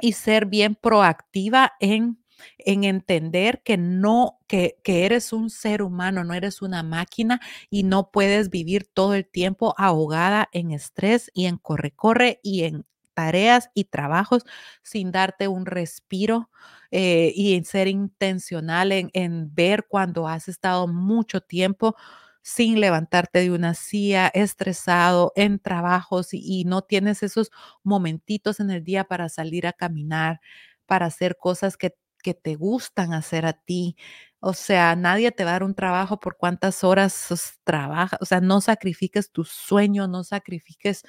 y 0.00 0.12
ser 0.12 0.46
bien 0.46 0.74
proactiva 0.74 1.72
en 1.80 2.18
en 2.58 2.84
entender 2.84 3.62
que 3.64 3.76
no, 3.76 4.38
que, 4.46 4.78
que 4.82 5.06
eres 5.06 5.32
un 5.32 5.50
ser 5.50 5.82
humano, 5.82 6.24
no 6.24 6.34
eres 6.34 6.62
una 6.62 6.82
máquina 6.82 7.40
y 7.70 7.82
no 7.82 8.10
puedes 8.10 8.50
vivir 8.50 8.86
todo 8.86 9.14
el 9.14 9.26
tiempo 9.26 9.74
ahogada 9.78 10.48
en 10.52 10.70
estrés 10.72 11.30
y 11.34 11.46
en 11.46 11.56
corre-corre 11.58 12.40
y 12.42 12.64
en 12.64 12.84
tareas 13.14 13.70
y 13.74 13.84
trabajos 13.84 14.44
sin 14.82 15.10
darte 15.10 15.48
un 15.48 15.66
respiro 15.66 16.50
eh, 16.90 17.32
y 17.34 17.54
en 17.54 17.64
ser 17.64 17.88
intencional 17.88 18.92
en, 18.92 19.10
en 19.14 19.54
ver 19.54 19.86
cuando 19.88 20.28
has 20.28 20.48
estado 20.48 20.86
mucho 20.86 21.40
tiempo 21.40 21.96
sin 22.42 22.78
levantarte 22.80 23.40
de 23.40 23.50
una 23.50 23.74
silla, 23.74 24.28
estresado 24.28 25.32
en 25.34 25.58
trabajos 25.58 26.32
y, 26.32 26.40
y, 26.44 26.64
no 26.64 26.82
tienes 26.82 27.24
esos 27.24 27.50
momentitos 27.82 28.60
en 28.60 28.70
el 28.70 28.84
día 28.84 29.02
para 29.04 29.28
salir 29.28 29.66
a 29.66 29.72
caminar, 29.72 30.40
para 30.86 31.06
hacer 31.06 31.36
cosas 31.38 31.76
que 31.76 31.96
que 32.26 32.34
te 32.34 32.56
gustan 32.56 33.12
hacer 33.14 33.46
a 33.46 33.52
ti. 33.52 33.96
O 34.40 34.52
sea, 34.52 34.96
nadie 34.96 35.30
te 35.30 35.44
va 35.44 35.50
a 35.50 35.52
dar 35.54 35.62
un 35.62 35.76
trabajo 35.76 36.18
por 36.18 36.36
cuántas 36.36 36.82
horas 36.82 37.60
trabajas. 37.62 38.18
O 38.20 38.24
sea, 38.24 38.40
no 38.40 38.60
sacrifiques 38.60 39.30
tu 39.30 39.44
sueño, 39.44 40.08
no 40.08 40.24
sacrifiques 40.24 41.04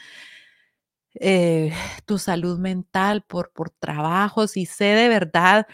eh, 1.16 1.74
tu 2.06 2.20
salud 2.20 2.60
mental 2.60 3.24
por, 3.24 3.52
por 3.52 3.72
trabajos 3.72 4.58
y 4.58 4.68
sé 4.68 4.86
de 4.86 5.10
verdad 5.10 5.68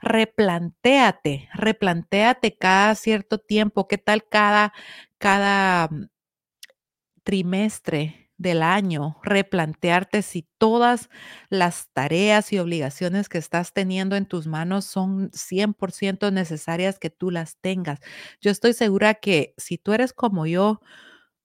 replantéate, 0.00 1.48
replantéate 1.54 2.56
cada 2.56 2.94
cierto 2.94 3.38
tiempo, 3.38 3.88
qué 3.88 3.98
tal 3.98 4.28
cada 4.28 4.72
cada 5.18 5.88
mm, 5.88 6.08
trimestre 7.24 8.25
del 8.38 8.62
año, 8.62 9.18
replantearte 9.22 10.22
si 10.22 10.46
todas 10.58 11.08
las 11.48 11.88
tareas 11.92 12.52
y 12.52 12.58
obligaciones 12.58 13.28
que 13.28 13.38
estás 13.38 13.72
teniendo 13.72 14.16
en 14.16 14.26
tus 14.26 14.46
manos 14.46 14.84
son 14.84 15.30
100% 15.30 16.32
necesarias 16.32 16.98
que 16.98 17.10
tú 17.10 17.30
las 17.30 17.56
tengas. 17.60 18.00
Yo 18.40 18.50
estoy 18.50 18.74
segura 18.74 19.14
que 19.14 19.54
si 19.56 19.78
tú 19.78 19.92
eres 19.92 20.12
como 20.12 20.46
yo, 20.46 20.80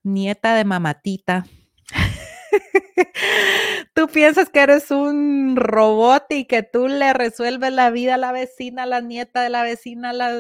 nieta 0.04 0.56
de 0.56 0.66
mamatita, 0.66 1.46
tú 3.94 4.08
piensas 4.08 4.50
que 4.50 4.60
eres 4.60 4.92
un 4.92 5.56
robot 5.56 6.26
y 6.30 6.46
que 6.46 6.64
tú 6.64 6.88
le 6.88 7.14
resuelves 7.14 7.72
la 7.72 7.90
vida 7.90 8.16
a 8.16 8.18
la 8.18 8.32
vecina, 8.32 8.84
a 8.84 8.88
la 8.88 9.02
nieta 9.02 9.42
de 9.42 9.50
la 9.50 9.64
vecina, 9.64 10.14
la 10.14 10.32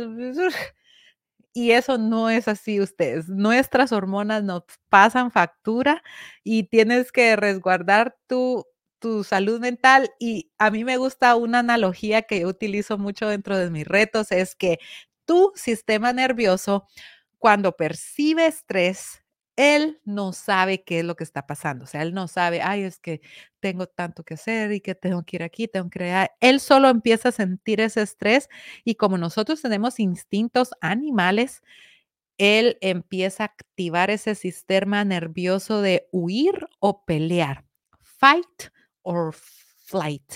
y 1.53 1.71
eso 1.71 1.97
no 1.97 2.29
es 2.29 2.47
así, 2.47 2.79
ustedes. 2.81 3.27
Nuestras 3.29 3.91
hormonas 3.91 4.43
nos 4.43 4.63
pasan 4.89 5.31
factura 5.31 6.03
y 6.43 6.63
tienes 6.63 7.11
que 7.11 7.35
resguardar 7.35 8.17
tu, 8.27 8.65
tu 8.99 9.23
salud 9.23 9.59
mental. 9.59 10.09
Y 10.19 10.51
a 10.57 10.71
mí 10.71 10.83
me 10.85 10.97
gusta 10.97 11.35
una 11.35 11.59
analogía 11.59 12.21
que 12.23 12.41
yo 12.41 12.47
utilizo 12.47 12.97
mucho 12.97 13.27
dentro 13.27 13.57
de 13.57 13.69
mis 13.71 13.87
retos, 13.87 14.31
es 14.31 14.55
que 14.55 14.79
tu 15.25 15.51
sistema 15.55 16.13
nervioso, 16.13 16.85
cuando 17.39 17.73
percibe 17.75 18.47
estrés, 18.47 19.20
él 19.55 19.99
no 20.05 20.33
sabe 20.33 20.83
qué 20.83 20.99
es 20.99 21.05
lo 21.05 21.15
que 21.15 21.23
está 21.23 21.45
pasando. 21.45 21.83
O 21.85 21.87
sea, 21.87 22.01
él 22.01 22.13
no 22.13 22.27
sabe, 22.27 22.61
ay, 22.61 22.83
es 22.83 22.99
que 22.99 23.21
tengo 23.59 23.87
tanto 23.87 24.23
que 24.23 24.35
hacer 24.35 24.71
y 24.71 24.81
que 24.81 24.95
tengo 24.95 25.23
que 25.23 25.37
ir 25.37 25.43
aquí, 25.43 25.67
tengo 25.67 25.89
que 25.89 26.03
allá. 26.03 26.31
Él 26.39 26.59
solo 26.59 26.89
empieza 26.89 27.29
a 27.29 27.31
sentir 27.31 27.81
ese 27.81 28.01
estrés 28.01 28.49
y 28.83 28.95
como 28.95 29.17
nosotros 29.17 29.61
tenemos 29.61 29.99
instintos 29.99 30.71
animales, 30.81 31.61
él 32.37 32.77
empieza 32.81 33.43
a 33.43 33.47
activar 33.47 34.09
ese 34.09 34.35
sistema 34.35 35.05
nervioso 35.05 35.81
de 35.81 36.07
huir 36.11 36.67
o 36.79 37.05
pelear, 37.05 37.65
fight 38.01 38.71
or 39.03 39.33
flight. 39.33 40.33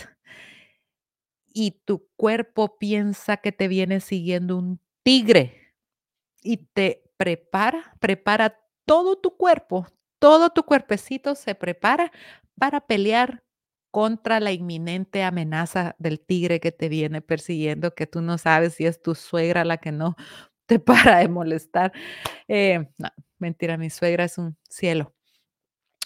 Y 1.54 1.72
tu 1.86 2.08
cuerpo 2.18 2.78
piensa 2.78 3.38
que 3.38 3.52
te 3.52 3.68
viene 3.68 4.02
siguiendo 4.02 4.58
un 4.58 4.80
tigre 5.04 5.74
y 6.44 6.58
te 6.58 7.04
prepara, 7.18 7.96
prepara 8.00 8.60
todo 8.86 9.18
tu 9.18 9.38
cuerpo, 9.38 9.88
todo 10.20 10.50
tu 10.52 10.64
cuerpecito 10.64 11.36
se 11.36 11.56
prepara 11.56 12.12
para 12.58 12.82
pelear 12.82 13.44
contra 13.92 14.40
la 14.40 14.52
inminente 14.52 15.24
amenaza 15.24 15.96
del 16.00 16.20
tigre 16.20 16.60
que 16.60 16.72
te 16.72 16.90
viene 16.90 17.22
persiguiendo, 17.22 17.96
que 17.96 18.08
tú 18.08 18.22
no 18.22 18.38
sabes 18.38 18.76
si 18.76 18.86
es 18.86 19.02
tu 19.02 19.16
suegra 19.16 19.64
la 19.66 19.78
que 19.78 19.92
no 19.92 20.16
te 20.68 20.80
para 20.80 21.20
de 21.20 21.30
molestar. 21.30 21.94
Eh, 22.48 22.90
no, 22.98 23.10
mentira, 23.40 23.78
mi 23.78 23.90
suegra 23.90 24.26
es 24.26 24.38
un 24.38 24.58
cielo. 24.70 25.14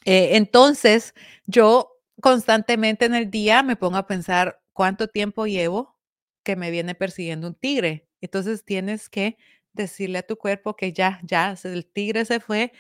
Eh, 0.06 0.38
entonces, 0.38 1.14
yo 1.46 1.92
constantemente 2.22 3.06
en 3.06 3.16
el 3.16 3.30
día 3.32 3.64
me 3.64 3.76
pongo 3.76 3.98
a 3.98 4.08
pensar 4.08 4.62
cuánto 4.74 5.08
tiempo 5.08 5.46
llevo 5.48 5.98
que 6.44 6.56
me 6.56 6.72
viene 6.72 6.96
persiguiendo 6.96 7.48
un 7.48 7.56
tigre. 7.56 8.08
Entonces 8.22 8.66
tienes 8.66 9.10
que 9.10 9.38
decirle 9.84 10.20
a 10.20 10.24
tu 10.28 10.38
cuerpo 10.38 10.76
que 10.76 10.94
ya, 10.94 11.20
ya, 11.24 11.56
el 11.64 11.86
tigre 11.86 12.26
se 12.26 12.40
fue, 12.40 12.72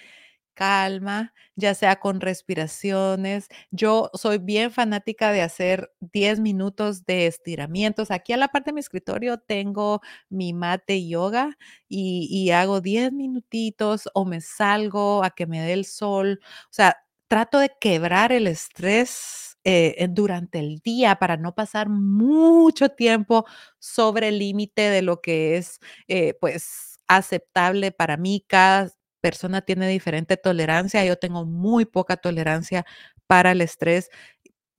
calma, 0.54 1.34
ya 1.56 1.74
sea 1.74 2.00
con 2.00 2.22
respiraciones. 2.22 3.48
Yo 3.72 4.12
soy 4.14 4.40
bien 4.40 4.72
fanática 4.72 5.32
de 5.32 5.42
hacer 5.42 5.92
10 6.02 6.40
minutos 6.42 7.06
de 7.06 7.28
estiramientos. 7.28 8.12
Aquí 8.12 8.34
a 8.34 8.38
la 8.38 8.50
parte 8.50 8.72
de 8.72 8.74
mi 8.76 8.82
escritorio 8.82 9.38
tengo 9.40 10.02
mi 10.30 10.54
mat 10.54 10.84
de 10.88 11.08
yoga 11.08 11.58
y, 11.88 12.28
y 12.32 12.52
hago 12.52 12.82
10 12.82 13.14
minutitos 13.14 14.10
o 14.14 14.26
me 14.26 14.42
salgo 14.42 15.24
a 15.24 15.32
que 15.32 15.48
me 15.48 15.62
dé 15.62 15.74
el 15.74 15.86
sol. 15.86 16.40
O 16.66 16.74
sea, 16.74 16.98
trato 17.28 17.60
de 17.60 17.72
quebrar 17.80 18.32
el 18.32 18.48
estrés 18.48 19.58
eh, 19.64 20.08
durante 20.10 20.60
el 20.60 20.80
día 20.80 21.16
para 21.18 21.38
no 21.38 21.54
pasar 21.54 21.90
mucho 21.90 22.90
tiempo 22.90 23.46
sobre 23.78 24.30
el 24.30 24.40
límite 24.40 24.84
de 24.90 25.02
lo 25.02 25.22
que 25.22 25.58
es, 25.58 25.80
eh, 26.08 26.34
pues, 26.40 26.89
aceptable 27.10 27.92
para 27.92 28.18
mí. 28.18 28.46
Cada 28.48 28.90
persona 29.22 29.62
tiene 29.64 29.90
diferente 29.90 30.38
tolerancia. 30.38 31.06
Yo 31.06 31.18
tengo 31.18 31.46
muy 31.46 31.86
poca 31.86 32.18
tolerancia 32.18 32.86
para 33.28 33.52
el 33.54 33.62
estrés 33.62 34.10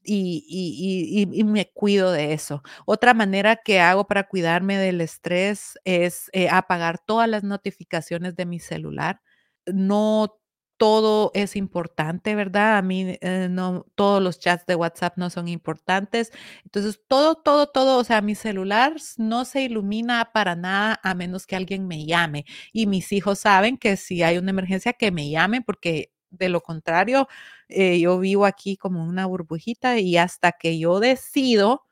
y, 0.03 0.45
y, 0.49 1.28
y, 1.41 1.45
me 1.45 1.70
cuido 1.72 2.11
de 2.12 2.33
eso. 2.33 2.62
Otra 2.87 3.14
manera 3.14 3.57
que 3.57 3.81
hago 3.81 4.07
para 4.07 4.24
cuidarme 4.28 4.78
del 4.78 5.01
estrés 5.03 5.78
es 5.85 6.31
eh, 6.33 6.49
apagar 6.51 6.99
todas 6.99 7.28
las 7.28 7.45
notificaciones 7.45 8.35
de 8.37 8.47
mi 8.47 8.61
celular. 8.61 9.20
No 9.66 10.39
todo 10.81 11.31
es 11.35 11.57
importante, 11.57 12.35
¿verdad? 12.35 12.78
A 12.78 12.83
mí 12.83 13.18
eh, 13.20 13.49
no, 13.51 13.85
todos 13.97 14.22
los 14.22 14.39
chats 14.41 14.64
de 14.64 14.76
WhatsApp 14.76 15.18
no 15.18 15.28
son 15.28 15.47
importantes. 15.47 16.33
Entonces, 16.64 17.03
todo, 17.07 17.35
todo, 17.35 17.66
todo, 17.66 17.99
o 17.99 18.05
sea, 18.05 18.22
mi 18.22 18.35
celular 18.35 18.95
no 19.18 19.45
se 19.45 19.61
ilumina 19.64 20.31
para 20.33 20.57
nada 20.57 20.99
a 21.03 21.12
menos 21.14 21.47
que 21.47 21.55
alguien 21.57 21.87
me 21.87 22.07
llame. 22.07 22.47
Y 22.72 22.87
mis 22.87 23.12
hijos 23.12 23.41
saben 23.41 23.76
que 23.76 23.99
si 23.99 24.22
hay 24.22 24.39
una 24.39 24.51
emergencia, 24.53 24.95
que 24.95 25.11
me 25.12 25.28
llamen, 25.28 25.62
porque 25.64 26.12
de 26.31 26.49
lo 26.49 26.62
contrario, 26.62 27.28
eh, 27.68 28.01
yo 28.01 28.18
vivo 28.18 28.47
aquí 28.47 28.78
como 28.78 29.05
una 29.05 29.26
burbujita 29.26 29.99
y 29.99 30.16
hasta 30.16 30.53
que 30.53 30.78
yo 30.78 30.99
decido, 31.01 31.85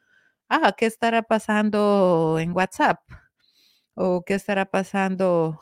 ah, 0.48 0.74
¿qué 0.78 0.86
estará 0.86 1.22
pasando 1.24 2.38
en 2.40 2.52
WhatsApp? 2.52 3.00
¿O 3.94 4.24
qué 4.24 4.34
estará 4.34 4.66
pasando 4.66 5.60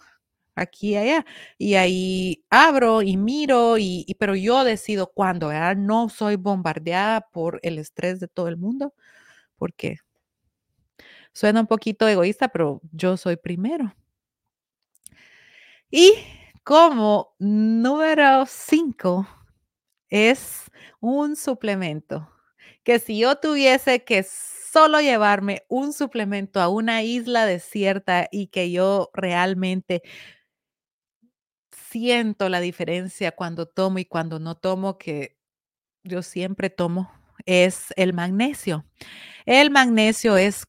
aquí 0.57 0.91
y 0.93 0.97
allá. 0.97 1.27
Y 1.59 1.75
ahí 1.75 2.45
abro 2.51 3.03
y 3.03 3.17
miro, 3.17 3.79
y, 3.79 4.07
pero 4.19 4.35
yo 4.35 4.65
decido 4.65 5.13
cuándo. 5.13 5.53
No 5.77 6.09
soy 6.09 6.37
bombardeada 6.37 7.21
por 7.21 7.61
el 7.63 7.79
estrés 7.79 8.19
de 8.21 8.29
todo 8.29 8.49
el 8.49 8.57
mundo, 8.57 8.95
porque 9.57 9.99
suena 11.33 11.61
un 11.61 11.67
poquito 11.67 12.09
egoísta, 12.09 12.49
pero 12.49 12.81
yo 12.93 13.17
soy 13.17 13.37
primero. 13.37 13.95
Y 15.91 16.15
como 16.65 17.35
número 17.39 18.45
cinco 18.47 19.29
es 20.09 20.65
un 21.01 21.37
suplemento, 21.37 22.29
que 22.83 22.99
si 22.99 23.19
yo 23.19 23.37
tuviese 23.37 24.05
que 24.05 24.25
solo 24.25 25.01
llevarme 25.01 25.65
un 25.69 25.93
suplemento 25.93 26.61
a 26.61 26.69
una 26.69 27.03
isla 27.03 27.47
desierta 27.47 28.29
y 28.31 28.49
que 28.49 28.71
yo 28.71 29.11
realmente 29.15 30.03
siento 31.91 32.49
la 32.49 32.61
diferencia 32.61 33.33
cuando 33.33 33.67
tomo 33.67 33.99
y 33.99 34.05
cuando 34.05 34.39
no 34.39 34.57
tomo, 34.57 34.99
que 34.99 35.39
yo 36.05 36.23
siempre 36.23 36.71
tomo, 36.71 37.11
es 37.47 37.93
el 37.97 38.13
magnesio. 38.13 38.85
El 39.47 39.71
magnesio 39.71 40.37
es 40.37 40.65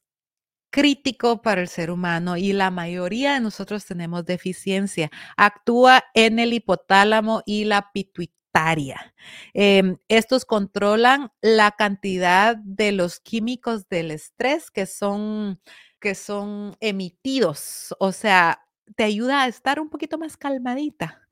crítico 0.70 1.42
para 1.42 1.60
el 1.60 1.68
ser 1.68 1.90
humano 1.90 2.36
y 2.36 2.52
la 2.52 2.70
mayoría 2.70 3.34
de 3.34 3.40
nosotros 3.40 3.84
tenemos 3.86 4.24
deficiencia. 4.24 5.10
Actúa 5.36 6.04
en 6.14 6.38
el 6.38 6.52
hipotálamo 6.52 7.42
y 7.46 7.64
la 7.64 7.90
pituitaria. 7.92 9.14
Em, 9.54 9.98
estos 10.08 10.44
controlan 10.44 11.30
la 11.40 11.72
cantidad 11.72 12.56
de 12.56 12.92
los 12.92 13.20
químicos 13.20 13.88
del 13.88 14.10
estrés 14.10 14.70
que 14.70 14.86
son 14.86 15.60
que 16.00 16.14
son 16.14 16.76
emitidos, 16.80 17.94
o 17.98 18.12
sea, 18.12 18.67
te 18.96 19.04
ayuda 19.04 19.42
a 19.42 19.48
estar 19.48 19.80
un 19.80 19.88
poquito 19.88 20.18
más 20.18 20.36
calmadita. 20.36 21.22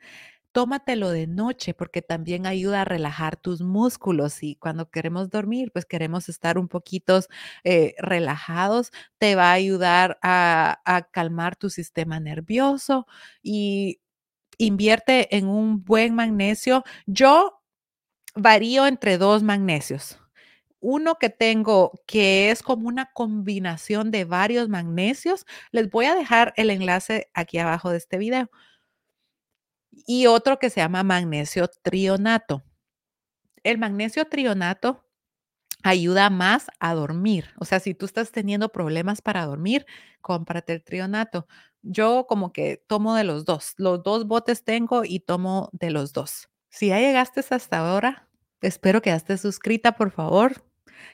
Tómatelo 0.52 1.10
de 1.10 1.26
noche 1.26 1.74
porque 1.74 2.00
también 2.02 2.46
ayuda 2.46 2.82
a 2.82 2.84
relajar 2.86 3.36
tus 3.36 3.60
músculos 3.60 4.42
y 4.42 4.56
cuando 4.56 4.90
queremos 4.90 5.28
dormir, 5.30 5.70
pues 5.72 5.84
queremos 5.84 6.28
estar 6.30 6.58
un 6.58 6.68
poquito 6.68 7.20
eh, 7.64 7.94
relajados, 7.98 8.90
te 9.18 9.34
va 9.36 9.50
a 9.50 9.52
ayudar 9.54 10.18
a, 10.22 10.80
a 10.86 11.02
calmar 11.10 11.56
tu 11.56 11.68
sistema 11.70 12.20
nervioso 12.20 13.06
y 13.42 14.00
invierte 14.58 15.36
en 15.36 15.48
un 15.48 15.84
buen 15.84 16.14
magnesio. 16.14 16.84
Yo 17.06 17.62
varío 18.34 18.86
entre 18.86 19.18
dos 19.18 19.42
magnesios 19.42 20.18
uno 20.88 21.16
que 21.16 21.30
tengo 21.30 22.00
que 22.06 22.52
es 22.52 22.62
como 22.62 22.86
una 22.86 23.06
combinación 23.12 24.12
de 24.12 24.24
varios 24.24 24.68
magnesios. 24.68 25.44
Les 25.72 25.90
voy 25.90 26.06
a 26.06 26.14
dejar 26.14 26.54
el 26.56 26.70
enlace 26.70 27.28
aquí 27.34 27.58
abajo 27.58 27.90
de 27.90 27.96
este 27.96 28.18
video. 28.18 28.48
Y 29.90 30.28
otro 30.28 30.60
que 30.60 30.70
se 30.70 30.80
llama 30.80 31.02
magnesio 31.02 31.68
trionato. 31.82 32.62
El 33.64 33.78
magnesio 33.78 34.26
trionato 34.26 35.04
ayuda 35.82 36.30
más 36.30 36.68
a 36.78 36.94
dormir. 36.94 37.46
O 37.58 37.64
sea, 37.64 37.80
si 37.80 37.92
tú 37.94 38.06
estás 38.06 38.30
teniendo 38.30 38.68
problemas 38.68 39.22
para 39.22 39.44
dormir, 39.44 39.86
cómprate 40.20 40.72
el 40.74 40.84
trionato. 40.84 41.48
Yo 41.82 42.26
como 42.28 42.52
que 42.52 42.80
tomo 42.86 43.16
de 43.16 43.24
los 43.24 43.44
dos. 43.44 43.74
Los 43.76 44.04
dos 44.04 44.28
botes 44.28 44.62
tengo 44.62 45.02
y 45.04 45.18
tomo 45.18 45.68
de 45.72 45.90
los 45.90 46.12
dos. 46.12 46.48
Si 46.70 46.88
ya 46.88 47.00
llegaste 47.00 47.40
hasta 47.50 47.78
ahora, 47.78 48.28
espero 48.60 49.02
que 49.02 49.10
estés 49.12 49.40
suscrita, 49.40 49.96
por 49.96 50.12
favor 50.12 50.65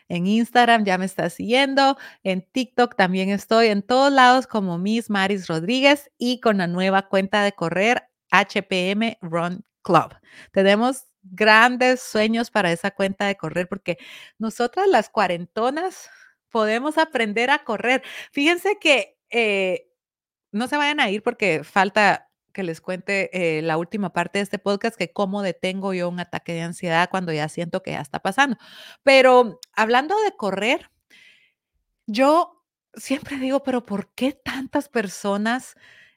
En 0.09 0.26
Instagram 0.26 0.85
ya 0.85 0.99
me 0.99 1.05
estás 1.05 1.35
siguiendo, 1.35 1.97
en 2.22 2.43
TikTok 2.43 2.97
también 2.97 3.30
estoy, 3.30 3.68
en 3.68 3.83
todos 3.83 4.12
lados 4.12 4.47
como 4.47 4.78
Miss 4.78 5.11
Maris 5.11 5.47
Rodríguez 5.49 6.11
y 6.18 6.41
con 6.41 6.59
la 6.59 6.66
nueva 6.66 7.09
cuenta 7.09 7.43
de 7.43 7.53
correr 7.53 8.09
HPM 8.30 9.18
Run 9.20 9.64
Club. 9.83 10.14
Tenemos 10.53 11.05
grandes 11.22 12.03
sueños 12.03 12.51
para 12.51 12.72
esa 12.72 12.91
cuenta 12.91 13.26
de 13.26 13.37
correr 13.37 13.68
porque 13.68 13.99
nosotras 14.39 14.89
las 14.89 15.09
cuarentonas 15.09 16.11
podemos 16.51 16.99
aprender 16.99 17.51
a 17.51 17.64
correr. 17.64 18.03
Fíjense 18.33 18.78
que 18.80 19.16
eh, 19.30 19.89
no 20.53 20.68
se 20.68 20.76
vayan 20.76 21.01
a 21.01 21.11
ir 21.11 21.22
porque 21.22 21.64
falta 21.64 22.30
que 22.53 22.62
les 22.62 22.80
cuente 22.80 23.59
eh, 23.59 23.62
la 23.62 23.76
última 23.78 24.12
parte 24.12 24.38
de 24.38 24.44
este 24.44 24.59
podcast, 24.59 24.96
que 24.96 25.12
cómo 25.12 25.42
detengo 25.42 25.94
yo 25.94 26.09
un 26.09 26.20
ataque 26.20 26.53
de 26.55 26.62
ansiedad 26.62 27.09
cuando 27.11 27.32
ya 27.32 27.48
siento 27.48 27.82
que 27.82 27.92
ya 27.92 28.00
está 28.00 28.20
pasando. 28.20 28.57
Pero 29.03 29.61
hablando 29.74 30.20
de 30.22 30.32
correr, 30.36 30.90
yo 32.07 32.62
siempre 32.94 33.38
digo, 33.38 33.62
pero 33.62 33.86
¿por 33.86 34.12
qué 34.14 34.32
tantas 34.32 34.88
personas 34.88 35.76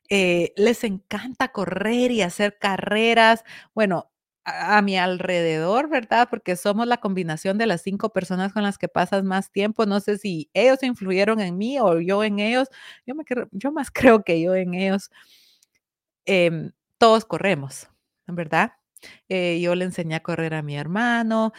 eh, 0.09 0.53
les 0.57 0.83
encanta 0.83 1.49
correr 1.51 2.11
y 2.11 2.21
hacer 2.21 2.57
carreras? 2.59 3.43
Bueno, 3.73 4.11
a, 4.45 4.81
mi 4.81 4.97
alrededor, 4.97 5.89
¿verdad? 5.89 6.27
Porque 6.29 6.55
somos 6.55 6.87
la 6.87 6.97
combinación 6.97 7.57
de 7.57 7.65
las 7.67 7.81
cinco 7.81 8.09
personas 8.13 8.53
con 8.53 8.63
las 8.63 8.77
que 8.77 8.87
pasas 8.87 9.23
más 9.23 9.51
tiempo. 9.51 9.85
No 9.85 9.99
sé 9.99 10.17
si 10.17 10.49
ellos 10.53 10.83
influyeron 10.83 11.39
en 11.41 11.57
mí 11.57 11.79
o 11.79 11.99
yo 11.99 12.23
en 12.23 12.39
ellos. 12.39 12.69
Yo, 13.05 13.15
me 13.15 13.23
yo 13.51 13.71
más 13.71 13.91
creo 13.91 14.23
que 14.23 14.41
yo 14.41 14.55
en 14.55 14.73
ellos. 14.75 15.11
Em, 16.25 16.71
todos 16.97 17.25
corremos, 17.25 17.89
¿verdad? 18.27 18.73
Eh, 19.29 19.59
yo 19.61 19.75
le 19.75 19.85
enseñé 19.85 20.15
a 20.15 20.23
correr 20.23 20.53
a 20.55 20.63
mi 20.63 20.75
hermano, 20.77 21.53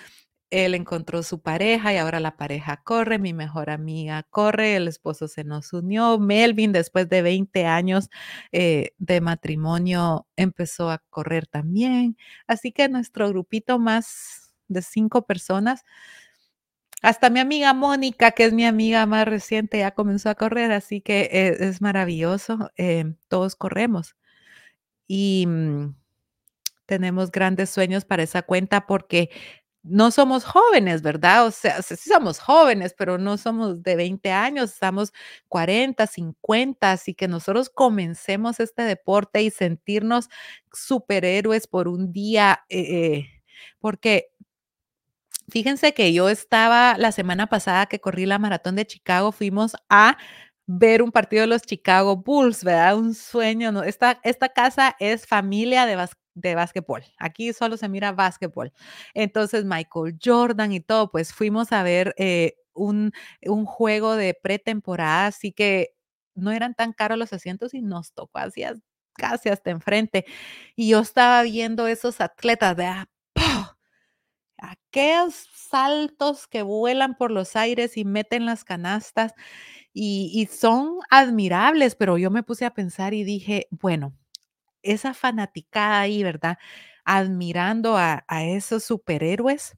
él 0.51 0.75
encontró 0.75 1.23
su 1.25 1.41
pareja 1.43 1.93
y 1.95 1.99
ahora 1.99 2.21
la 2.21 2.37
pareja 2.37 2.83
corre, 2.85 3.19
mi 3.19 3.33
mejor 3.35 3.71
amiga 3.71 4.25
corre, 4.31 4.77
el 4.77 4.89
esposo 4.89 5.29
se 5.29 5.45
nos 5.45 5.73
unió, 5.73 6.19
Melvin 6.21 6.73
después 6.73 7.09
de 7.09 7.23
20 7.23 7.67
años 7.67 8.11
eh, 8.53 8.93
de 8.99 9.21
matrimonio 9.21 10.27
empezó 10.37 10.91
a 10.91 10.99
correr 11.11 11.47
también, 11.49 12.17
así 12.49 12.73
que 12.73 12.89
nuestro 12.89 13.29
grupito 13.31 13.79
más 13.81 14.55
de 14.69 14.83
cinco 14.83 15.27
personas, 15.27 15.85
hasta 17.03 17.31
mi 17.31 17.41
amiga 17.41 17.73
Mónica, 17.75 18.33
que 18.33 18.45
es 18.45 18.53
mi 18.53 18.65
amiga 18.67 19.07
más 19.07 19.27
reciente, 19.29 19.79
ya 19.79 19.93
comenzó 19.93 20.31
a 20.31 20.35
correr, 20.35 20.73
así 20.73 21.01
que 21.01 21.23
eh, 21.33 21.57
es 21.61 21.81
maravilloso, 21.81 22.71
eh, 22.77 23.15
todos 23.29 23.57
corremos 23.57 24.17
y 25.07 25.47
mm, 25.47 25.95
tenemos 26.87 27.31
grandes 27.33 27.71
sueños 27.71 28.05
para 28.05 28.23
esa 28.23 28.43
cuenta 28.43 28.87
porque 28.87 29.31
no 29.83 30.11
somos 30.11 30.45
jóvenes, 30.45 31.03
¿verdad? 31.03 31.47
O 31.47 31.51
sea, 31.53 31.81
sí 31.83 31.97
somos 31.97 32.41
jóvenes, 32.41 32.95
pero 32.99 33.19
no 33.19 33.39
somos 33.39 33.83
de 33.85 33.97
20 33.97 34.33
años, 34.33 34.73
estamos 34.73 35.13
40, 35.49 36.07
50, 36.09 36.93
así 36.93 37.15
que 37.15 37.29
nosotros 37.29 37.71
comencemos 37.71 38.59
este 38.61 38.83
deporte 38.83 39.43
y 39.43 39.51
sentirnos 39.51 40.29
superhéroes 40.73 41.69
por 41.69 41.89
un 41.89 42.13
día, 42.13 42.65
eh, 42.69 42.81
eh, 42.81 43.27
porque 43.81 44.31
Fíjense 45.49 45.95
que 45.95 46.13
yo 46.13 46.29
estaba 46.29 46.97
la 46.99 47.13
semana 47.13 47.47
pasada 47.47 47.87
que 47.87 48.01
corrí 48.01 48.27
la 48.27 48.39
maratón 48.39 48.75
de 48.75 48.85
Chicago, 48.87 49.31
fuimos 49.31 49.77
a 49.89 50.19
ver 50.67 51.03
un 51.03 51.13
partido 51.13 51.43
de 51.43 51.47
los 51.49 51.63
Chicago 51.63 52.17
Bulls, 52.17 52.65
¿verdad? 52.65 52.97
Un 52.99 53.15
sueño, 53.15 53.73
¿no? 53.73 53.83
Esta, 53.85 54.21
esta 54.25 54.49
casa 54.51 54.97
es 55.01 55.27
familia 55.27 55.87
de, 55.87 55.97
bas- 55.97 56.17
de 56.35 56.55
básquetbol. 56.55 57.05
Aquí 57.19 57.53
solo 57.53 57.77
se 57.77 57.89
mira 57.89 58.13
básquetbol. 58.13 58.73
Entonces, 59.15 59.65
Michael 59.65 60.19
Jordan 60.23 60.73
y 60.73 60.81
todo, 60.81 61.11
pues 61.11 61.33
fuimos 61.33 61.73
a 61.73 61.83
ver 61.83 62.15
eh, 62.19 62.57
un, 62.75 63.13
un 63.47 63.65
juego 63.67 64.17
de 64.17 64.35
pretemporada, 64.35 65.27
así 65.29 65.53
que 65.53 65.91
no 66.35 66.51
eran 66.53 66.75
tan 66.75 66.93
caros 66.93 67.19
los 67.19 67.33
asientos 67.33 67.73
y 67.75 67.81
nos 67.83 68.13
tocó 68.13 68.41
casi 69.15 69.49
hasta 69.49 69.71
enfrente. 69.71 70.25
Y 70.77 70.91
yo 70.91 71.01
estaba 71.01 71.43
viendo 71.43 71.87
esos 71.87 72.21
atletas, 72.21 72.77
¿verdad? 72.77 73.07
Aquellos 74.59 75.35
saltos 75.55 76.47
que 76.49 76.63
vuelan 76.63 77.17
por 77.17 77.31
los 77.31 77.57
aires 77.57 77.97
y 77.99 78.05
meten 78.05 78.47
las 78.47 78.65
canastas 78.65 79.35
y, 79.95 80.49
son 80.53 80.99
admirables, 81.11 81.97
pero 81.97 82.19
yo 82.19 82.31
me 82.31 82.43
puse 82.45 82.67
a 82.67 82.73
pensar 82.75 83.15
y 83.15 83.25
dije, 83.25 83.69
bueno, 83.71 84.15
esa 84.83 85.15
fanaticada 85.15 86.01
ahí, 86.01 86.23
¿verdad? 86.25 86.59
Admirando 87.05 87.97
a, 87.99 88.25
a 88.29 88.45
esos 88.45 88.85
superhéroes 88.85 89.77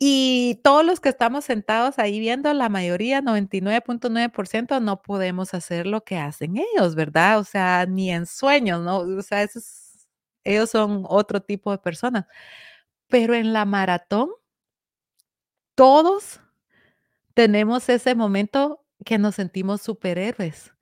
y 0.00 0.60
todos 0.62 0.84
los 0.84 1.00
que 1.00 1.08
estamos 1.08 1.44
sentados 1.44 1.98
ahí 1.98 2.20
viendo, 2.20 2.52
la 2.54 2.68
mayoría, 2.68 3.20
99.9%, 3.20 4.78
no 4.80 5.02
podemos 5.02 5.54
hacer 5.54 5.86
lo 5.88 6.04
que 6.04 6.16
hacen 6.18 6.56
ellos, 6.56 6.94
¿verdad? 6.94 7.38
O 7.40 7.44
sea, 7.44 7.84
ni 7.86 8.10
en 8.12 8.26
sueños, 8.26 8.80
¿no? 8.82 8.98
O 9.00 9.22
sea, 9.22 9.42
esos- 9.42 10.06
ellos 10.44 10.70
son 10.70 11.04
otro 11.08 11.40
tipo 11.42 11.72
de 11.72 11.78
personas. 11.78 12.26
Pero 13.10 13.34
en 13.34 13.52
la 13.52 13.64
maratón, 13.64 14.30
todos 15.74 16.40
tenemos 17.34 17.88
ese 17.88 18.14
momento 18.14 18.84
que 19.04 19.18
nos 19.18 19.36
sentimos 19.36 19.82
superhéroes. 19.82 20.72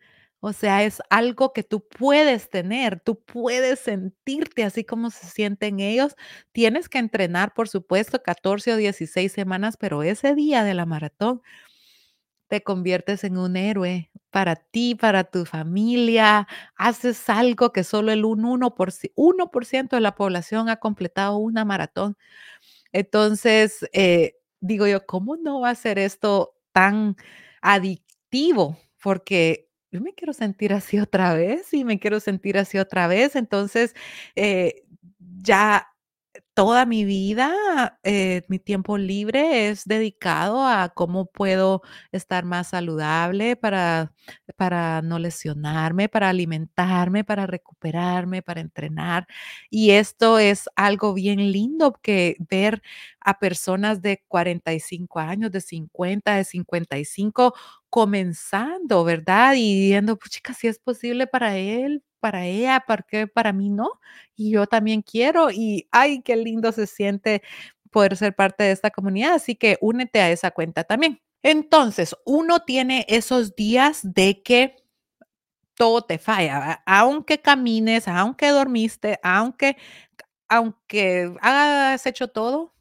O 0.40 0.52
sea, 0.52 0.84
es 0.84 1.02
algo 1.10 1.52
que 1.52 1.64
tú 1.64 1.86
puedes 1.88 2.50
tener, 2.50 3.00
tú 3.00 3.20
puedes 3.24 3.80
sentirte 3.80 4.64
así 4.64 4.84
como 4.84 5.10
se 5.10 5.26
sienten 5.26 5.80
ellos. 5.80 6.16
Tienes 6.52 6.88
que 6.88 6.98
entrenar, 6.98 7.54
por 7.54 7.68
supuesto, 7.68 8.22
14 8.22 8.72
o 8.72 8.76
16 8.76 9.32
semanas, 9.32 9.76
pero 9.78 10.02
ese 10.02 10.34
día 10.34 10.64
de 10.64 10.74
la 10.74 10.86
maratón 10.86 11.42
te 12.48 12.62
conviertes 12.62 13.24
en 13.24 13.38
un 13.38 13.56
héroe 13.56 14.10
para 14.30 14.56
ti, 14.56 14.94
para 14.94 15.24
tu 15.24 15.44
familia. 15.46 16.46
Haces 16.76 17.28
algo 17.30 17.72
que 17.72 17.84
solo 17.84 18.12
el 18.12 18.24
un 18.24 18.44
1%, 18.44 19.12
1% 19.16 19.96
de 19.96 20.00
la 20.02 20.14
población 20.14 20.68
ha 20.68 20.76
completado 20.76 21.38
una 21.38 21.64
maratón. 21.64 22.16
Entonces, 22.92 23.86
eh, 23.92 24.36
digo 24.60 24.86
yo, 24.86 25.06
¿cómo 25.06 25.36
no 25.36 25.60
va 25.60 25.70
a 25.70 25.74
ser 25.74 25.98
esto 25.98 26.54
tan 26.72 27.16
adictivo? 27.62 28.78
Porque 29.02 29.68
yo 29.92 30.00
me 30.00 30.14
quiero 30.14 30.32
sentir 30.32 30.72
así 30.72 30.98
otra 30.98 31.34
vez 31.34 31.72
y 31.74 31.84
me 31.84 31.98
quiero 31.98 32.20
sentir 32.20 32.58
así 32.58 32.78
otra 32.78 33.06
vez. 33.08 33.36
Entonces, 33.36 33.94
eh, 34.36 34.84
ya 35.42 35.88
toda 36.56 36.86
mi 36.86 37.04
vida, 37.04 38.00
eh, 38.02 38.42
mi 38.48 38.58
tiempo 38.58 38.98
libre 38.98 39.68
es 39.68 39.84
dedicado 39.84 40.66
a 40.66 40.88
cómo 40.90 41.26
puedo 41.26 41.82
estar 42.12 42.46
más 42.46 42.68
saludable 42.70 43.56
para, 43.56 44.12
para 44.56 45.02
no 45.02 45.18
lesionarme, 45.20 46.08
para 46.08 46.30
alimentarme, 46.30 47.24
para 47.24 47.46
recuperarme, 47.46 48.42
para 48.42 48.62
entrenar. 48.62 49.28
Y 49.70 49.90
esto 49.92 50.38
es 50.38 50.68
algo 50.76 51.14
bien 51.14 51.52
lindo 51.52 51.92
que 52.02 52.36
ver 52.48 52.82
a 53.20 53.38
personas 53.38 54.00
de 54.02 54.24
45 54.28 55.20
años, 55.20 55.52
de 55.52 55.60
50, 55.60 56.36
de 56.36 56.44
55 56.44 57.54
comenzando, 57.90 59.04
¿verdad? 59.04 59.54
Y 59.56 59.88
viendo, 59.88 60.16
pues 60.18 60.40
si 60.58 60.68
es 60.68 60.78
posible 60.78 61.26
para 61.26 61.56
él, 61.58 62.02
para 62.20 62.46
ella, 62.46 62.84
¿por 62.86 63.04
qué 63.06 63.26
para 63.26 63.52
mí 63.52 63.70
no? 63.70 64.00
Y 64.36 64.52
yo 64.52 64.66
también 64.66 65.02
quiero 65.02 65.50
y, 65.50 65.88
ay, 65.92 66.22
qué 66.22 66.36
lindo 66.36 66.72
se 66.72 66.86
siente 66.86 67.42
poder 67.90 68.16
ser 68.16 68.34
parte 68.36 68.64
de 68.64 68.72
esta 68.72 68.90
comunidad, 68.90 69.34
así 69.34 69.54
que 69.56 69.78
únete 69.80 70.20
a 70.20 70.30
esa 70.30 70.50
cuenta 70.52 70.84
también. 70.84 71.20
Entonces, 71.42 72.14
uno 72.26 72.60
tiene 72.60 73.06
esos 73.08 73.54
días 73.56 74.00
de 74.02 74.42
que 74.42 74.76
todo 75.74 76.02
te 76.02 76.18
falla, 76.18 76.82
aunque 76.86 77.40
camines, 77.42 78.08
aunque 78.08 78.48
dormiste, 78.50 79.18
aunque 79.22 79.76
aunque 80.48 81.34
hayas 81.42 82.06
hecho 82.06 82.28
todo, 82.28 82.74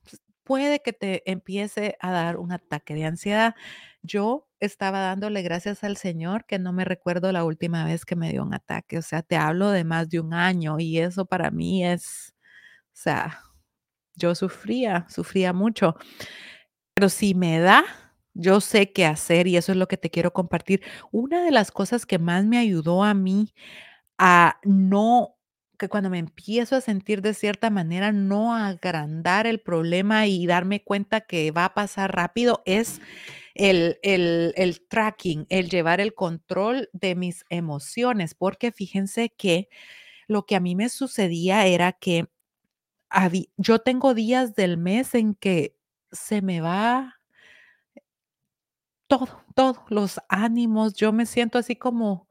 puede 0.44 0.82
que 0.82 0.94
te 0.94 1.30
empiece 1.32 1.98
a 2.02 2.12
dar 2.12 2.38
un 2.38 2.52
ataque 2.54 2.94
de 2.96 3.06
ansiedad. 3.06 3.56
Yo 4.04 4.48
estaba 4.66 5.00
dándole 5.00 5.42
gracias 5.42 5.84
al 5.84 5.98
Señor 5.98 6.46
que 6.46 6.60
no 6.60 6.74
me 6.74 6.86
recuerdo 6.86 7.32
la 7.32 7.44
última 7.46 7.86
vez 7.86 8.06
que 8.06 8.16
me 8.16 8.32
dio 8.32 8.44
un 8.44 8.54
ataque, 8.54 8.98
o 8.98 9.02
sea, 9.02 9.22
te 9.22 9.38
hablo 9.38 9.72
de 9.72 9.84
más 9.84 10.10
de 10.10 10.20
un 10.20 10.34
año 10.34 10.80
y 10.80 11.00
eso 11.00 11.26
para 11.26 11.52
mí 11.52 11.86
es, 11.86 12.34
o 12.88 12.92
sea, 12.94 13.42
yo 14.16 14.36
sufría, 14.36 15.06
sufría 15.10 15.54
mucho, 15.54 15.96
pero 16.94 17.10
si 17.10 17.36
me 17.36 17.60
da, 17.60 17.84
yo 18.34 18.62
sé 18.62 18.92
qué 18.94 19.06
hacer 19.06 19.48
y 19.48 19.58
eso 19.58 19.72
es 19.72 19.78
lo 19.78 19.88
que 19.88 19.98
te 19.98 20.10
quiero 20.10 20.34
compartir. 20.34 20.82
Una 21.12 21.44
de 21.44 21.52
las 21.52 21.72
cosas 21.72 22.06
que 22.06 22.20
más 22.20 22.46
me 22.46 22.58
ayudó 22.58 23.04
a 23.04 23.14
mí 23.14 23.54
a 24.18 24.60
no 24.64 25.35
que 25.78 25.90
cuando 25.90 26.10
me 26.10 26.20
empiezo 26.20 26.76
a 26.76 26.82
sentir 26.82 27.22
de 27.22 27.34
cierta 27.34 27.70
manera, 27.70 28.12
no 28.12 28.56
agrandar 28.56 29.48
el 29.48 29.60
problema 29.60 30.28
y 30.28 30.46
darme 30.48 30.84
cuenta 30.84 31.22
que 31.22 31.52
va 31.52 31.66
a 31.66 31.74
pasar 31.74 32.16
rápido, 32.16 32.62
es 32.66 33.02
el 33.56 34.00
el 34.04 34.54
el 34.58 34.88
tracking, 34.88 35.48
el 35.50 35.70
llevar 35.70 36.02
el 36.02 36.14
control 36.16 36.90
de 36.94 37.16
mis 37.16 37.46
emociones, 37.50 38.36
porque 38.36 38.72
fíjense 38.72 39.30
que 39.38 39.70
lo 40.28 40.46
que 40.46 40.56
a 40.58 40.60
mí 40.62 40.76
me 40.76 40.90
sucedía 40.90 41.68
era 41.68 41.94
que 41.94 42.28
yo 43.58 43.80
tengo 43.80 44.14
días 44.14 44.56
del 44.56 44.78
mes 44.78 45.16
en 45.16 45.36
que 45.36 45.76
se 46.12 46.42
me 46.42 46.62
va 46.62 47.16
todo, 49.10 49.28
todo, 49.54 49.86
los 49.90 50.20
ánimos, 50.30 50.94
yo 50.96 51.14
me 51.14 51.26
siento 51.28 51.60
así 51.60 51.76
como 51.76 52.28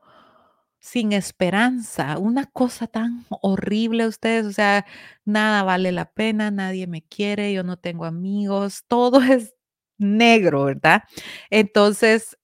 sin 0.84 1.14
esperanza, 1.14 2.18
una 2.18 2.44
cosa 2.44 2.86
tan 2.86 3.24
horrible 3.30 4.06
ustedes, 4.06 4.44
o 4.44 4.52
sea, 4.52 4.84
nada 5.24 5.62
vale 5.62 5.92
la 5.92 6.12
pena, 6.12 6.50
nadie 6.50 6.86
me 6.86 7.00
quiere, 7.02 7.54
yo 7.54 7.62
no 7.64 7.78
tengo 7.78 8.04
amigos, 8.04 8.84
todo 8.88 9.22
es 9.22 9.54
negro, 9.98 10.64
¿verdad? 10.64 11.04
Entonces, 11.48 12.36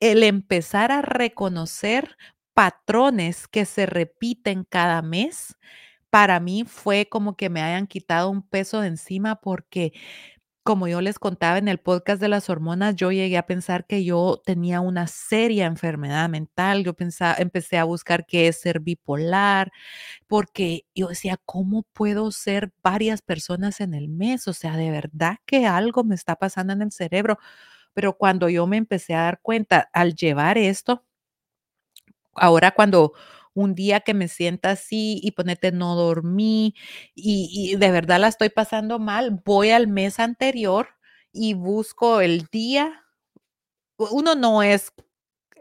el 0.00 0.22
empezar 0.24 0.92
a 0.92 1.02
reconocer 1.02 2.16
patrones 2.54 3.48
que 3.48 3.64
se 3.66 3.86
repiten 3.86 4.64
cada 4.64 5.02
mes, 5.02 5.56
para 6.10 6.40
mí 6.40 6.64
fue 6.66 7.08
como 7.10 7.36
que 7.36 7.50
me 7.50 7.62
hayan 7.62 7.86
quitado 7.88 8.30
un 8.30 8.42
peso 8.48 8.80
de 8.82 8.88
encima 8.88 9.36
porque 9.40 9.92
como 10.68 10.86
yo 10.86 11.00
les 11.00 11.18
contaba 11.18 11.56
en 11.56 11.66
el 11.66 11.78
podcast 11.78 12.20
de 12.20 12.28
las 12.28 12.50
hormonas, 12.50 12.94
yo 12.94 13.10
llegué 13.10 13.38
a 13.38 13.46
pensar 13.46 13.86
que 13.86 14.04
yo 14.04 14.42
tenía 14.44 14.82
una 14.82 15.06
seria 15.06 15.64
enfermedad 15.64 16.28
mental. 16.28 16.84
Yo 16.84 16.92
pensaba, 16.92 17.36
empecé 17.38 17.78
a 17.78 17.84
buscar 17.84 18.26
qué 18.26 18.48
es 18.48 18.60
ser 18.60 18.80
bipolar, 18.80 19.72
porque 20.26 20.84
yo 20.94 21.08
decía, 21.08 21.38
¿cómo 21.46 21.84
puedo 21.94 22.30
ser 22.32 22.70
varias 22.82 23.22
personas 23.22 23.80
en 23.80 23.94
el 23.94 24.10
mes? 24.10 24.46
O 24.46 24.52
sea, 24.52 24.76
de 24.76 24.90
verdad 24.90 25.38
que 25.46 25.66
algo 25.66 26.04
me 26.04 26.14
está 26.14 26.36
pasando 26.36 26.74
en 26.74 26.82
el 26.82 26.92
cerebro. 26.92 27.38
Pero 27.94 28.18
cuando 28.18 28.50
yo 28.50 28.66
me 28.66 28.76
empecé 28.76 29.14
a 29.14 29.22
dar 29.22 29.40
cuenta 29.40 29.88
al 29.94 30.16
llevar 30.16 30.58
esto, 30.58 31.02
ahora 32.34 32.72
cuando 32.72 33.12
un 33.58 33.74
día 33.74 34.00
que 34.00 34.14
me 34.14 34.28
sienta 34.28 34.72
así 34.72 35.20
y 35.22 35.32
ponete 35.32 35.72
no 35.72 35.96
dormí 35.96 36.74
y, 37.14 37.76
de 37.76 37.90
verdad 37.92 38.20
la 38.20 38.28
estoy 38.28 38.50
pasando 38.50 38.98
mal, 39.00 39.42
voy 39.44 39.70
al 39.70 39.88
mes 39.88 40.20
anterior 40.20 40.88
y 41.32 41.54
busco 41.54 42.20
el 42.22 42.46
día. 42.52 43.04
Uno 43.98 44.34
no 44.36 44.62
es, 44.62 44.92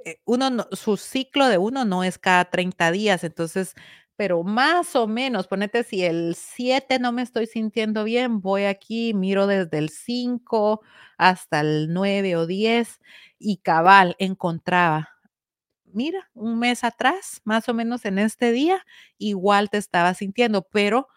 eh, 0.06 0.20
uno 0.26 0.50
no- 0.52 0.68
su 0.74 0.98
ciclo 0.98 1.48
de 1.50 1.58
uno 1.60 1.86
no 1.86 2.04
es 2.06 2.18
cada 2.20 2.46
30 2.52 2.92
días, 2.92 3.24
entonces, 3.26 3.76
pero 4.18 4.44
más 4.44 4.96
o 4.96 5.08
menos, 5.08 5.48
ponete 5.48 5.84
si 5.84 6.04
el 6.06 6.36
7 6.36 7.00
no 7.00 7.12
me 7.14 7.24
estoy 7.24 7.48
sintiendo 7.48 8.04
bien, 8.06 8.42
voy 8.42 8.66
aquí, 8.66 9.14
miro 9.16 9.48
desde 9.48 9.80
el 9.80 9.90
5 9.90 10.82
hasta 11.18 11.62
el 11.62 11.94
9 11.94 12.36
o 12.38 12.48
10 12.48 13.00
y 13.40 13.58
cabal 13.60 14.16
encontraba 14.20 15.10
mira, 15.98 16.30
un 16.36 16.60
mes 16.60 16.84
atrás, 16.84 17.42
más 17.44 17.68
o 17.70 17.74
menos 17.74 18.06
en 18.06 18.20
este 18.20 18.52
día, 18.52 18.86
igual 19.18 19.72
te 19.72 19.80
estaba 19.80 20.14
sintiendo, 20.14 20.62
pero 20.62 21.08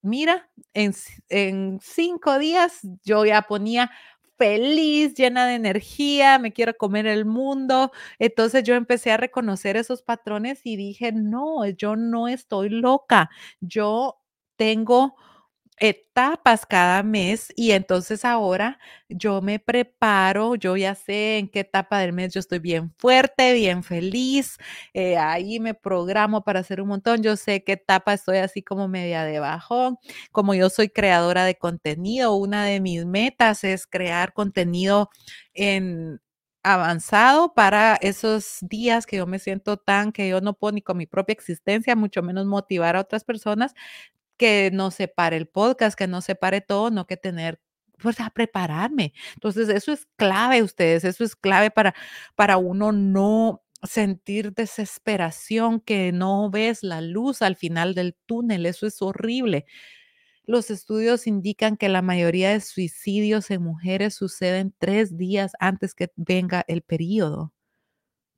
mira, 0.00 0.50
en, 0.72 0.94
cinco 1.82 2.38
días 2.38 2.80
yo 3.04 3.26
ya 3.26 3.42
ponía 3.42 3.90
feliz, 4.38 5.14
llena 5.14 5.46
de 5.46 5.54
energía, 5.56 6.38
me 6.38 6.52
quiero 6.54 6.74
comer 6.74 7.06
el 7.06 7.26
mundo. 7.26 7.92
Entonces 8.18 8.64
yo 8.64 8.74
empecé 8.74 9.12
a 9.12 9.18
reconocer 9.18 9.76
esos 9.76 10.02
patrones 10.02 10.60
y 10.64 10.76
dije, 10.76 11.12
no, 11.12 11.66
yo 11.68 11.96
no 11.96 12.28
estoy 12.28 12.70
loca, 12.70 13.28
yo 13.60 14.16
tengo 14.56 15.16
etapas 15.78 16.64
cada 16.66 17.02
mes 17.02 17.52
y 17.56 17.72
entonces 17.72 18.24
ahora 18.24 18.78
yo 19.08 19.42
me 19.42 19.58
preparo, 19.58 20.54
yo 20.54 20.76
ya 20.76 20.94
sé 20.94 21.38
en 21.38 21.48
qué 21.48 21.60
etapa 21.60 21.98
del 22.00 22.12
mes 22.14 22.32
yo 22.32 22.40
estoy 22.40 22.58
bien 22.60 22.92
fuerte, 22.98 23.52
bien 23.54 23.82
feliz, 23.82 24.56
eh, 24.94 25.18
ahí 25.18 25.60
me 25.60 25.74
programo 25.74 26.42
para 26.44 26.60
hacer 26.60 26.80
un 26.80 26.88
montón, 26.88 27.22
yo 27.22 27.36
sé 27.36 27.62
qué 27.64 27.72
etapa 27.72 28.14
estoy 28.14 28.38
así 28.38 28.62
como 28.62 28.88
media 28.88 29.24
de 29.24 29.38
bajón, 29.40 29.98
como 30.32 30.54
yo 30.54 30.70
soy 30.70 30.88
creadora 30.88 31.44
de 31.44 31.56
contenido, 31.56 32.34
una 32.36 32.64
de 32.64 32.80
mis 32.80 33.04
metas 33.04 33.62
es 33.64 33.86
crear 33.86 34.32
contenido 34.32 35.10
en 35.54 36.20
avanzado 36.62 37.54
para 37.54 37.94
esos 38.00 38.58
días 38.62 39.06
que 39.06 39.18
yo 39.18 39.26
me 39.26 39.38
siento 39.38 39.76
tan 39.76 40.10
que 40.10 40.28
yo 40.28 40.40
no 40.40 40.54
puedo 40.54 40.72
ni 40.72 40.82
con 40.82 40.96
mi 40.96 41.06
propia 41.06 41.32
existencia, 41.32 41.94
mucho 41.94 42.22
menos 42.22 42.44
motivar 42.46 42.96
a 42.96 43.00
otras 43.02 43.22
personas 43.24 43.72
que 44.38 44.70
no 44.72 44.90
separe 44.90 45.36
el 45.36 45.46
podcast, 45.48 45.96
que 45.98 46.06
no 46.08 46.20
separe 46.22 46.60
todo, 46.60 46.90
no 46.90 47.06
que 47.06 47.16
tener, 47.16 47.60
pues, 47.98 48.20
a 48.20 48.30
prepararme. 48.30 49.12
Entonces, 49.34 49.68
eso 49.70 49.92
es 49.92 50.06
clave, 50.16 50.62
ustedes, 50.62 51.04
eso 51.04 51.24
es 51.24 51.36
clave 51.36 51.70
para 51.70 51.94
para 52.36 52.56
uno 52.58 52.92
no 52.92 53.62
sentir 53.84 54.52
desesperación, 54.54 55.80
que 55.80 56.12
no 56.12 56.50
ves 56.50 56.82
la 56.82 57.00
luz 57.02 57.42
al 57.42 57.56
final 57.56 57.94
del 57.94 58.14
túnel, 58.26 58.66
eso 58.66 58.86
es 58.86 59.02
horrible. 59.02 59.66
Los 60.46 60.70
estudios 60.70 61.26
indican 61.28 61.76
que 61.76 61.88
la 61.90 62.02
mayoría 62.02 62.50
de 62.52 62.60
suicidios 62.60 63.50
en 63.50 63.62
mujeres 63.64 64.14
suceden 64.16 64.74
3 64.78 65.16
días 65.18 65.52
antes 65.60 65.94
que 65.94 66.12
venga 66.16 66.64
el 66.68 66.82
período 66.82 67.52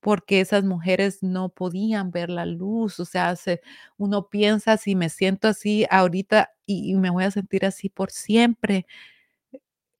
porque 0.00 0.40
esas 0.40 0.64
mujeres 0.64 1.22
no 1.22 1.48
podían 1.50 2.10
ver 2.12 2.30
la 2.30 2.46
luz, 2.46 3.00
o 3.00 3.04
sea, 3.06 3.36
se 3.36 3.60
uno 3.98 4.28
piensa, 4.30 4.76
si 4.78 4.94
me 4.96 5.08
siento 5.10 5.48
así 5.48 5.86
ahorita 5.90 6.50
y 6.66 6.92
y 6.92 6.96
me 6.96 7.10
voy 7.10 7.24
a 7.24 7.30
sentir 7.32 7.66
así 7.66 7.88
por 7.90 8.10
siempre, 8.10 8.86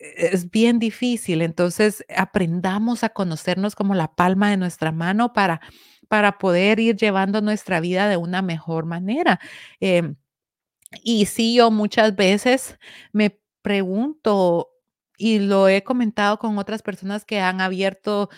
e 0.00 0.28
es 0.34 0.50
bien 0.50 0.78
difícil. 0.80 1.42
Entonces, 1.42 2.04
aprendamos 2.16 3.04
a 3.04 3.10
conocernos 3.10 3.74
como 3.76 3.94
la 3.94 4.14
palma 4.16 4.50
de 4.50 4.56
nuestra 4.58 4.92
mano 4.92 5.32
para 5.34 5.60
para 6.08 6.38
poder 6.38 6.80
ir 6.80 6.96
llevando 6.96 7.40
nuestra 7.42 7.80
vida 7.80 8.08
de 8.08 8.16
una 8.18 8.42
mejor 8.42 8.86
manera. 8.86 9.40
Em, 9.80 10.16
y 11.04 11.26
sí, 11.26 11.54
yo 11.56 11.70
muchas 11.72 12.16
veces 12.16 12.78
me 13.12 13.40
pregunto, 13.62 14.70
y 15.18 15.40
lo 15.40 15.68
he 15.68 15.84
comentado 15.84 16.38
con 16.38 16.58
otras 16.58 16.82
personas 16.82 17.24
que 17.26 17.40
han 17.40 17.60
abierto 17.62 18.30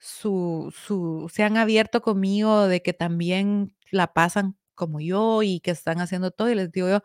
su 0.00 0.74
su 0.76 1.30
se 1.32 1.44
han 1.44 1.58
abierto 1.58 2.02
conmigo 2.02 2.68
de 2.68 2.82
que 2.82 2.94
también 2.94 3.76
la 3.92 4.12
pasan 4.14 4.56
como 4.76 5.00
yo 5.00 5.42
y 5.44 5.60
que 5.60 5.72
están 5.72 6.00
haciendo 6.00 6.32
todo, 6.32 6.50
y 6.50 6.56
les 6.56 6.72
digo 6.72 6.88
yo: 6.90 7.02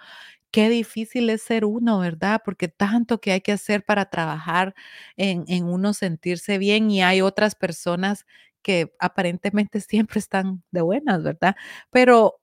"Qué 0.51 0.69
difícil 0.69 1.29
es 1.29 1.43
ser 1.43 1.65
uno", 1.65 1.99
¿verdad? 1.99 2.41
Porque 2.45 2.67
tanto 2.69 3.21
que 3.21 3.31
hay 3.33 3.41
que 3.41 3.53
hacer 3.53 3.85
para 3.85 4.05
trabajar 4.09 4.75
en 5.17 5.45
en 5.47 5.65
uno 5.65 5.93
sentirse 5.93 6.57
bien, 6.59 6.91
y 6.91 7.03
hay 7.03 7.21
otras 7.21 7.55
personas 7.55 8.25
que 8.63 8.93
aparentemente 8.99 9.81
siempre 9.81 10.19
están 10.19 10.63
de 10.71 10.81
buenas, 10.81 11.23
¿verdad? 11.23 11.55
Pero 11.91 12.41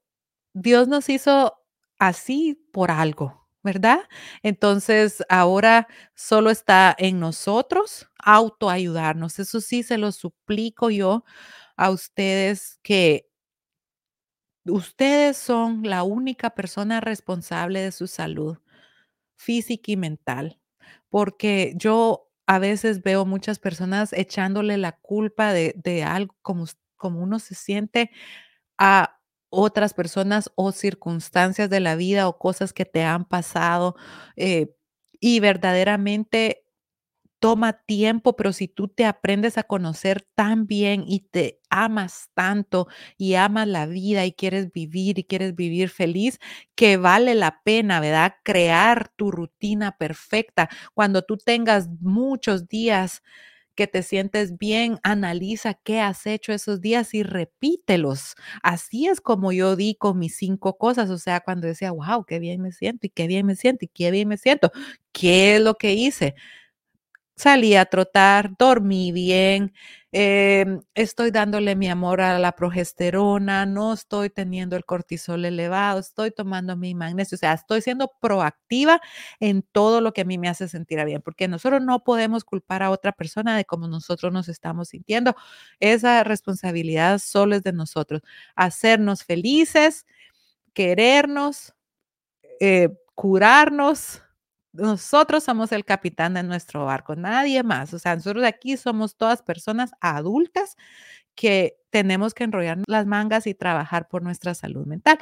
Dios 0.55 0.89
nos 0.89 1.09
hizo 1.11 1.55
así 1.99 2.55
por 2.73 2.91
algo, 2.91 3.42
¿verdad? 3.63 4.01
Entonces, 4.43 5.23
ahora 5.29 5.89
solo 6.15 6.51
está 6.51 6.95
en 6.99 7.21
nosotros 7.21 8.09
autoayudarnos. 8.25 9.39
Eso 9.39 9.61
sí, 9.61 9.83
se 9.83 9.99
lo 9.99 10.13
suplico 10.13 10.91
yo 10.91 11.25
a 11.77 11.91
ustedes 11.91 12.79
que 12.83 13.29
ustedes 14.67 15.37
son 15.37 15.83
la 15.85 16.03
única 16.05 16.51
persona 16.51 17.01
responsable 17.01 17.81
de 17.81 17.93
su 17.93 18.07
salud 18.07 18.59
física 19.37 19.93
y 19.93 19.97
mental, 19.97 20.61
porque 21.11 21.75
yo 21.77 22.31
a 22.47 22.59
veces 22.61 23.03
veo 23.03 23.27
muchas 23.27 23.59
personas 23.61 24.13
echándole 24.13 24.79
la 24.79 24.93
culpa 24.93 25.53
de, 25.53 25.75
de 25.77 26.05
algo 26.05 26.37
como, 26.43 26.67
como 26.97 27.21
uno 27.23 27.39
se 27.41 27.55
siente 27.57 28.11
a 28.79 29.21
otras 29.53 29.95
personas 29.95 30.51
o 30.57 30.73
circunstancias 30.73 31.71
de 31.71 31.81
la 31.81 31.97
vida 31.97 32.29
o 32.29 32.39
cosas 32.39 32.73
que 32.73 32.85
te 32.87 33.05
han 33.05 33.25
pasado 33.27 33.97
eh, 34.37 34.75
y 35.21 35.41
verdaderamente 35.41 36.65
toma 37.41 37.73
tiempo, 37.73 38.37
pero 38.37 38.53
si 38.53 38.69
tú 38.69 38.87
te 38.89 39.05
aprendes 39.05 39.59
a 39.59 39.65
conocer 39.65 40.23
tan 40.37 40.67
bien 40.69 41.05
y 41.09 41.21
te 41.21 41.61
amas 41.71 42.31
tanto 42.35 42.87
y 43.19 43.35
amas 43.35 43.67
la 43.67 43.87
vida 43.87 44.25
y 44.27 44.33
quieres 44.33 44.71
vivir 44.73 45.19
y 45.19 45.25
quieres 45.25 45.55
vivir 45.57 45.89
feliz, 45.89 46.39
que 46.77 46.97
vale 46.99 47.35
la 47.35 47.61
pena, 47.65 47.99
¿verdad? 48.01 48.35
Crear 48.45 49.09
tu 49.17 49.33
rutina 49.33 49.97
perfecta. 49.99 50.69
Cuando 50.95 51.23
tú 51.23 51.37
tengas 51.37 51.89
muchos 52.01 52.69
días 52.69 53.23
que 53.75 53.87
te 53.87 54.03
sientes 54.03 54.59
bien, 54.59 54.99
analiza 55.03 55.75
qué 55.75 56.01
has 56.01 56.27
hecho 56.27 56.53
esos 56.53 56.81
días 56.81 57.15
y 57.15 57.23
repítelos. 57.23 58.35
Así 58.63 59.07
es 59.07 59.21
como 59.21 59.53
yo 59.53 59.77
di 59.77 59.95
con 59.95 60.19
mis 60.19 60.37
cinco 60.37 60.77
cosas, 60.79 61.11
o 61.11 61.19
sea, 61.19 61.41
cuando 61.41 61.67
decía, 61.67 61.93
wow, 61.93 62.25
qué 62.25 62.39
bien 62.39 62.61
me 62.63 62.73
siento 62.73 63.07
y 63.07 63.11
qué 63.11 63.27
bien 63.27 63.47
me 63.47 63.57
siento 63.57 63.85
y 63.85 63.89
qué 63.89 64.11
bien 64.11 64.29
me 64.29 64.37
siento. 64.39 64.71
¿Qué 65.13 65.57
es 65.57 65.63
lo 65.63 65.75
que 65.75 65.95
hice? 65.95 66.35
Salí 67.37 67.75
a 67.77 67.87
trotar, 67.87 68.53
dormí 68.59 69.11
bien, 69.13 69.73
em, 70.13 70.83
estoy 70.95 71.31
dándole 71.31 71.75
mi 71.75 71.89
amor 71.89 72.21
a 72.21 72.39
la 72.39 72.53
progesterona, 72.53 73.67
no 73.67 73.93
estoy 73.95 74.31
teniendo 74.31 74.77
el 74.77 74.85
cortisol 74.85 75.45
elevado, 75.45 75.99
estoy 76.01 76.31
tomando 76.31 76.77
mi 76.77 76.95
magnesio, 76.95 77.37
o 77.37 77.39
sea, 77.39 77.55
estoy 77.55 77.81
siendo 77.83 78.13
proactiva 78.21 79.01
en 79.41 79.63
todo 79.63 80.01
lo 80.01 80.13
que 80.13 80.21
a 80.23 80.25
mí 80.25 80.39
me 80.39 80.49
hace 80.49 80.69
sentir 80.69 81.03
bien, 81.05 81.23
porque 81.23 81.49
nosotros 81.49 81.83
no 81.83 82.05
podemos 82.05 82.45
culpar 82.45 82.83
a 82.83 82.91
otra 82.91 83.13
persona 83.13 83.57
de 83.57 83.65
cómo 83.65 83.89
nosotros 83.89 84.33
nos 84.33 84.49
estamos 84.49 84.89
sintiendo. 84.91 85.35
Esa 85.81 86.23
responsabilidad 86.25 87.19
solo 87.19 87.57
es 87.57 87.63
de 87.63 87.73
nosotros. 87.73 88.23
Hacernos 88.55 89.25
felices, 89.25 90.07
querernos, 90.75 91.75
eh, 92.61 92.91
curarnos 93.15 94.23
nosotros 94.73 95.45
somos 95.45 95.73
el 95.73 95.85
capitán 95.85 96.35
de 96.35 96.43
nuestro 96.43 96.85
barco, 96.87 97.15
nadie 97.17 97.63
más. 97.63 97.93
O 97.95 97.99
sea, 97.99 98.17
nosotros 98.17 98.45
aquí 98.45 98.77
somos 98.77 99.17
todas 99.17 99.43
personas 99.43 99.93
adultas 100.01 100.77
que 101.35 101.77
tenemos 101.91 102.35
que 102.35 102.45
enrollar 102.45 102.79
las 102.87 103.07
mangas 103.07 103.47
y 103.47 103.55
trabajar 103.55 104.09
por 104.09 104.23
nuestra 104.23 104.55
salud 104.55 104.87
mental. 104.87 105.19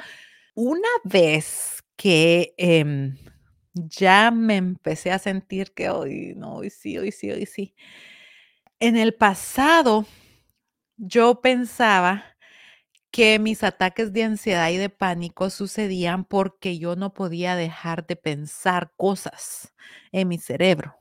Una 0.55 0.87
vez 1.03 1.83
que 1.95 2.53
em, 2.57 3.17
ya 3.73 4.31
me 4.31 4.57
empecé 4.57 5.11
a 5.11 5.19
sentir 5.19 5.73
que 5.73 5.89
hoy 5.89 6.33
no, 6.35 6.55
hoy 6.55 6.69
sí, 6.69 6.97
hoy 6.97 7.11
sí, 7.11 7.31
hoy 7.31 7.45
sí. 7.45 7.75
En 8.79 8.97
el 8.97 9.13
pasado, 9.13 10.05
yo 10.97 11.41
pensaba 11.41 12.30
que 13.11 13.39
mis 13.39 13.63
ataques 13.63 14.13
de 14.13 14.23
ansiedad 14.23 14.69
y 14.69 14.77
de 14.77 14.89
pánico 14.89 15.49
sucedían 15.49 16.25
porque 16.25 16.79
yo 16.79 16.95
no 16.95 17.13
podía 17.13 17.55
dejar 17.55 18.07
de 18.07 18.15
pensar 18.15 18.93
cosas 18.97 19.73
en 20.11 20.27
mi 20.29 20.37
cerebro. 20.37 20.95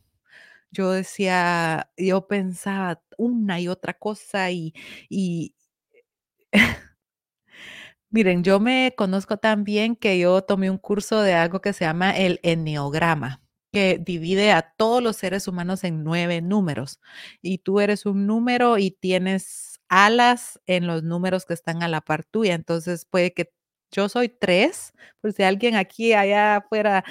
Yo 0.72 0.92
decía, 0.92 1.90
yo 1.96 2.28
pensaba 2.28 3.02
una 3.18 3.60
y 3.60 3.68
otra 3.68 3.94
cosa 3.94 4.50
y, 4.52 4.74
y 5.10 5.54
miren, 8.10 8.42
yo 8.44 8.60
me 8.60 8.94
conozco 8.96 9.36
tan 9.38 9.64
bien 9.64 9.96
que 9.96 10.18
yo 10.18 10.42
tomé 10.42 10.70
un 10.70 10.78
curso 10.78 11.20
de 11.22 11.34
algo 11.34 11.60
que 11.60 11.72
se 11.72 11.84
llama 11.84 12.16
el 12.16 12.40
enneograma 12.42 13.42
que 13.72 13.98
divide 14.04 14.50
a 14.52 14.62
todos 14.76 15.02
los 15.02 15.16
seres 15.16 15.46
humanos 15.48 15.84
en 15.84 16.02
nueve 16.02 16.40
números 16.42 17.00
y 17.40 17.58
tú 17.58 17.78
eres 17.80 18.04
un 18.06 18.26
número 18.26 18.78
y 18.78 18.90
tienes 18.90 19.69
alas 19.90 20.60
en 20.66 20.86
los 20.86 21.02
números 21.02 21.44
que 21.44 21.54
están 21.54 21.82
a 21.82 21.88
la 21.88 22.00
par 22.00 22.24
tuya. 22.24 22.54
Entonces 22.54 23.04
puede 23.04 23.34
que 23.34 23.52
yo 23.92 24.08
soy 24.08 24.28
tres, 24.30 24.94
por 25.20 25.32
si 25.32 25.42
alguien 25.42 25.76
aquí 25.76 26.14
allá 26.14 26.56
afuera 26.56 27.04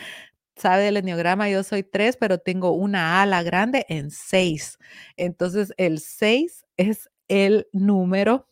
sabe 0.55 0.83
del 0.85 0.97
enneograma, 0.97 1.49
yo 1.49 1.63
soy 1.63 1.83
tres, 1.83 2.17
pero 2.17 2.39
tengo 2.39 2.71
una 2.71 3.21
ala 3.21 3.43
grande 3.43 3.85
en 3.89 4.11
seis. 4.11 4.79
Entonces 5.17 5.73
el 5.77 5.99
seis 5.99 6.65
es 6.77 7.09
el 7.27 7.67
número 7.73 8.47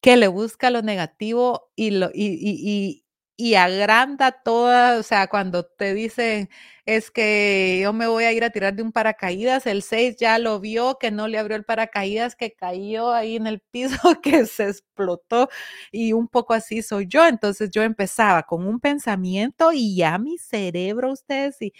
que 0.00 0.16
le 0.16 0.28
busca 0.28 0.70
lo 0.70 0.82
negativo 0.82 1.70
y, 1.76 1.90
lo, 1.92 2.10
y, 2.14 2.38
y, 2.42 3.04
y 3.40 3.54
agranda 3.54 4.32
toda, 4.32 4.98
o 4.98 5.02
sea, 5.02 5.28
cuando 5.28 5.64
te 5.64 5.94
dicen, 5.94 6.48
es 6.86 7.10
que 7.10 7.80
yo 7.82 7.92
me 7.92 8.06
voy 8.06 8.24
a 8.24 8.32
ir 8.32 8.44
a 8.44 8.50
tirar 8.50 8.74
de 8.74 8.82
un 8.82 8.92
paracaídas, 8.92 9.66
el 9.66 9.82
6 9.82 10.16
ya 10.18 10.38
lo 10.38 10.60
vio, 10.60 10.98
que 11.00 11.10
no 11.10 11.28
le 11.28 11.38
abrió 11.38 11.56
el 11.56 11.64
paracaídas, 11.64 12.36
que 12.36 12.52
cayó 12.52 13.12
ahí 13.12 13.36
en 13.36 13.46
el 13.46 13.60
piso, 13.60 13.96
que 14.22 14.46
se 14.46 14.68
explotó 14.68 15.48
y 15.92 16.12
un 16.12 16.28
poco 16.28 16.54
así 16.54 16.82
soy 16.82 17.06
yo. 17.08 17.26
Entonces 17.26 17.70
yo 17.70 17.82
empezaba 17.82 18.42
con 18.44 18.66
un 18.66 18.80
pensamiento 18.80 19.72
y 19.72 19.96
ya 19.96 20.18
mi 20.18 20.38
cerebro, 20.38 21.12
ustedes, 21.12 21.60
y 21.62 21.72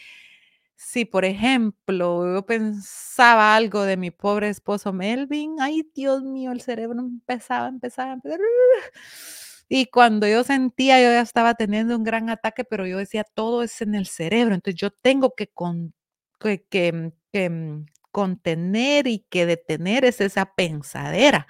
si 0.76 1.04
por 1.04 1.24
ejemplo 1.24 2.34
yo 2.34 2.46
pensaba 2.46 3.54
algo 3.56 3.82
de 3.84 3.96
mi 3.96 4.10
pobre 4.10 4.48
esposo 4.48 4.92
Melvin, 4.92 5.56
ay 5.60 5.82
Dios 5.94 6.22
mío, 6.22 6.52
el 6.52 6.60
cerebro 6.62 7.00
empezaba, 7.00 7.68
empezaba, 7.68 8.12
empezaba 8.14 8.40
y 9.72 9.86
cuando 9.86 10.26
yo 10.26 10.42
sentía, 10.42 10.98
yo 11.00 11.10
ya 11.12 11.20
estaba 11.20 11.54
teniendo 11.54 11.96
un 11.96 12.02
gran 12.02 12.28
ataque, 12.28 12.64
pero 12.64 12.88
yo 12.88 12.98
decía, 12.98 13.22
todo 13.22 13.62
es 13.62 13.80
en 13.80 13.94
el 13.94 14.06
cerebro, 14.08 14.56
entonces 14.56 14.80
yo 14.80 14.90
tengo 14.90 15.34
que, 15.36 15.46
con, 15.46 15.94
que, 16.40 16.64
mm, 16.92 17.12
que, 17.32 17.50
mm, 17.50 17.86
contener 18.10 19.06
y 19.06 19.20
que 19.30 19.46
detener 19.46 20.04
es 20.04 20.20
esa 20.20 20.54
pensadera. 20.56 21.46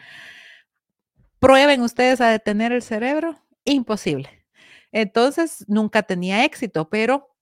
Prueben 1.39 1.81
ustedes 1.81 2.21
a 2.21 2.29
detener 2.29 2.73
el 2.73 2.83
cerebro, 2.83 3.41
imposible. 3.65 4.29
Entonces, 4.93 5.65
nunca 5.67 6.03
tenía 6.03 6.45
éxito, 6.45 6.91
pero 6.91 7.35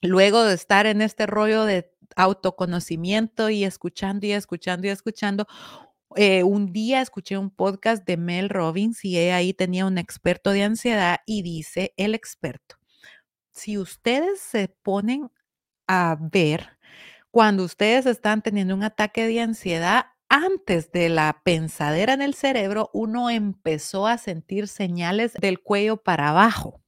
luego 0.00 0.44
de 0.44 0.54
estar 0.54 0.86
en 0.86 1.02
este 1.02 1.26
rollo 1.26 1.64
de 1.66 1.92
autoconocimiento 2.16 3.50
y 3.50 3.64
escuchando 3.64 4.26
y 4.26 4.32
escuchando 4.32 4.86
y 4.86 4.90
escuchando, 4.90 5.46
eh, 6.16 6.42
un 6.42 6.72
día 6.72 7.00
escuché 7.02 7.38
un 7.38 7.50
podcast 7.50 8.04
de 8.06 8.16
Mel 8.16 8.48
Robbins 8.48 9.04
y 9.04 9.16
ahí 9.18 9.52
tenía 9.54 9.86
un 9.86 9.98
experto 9.98 10.50
de 10.50 10.62
ansiedad 10.64 11.18
y 11.26 11.42
dice 11.42 11.92
el 11.96 12.14
experto, 12.14 12.76
si 13.52 13.78
ustedes 13.78 14.40
se 14.40 14.68
ponen 14.82 15.30
a 15.88 16.16
ver 16.20 16.78
cuando 17.30 17.64
ustedes 17.64 18.06
están 18.06 18.42
teniendo 18.42 18.74
un 18.74 18.82
ataque 18.84 19.26
de 19.26 19.40
ansiedad, 19.40 20.06
antes 20.28 20.90
de 20.92 21.08
la 21.08 21.40
pensadera 21.44 22.14
en 22.14 22.22
el 22.22 22.34
cerebro, 22.34 22.90
uno 22.92 23.30
empezó 23.30 24.06
a 24.06 24.18
sentir 24.18 24.68
señales 24.68 25.34
del 25.34 25.60
cuello 25.62 25.98
para 26.02 26.30
abajo. 26.30 26.82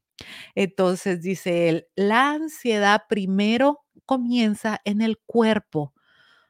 Entonces 0.54 1.22
dice 1.22 1.68
él, 1.68 1.88
la 1.96 2.30
ansiedad 2.32 3.02
primero 3.08 3.84
comienza 4.06 4.80
en 4.84 5.02
el 5.02 5.18
cuerpo, 5.26 5.94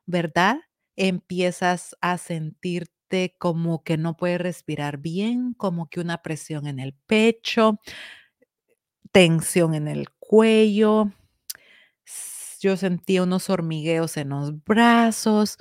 ¿verdad? 0.06 0.58
Empiezas 0.98 1.96
a 2.00 2.18
sentirte 2.18 3.36
como 3.38 3.82
que 3.82 3.96
no 3.96 4.16
puedes 4.16 4.40
respirar 4.40 4.98
bien, 4.98 5.54
como 5.54 5.88
que 5.88 6.00
una 6.00 6.22
presión 6.22 6.66
en 6.66 6.78
el 6.78 6.92
pecho, 7.06 7.80
tensión 9.12 9.74
en 9.74 9.88
el 9.88 10.10
cuello. 10.10 11.10
Yo 12.60 12.76
sentía 12.76 13.22
unos 13.22 13.50
hormigueos 13.50 14.16
en 14.16 14.30
los 14.30 14.64
brazos. 14.64 15.58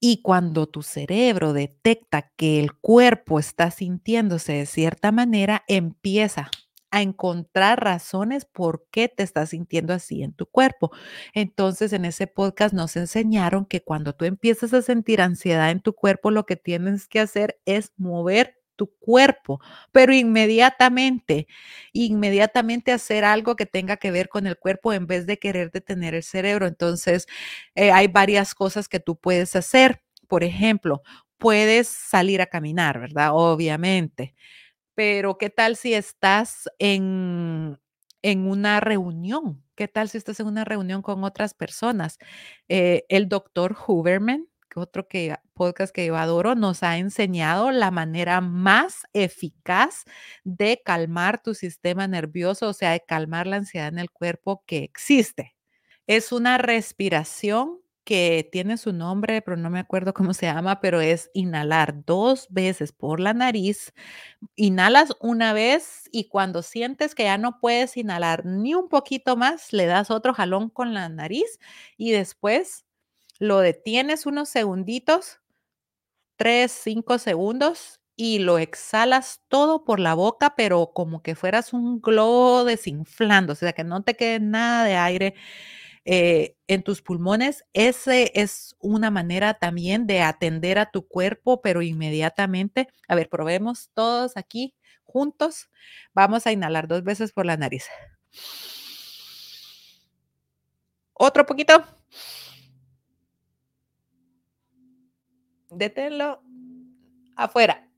Y 0.00 0.20
cuando 0.22 0.66
tu 0.66 0.82
cerebro 0.82 1.52
detecta 1.52 2.32
que 2.36 2.60
el 2.60 2.74
cuerpo 2.74 3.38
está 3.38 3.70
sintiéndose 3.70 4.52
de 4.52 4.66
cierta 4.66 5.12
manera, 5.12 5.64
empieza 5.68 6.50
a 6.92 7.02
encontrar 7.02 7.82
razones 7.82 8.44
por 8.44 8.86
qué 8.92 9.08
te 9.08 9.24
estás 9.24 9.50
sintiendo 9.50 9.94
así 9.94 10.22
en 10.22 10.32
tu 10.34 10.46
cuerpo. 10.46 10.92
Entonces, 11.34 11.92
en 11.92 12.04
ese 12.04 12.26
podcast 12.28 12.74
nos 12.74 12.96
enseñaron 12.96 13.66
que 13.66 13.82
cuando 13.82 14.14
tú 14.14 14.24
empiezas 14.26 14.72
a 14.74 14.82
sentir 14.82 15.20
ansiedad 15.22 15.70
en 15.70 15.80
tu 15.80 15.94
cuerpo, 15.94 16.30
lo 16.30 16.46
que 16.46 16.56
tienes 16.56 17.08
que 17.08 17.20
hacer 17.20 17.58
es 17.66 17.92
mover 17.96 18.58
tu 18.76 18.90
cuerpo, 18.98 19.60
pero 19.92 20.12
inmediatamente, 20.14 21.46
inmediatamente 21.92 22.92
hacer 22.92 23.24
algo 23.24 23.54
que 23.56 23.66
tenga 23.66 23.96
que 23.98 24.10
ver 24.10 24.28
con 24.28 24.46
el 24.46 24.58
cuerpo 24.58 24.92
en 24.92 25.06
vez 25.06 25.26
de 25.26 25.38
querer 25.38 25.70
detener 25.70 26.14
el 26.14 26.22
cerebro. 26.22 26.66
Entonces, 26.66 27.26
eh, 27.74 27.92
hay 27.92 28.08
varias 28.08 28.54
cosas 28.54 28.88
que 28.88 29.00
tú 29.00 29.16
puedes 29.16 29.56
hacer. 29.56 30.02
Por 30.28 30.44
ejemplo, 30.44 31.02
puedes 31.38 31.88
salir 31.88 32.40
a 32.40 32.46
caminar, 32.46 33.00
¿verdad? 33.00 33.30
Obviamente. 33.32 34.34
Pero, 34.94 35.38
¿qué 35.38 35.50
tal 35.50 35.76
si 35.76 35.94
estás 35.94 36.68
en, 36.78 37.78
en 38.22 38.46
una 38.48 38.80
reunión? 38.80 39.64
¿Qué 39.74 39.88
tal 39.88 40.08
si 40.08 40.18
estás 40.18 40.38
en 40.40 40.46
una 40.46 40.64
reunión 40.64 41.02
con 41.02 41.24
otras 41.24 41.54
personas? 41.54 42.18
Eh, 42.68 43.04
el 43.08 43.28
doctor 43.28 43.76
Huberman, 43.86 44.48
otro 44.76 45.08
que, 45.08 45.34
podcast 45.54 45.94
que 45.94 46.06
yo 46.06 46.16
adoro, 46.16 46.54
nos 46.54 46.82
ha 46.82 46.98
enseñado 46.98 47.70
la 47.72 47.90
manera 47.90 48.40
más 48.40 49.02
eficaz 49.14 50.04
de 50.44 50.80
calmar 50.84 51.42
tu 51.42 51.54
sistema 51.54 52.06
nervioso, 52.08 52.68
o 52.68 52.72
sea, 52.74 52.92
de 52.92 53.00
calmar 53.06 53.46
la 53.46 53.56
ansiedad 53.56 53.88
en 53.88 53.98
el 53.98 54.10
cuerpo 54.10 54.62
que 54.66 54.78
existe. 54.84 55.54
Es 56.06 56.32
una 56.32 56.58
respiración 56.58 57.81
que 58.04 58.48
tiene 58.50 58.76
su 58.78 58.92
nombre, 58.92 59.42
pero 59.42 59.56
no 59.56 59.70
me 59.70 59.78
acuerdo 59.78 60.14
cómo 60.14 60.34
se 60.34 60.46
llama, 60.46 60.80
pero 60.80 61.00
es 61.00 61.30
inhalar 61.34 62.04
dos 62.04 62.46
veces 62.50 62.92
por 62.92 63.20
la 63.20 63.34
nariz. 63.34 63.92
Inhalas 64.56 65.14
una 65.20 65.52
vez 65.52 66.08
y 66.12 66.28
cuando 66.28 66.62
sientes 66.62 67.14
que 67.14 67.24
ya 67.24 67.38
no 67.38 67.60
puedes 67.60 67.96
inhalar 67.96 68.44
ni 68.46 68.74
un 68.74 68.88
poquito 68.88 69.36
más, 69.36 69.72
le 69.72 69.86
das 69.86 70.10
otro 70.10 70.34
jalón 70.34 70.70
con 70.70 70.94
la 70.94 71.08
nariz 71.08 71.58
y 71.96 72.12
después 72.12 72.84
lo 73.38 73.58
detienes 73.60 74.26
unos 74.26 74.48
segunditos, 74.48 75.40
tres, 76.36 76.72
cinco 76.72 77.18
segundos 77.18 78.00
y 78.16 78.38
lo 78.40 78.58
exhalas 78.58 79.40
todo 79.48 79.84
por 79.84 79.98
la 80.00 80.14
boca, 80.14 80.54
pero 80.56 80.92
como 80.94 81.22
que 81.22 81.34
fueras 81.34 81.72
un 81.72 82.00
globo 82.00 82.64
desinflando, 82.64 83.54
o 83.54 83.56
sea, 83.56 83.72
que 83.72 83.84
no 83.84 84.02
te 84.04 84.14
quede 84.16 84.40
nada 84.40 84.84
de 84.84 84.96
aire 84.96 85.34
eh, 86.04 86.56
en 86.66 86.82
tus 86.82 87.02
pulmones, 87.02 87.64
ese 87.72 88.32
es 88.34 88.74
una 88.80 89.10
manera 89.10 89.54
también 89.54 90.06
de 90.06 90.20
atender 90.22 90.78
a 90.78 90.90
tu 90.90 91.06
cuerpo, 91.06 91.60
pero 91.62 91.82
inmediatamente, 91.82 92.88
a 93.08 93.14
ver, 93.14 93.28
probemos 93.28 93.90
todos 93.94 94.36
aquí 94.36 94.74
juntos. 95.04 95.70
Vamos 96.14 96.46
a 96.46 96.52
inhalar 96.52 96.88
dos 96.88 97.04
veces 97.04 97.32
por 97.32 97.46
la 97.46 97.56
nariz. 97.56 97.86
Otro 101.14 101.46
poquito. 101.46 101.84
Deténlo 105.70 106.42
afuera. 107.36 107.88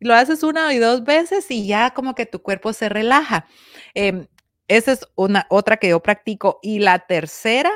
Lo 0.00 0.14
haces 0.14 0.42
una 0.42 0.72
y 0.74 0.78
dos 0.78 1.04
veces 1.04 1.50
y 1.50 1.66
ya 1.66 1.90
como 1.92 2.14
que 2.14 2.26
tu 2.26 2.40
cuerpo 2.42 2.72
se 2.72 2.88
relaja. 2.88 3.46
Em, 3.94 4.26
esa 4.68 4.92
es 4.92 5.06
una 5.16 5.46
otra 5.50 5.76
que 5.78 5.88
yo 5.88 6.00
practico. 6.02 6.58
Y 6.62 6.78
la 6.80 7.00
tercera, 7.00 7.70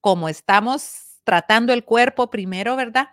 como 0.00 0.28
estamos 0.28 1.20
tratando 1.24 1.72
el 1.72 1.84
cuerpo 1.84 2.30
primero, 2.30 2.76
¿verdad? 2.76 3.10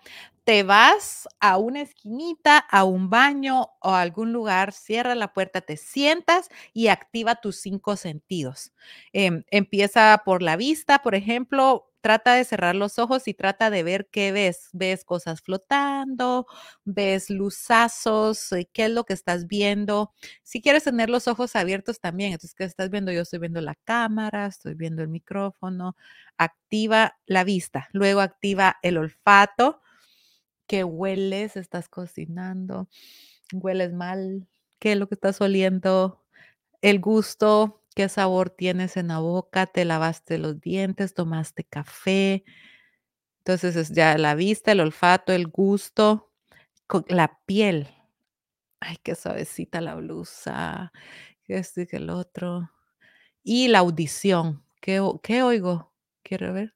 te 0.47 0.63
vas 0.63 1.27
a 1.41 1.57
una 1.57 1.81
esquinita, 1.81 2.57
a 2.57 2.85
un 2.85 3.09
baño 3.09 3.63
o 3.81 3.89
a 3.89 3.99
algún 3.99 4.31
lugar, 4.31 4.71
cierra 4.71 5.13
la 5.13 5.33
puerta, 5.33 5.59
te 5.59 5.75
sientas 5.75 6.47
y 6.73 6.87
activa 6.87 7.35
tus 7.35 7.57
cinco 7.59 7.97
sentidos. 7.97 8.71
Em, 9.11 9.43
empieza 9.51 10.21
por 10.23 10.41
la 10.41 10.55
vista, 10.55 10.99
por 10.99 11.15
ejemplo, 11.15 11.86
trata 12.01 12.33
de 12.35 12.43
cerrar 12.45 12.75
los 12.75 12.99
ojos 12.99 13.27
y 13.27 13.33
trata 13.33 13.69
de 13.69 13.83
ver 13.83 14.07
qué 14.11 14.31
ves. 14.31 14.69
¿Ves 14.73 15.03
cosas 15.05 15.41
flotando? 15.41 16.47
¿Ves 16.85 17.29
luzazos? 17.29 18.51
Eh, 18.53 18.69
¿Qué 18.71 18.85
es 18.85 18.91
lo 18.91 19.03
que 19.05 19.13
estás 19.13 19.47
viendo? 19.47 20.13
Si 20.43 20.61
quieres 20.61 20.83
tener 20.83 21.09
los 21.09 21.27
ojos 21.27 21.55
abiertos 21.55 21.99
también, 21.99 22.31
entonces, 22.33 22.55
¿qué 22.55 22.63
estás 22.65 22.89
viendo? 22.89 23.11
Yo 23.11 23.21
estoy 23.21 23.39
viendo 23.39 23.61
la 23.61 23.75
cámara, 23.83 24.47
estoy 24.47 24.73
viendo 24.75 25.01
el 25.01 25.09
micrófono. 25.09 25.95
Activa 26.37 27.17
la 27.25 27.43
vista, 27.43 27.87
luego 27.93 28.21
activa 28.21 28.77
el 28.83 28.97
olfato 28.97 29.81
¿Qué 30.67 30.83
hueles? 30.83 31.55
¿Estás 31.57 31.87
cocinando? 31.89 32.89
¿Hueles 33.53 33.93
mal? 33.93 34.47
¿Qué 34.79 34.93
es 34.93 34.97
lo 34.97 35.07
que 35.07 35.15
estás 35.15 35.39
oliendo? 35.41 36.23
El 36.81 36.99
gusto, 36.99 37.83
¿qué 37.97 38.09
sabor 38.09 38.51
tienes 38.51 38.95
en 38.95 39.07
la 39.07 39.17
boca? 39.17 39.65
¿Te 39.65 39.83
lavaste 39.83 40.37
los 40.37 40.61
dientes? 40.61 41.15
¿Tomaste 41.15 41.63
café? 41.63 42.43
Entonces 43.39 43.75
es 43.75 43.89
ya 43.89 44.15
la 44.19 44.35
vista, 44.35 44.71
el 44.71 44.81
olfato, 44.81 45.33
el 45.33 45.47
gusto, 45.47 46.31
la 47.07 47.39
piel. 47.47 47.87
Ay, 48.79 48.97
qué 49.01 49.15
suavecita 49.15 49.81
la 49.81 49.95
blusa. 49.95 50.91
Este 51.47 51.87
que 51.87 51.97
el 51.97 52.11
otro. 52.11 52.69
Y 53.41 53.67
la 53.67 53.79
audición. 53.79 54.63
¿Qué, 54.79 55.01
qué 55.23 55.41
oigo? 55.41 55.91
Quiero 56.21 56.53
ver. 56.53 56.75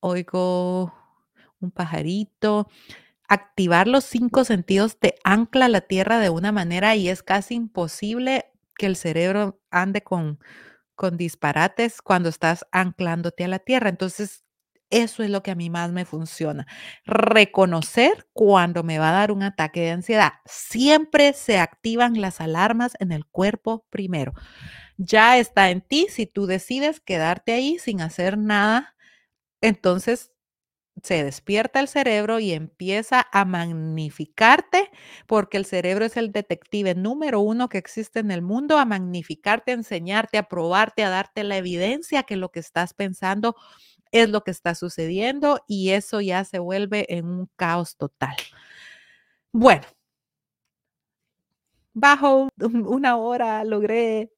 Oigo 0.00 0.92
un 1.60 1.70
pajarito. 1.70 2.66
Activar 3.28 3.86
los 3.86 4.02
cinco 4.02 4.42
sentidos 4.42 4.98
te 4.98 5.14
ancla 5.22 5.66
a 5.66 5.68
la 5.68 5.82
tierra 5.82 6.18
de 6.18 6.30
una 6.30 6.50
manera 6.50 6.96
y 6.96 7.08
es 7.08 7.22
casi 7.22 7.54
imposible 7.54 8.49
que 8.80 8.86
el 8.86 8.96
cerebro 8.96 9.60
ande 9.70 10.02
con, 10.02 10.38
con 10.94 11.18
disparates 11.18 12.00
cuando 12.00 12.30
estás 12.30 12.64
anclándote 12.72 13.44
a 13.44 13.48
la 13.48 13.58
tierra. 13.58 13.90
Entonces, 13.90 14.42
eso 14.88 15.22
es 15.22 15.28
lo 15.28 15.42
que 15.42 15.50
a 15.50 15.54
mí 15.54 15.68
más 15.68 15.92
me 15.92 16.06
funciona. 16.06 16.66
Reconocer 17.04 18.26
cuando 18.32 18.82
me 18.82 18.98
va 18.98 19.10
a 19.10 19.12
dar 19.12 19.32
un 19.32 19.42
ataque 19.42 19.82
de 19.82 19.90
ansiedad. 19.90 20.32
Siempre 20.46 21.34
se 21.34 21.58
activan 21.58 22.22
las 22.22 22.40
alarmas 22.40 22.94
en 23.00 23.12
el 23.12 23.26
cuerpo 23.26 23.84
primero. 23.90 24.32
Ya 24.96 25.36
está 25.36 25.68
en 25.68 25.82
ti 25.82 26.06
si 26.08 26.24
tú 26.24 26.46
decides 26.46 27.00
quedarte 27.00 27.52
ahí 27.52 27.78
sin 27.78 28.00
hacer 28.00 28.38
nada. 28.38 28.96
Entonces, 29.60 30.32
se 31.02 31.24
despierta 31.24 31.80
el 31.80 31.88
cerebro 31.88 32.38
y 32.38 32.52
empieza 32.52 33.26
a 33.32 33.44
magnificarte, 33.44 34.90
porque 35.26 35.56
el 35.56 35.64
cerebro 35.64 36.04
es 36.04 36.16
el 36.16 36.32
detective 36.32 36.94
número 36.94 37.40
uno 37.40 37.68
que 37.68 37.78
existe 37.78 38.20
en 38.20 38.30
el 38.30 38.42
mundo, 38.42 38.78
a 38.78 38.84
magnificarte, 38.84 39.72
a 39.72 39.74
enseñarte, 39.74 40.38
a 40.38 40.48
probarte, 40.48 41.04
a 41.04 41.10
darte 41.10 41.44
la 41.44 41.56
evidencia 41.56 42.22
que 42.22 42.36
lo 42.36 42.50
que 42.50 42.60
estás 42.60 42.94
pensando 42.94 43.56
es 44.12 44.28
lo 44.28 44.42
que 44.42 44.50
está 44.50 44.74
sucediendo 44.74 45.64
y 45.68 45.90
eso 45.90 46.20
ya 46.20 46.44
se 46.44 46.58
vuelve 46.58 47.06
en 47.08 47.26
un 47.26 47.50
caos 47.56 47.96
total. 47.96 48.36
Bueno, 49.52 49.86
bajo 51.92 52.48
una 52.58 53.16
hora 53.16 53.64
logré 53.64 54.32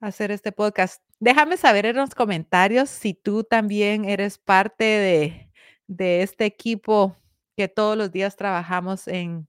hacer 0.00 0.30
este 0.32 0.52
podcast. 0.52 1.02
Déjame 1.20 1.56
saber 1.56 1.86
en 1.86 1.96
los 1.96 2.14
comentarios 2.14 2.90
si 2.90 3.14
tú 3.14 3.44
también 3.44 4.04
eres 4.04 4.38
parte 4.38 4.84
de 4.84 5.41
de 5.96 6.22
este 6.22 6.44
equipo 6.44 7.16
que 7.56 7.68
todos 7.68 7.96
los 7.96 8.10
días 8.12 8.36
trabajamos 8.36 9.08
en 9.08 9.48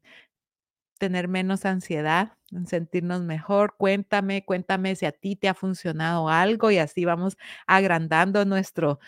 tener 0.99 1.27
menos 1.27 1.65
ansiedad, 1.65 2.33
en 2.51 2.67
sentirnos 2.67 3.21
mejor. 3.21 3.75
Cuéntame, 3.77 4.45
cuéntame 4.45 4.95
si 4.95 5.05
a 5.05 5.11
ti 5.11 5.35
te 5.35 5.49
ha 5.49 5.53
funcionado 5.53 6.29
algo 6.29 6.71
y 6.71 6.77
así 6.77 7.05
vamos 7.05 7.37
agrandando 7.67 8.45
nuestro 8.45 8.99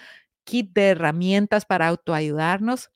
kit 0.44 0.74
de 0.74 0.90
herramientas 0.90 1.66
para 1.66 1.88
autoayudarnos. 1.88 2.92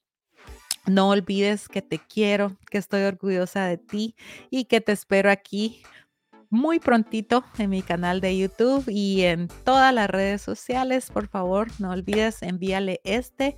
No 0.85 1.09
olvides 1.09 1.67
que 1.67 1.81
te 1.81 1.99
quiero, 1.99 2.57
que 2.69 2.77
estoy 2.77 3.03
orgullosa 3.03 3.65
de 3.65 3.77
ti 3.77 4.15
y 4.49 4.65
que 4.65 4.81
te 4.81 4.91
espero 4.91 5.29
aquí 5.29 5.83
muy 6.49 6.79
prontito 6.79 7.43
en 7.57 7.69
mi 7.69 7.81
canal 7.81 8.21
de 8.21 8.37
YouTube 8.37 8.83
y 8.87 9.23
en 9.23 9.49
todas 9.63 9.93
las 9.93 10.09
redes 10.09 10.41
sociales. 10.41 11.11
Por 11.11 11.27
favor, 11.27 11.67
no 11.79 11.91
olvides 11.91 12.41
envíale 12.41 13.01
este 13.03 13.55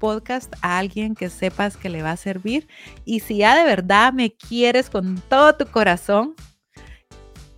podcast 0.00 0.52
a 0.62 0.78
alguien 0.78 1.14
que 1.14 1.30
sepas 1.30 1.76
que 1.76 1.88
le 1.88 2.02
va 2.02 2.10
a 2.10 2.16
servir. 2.16 2.66
Y 3.04 3.20
si 3.20 3.36
ya 3.36 3.54
de 3.54 3.64
verdad 3.64 4.12
me 4.12 4.32
quieres 4.32 4.90
con 4.90 5.22
todo 5.28 5.54
tu 5.54 5.66
corazón, 5.66 6.34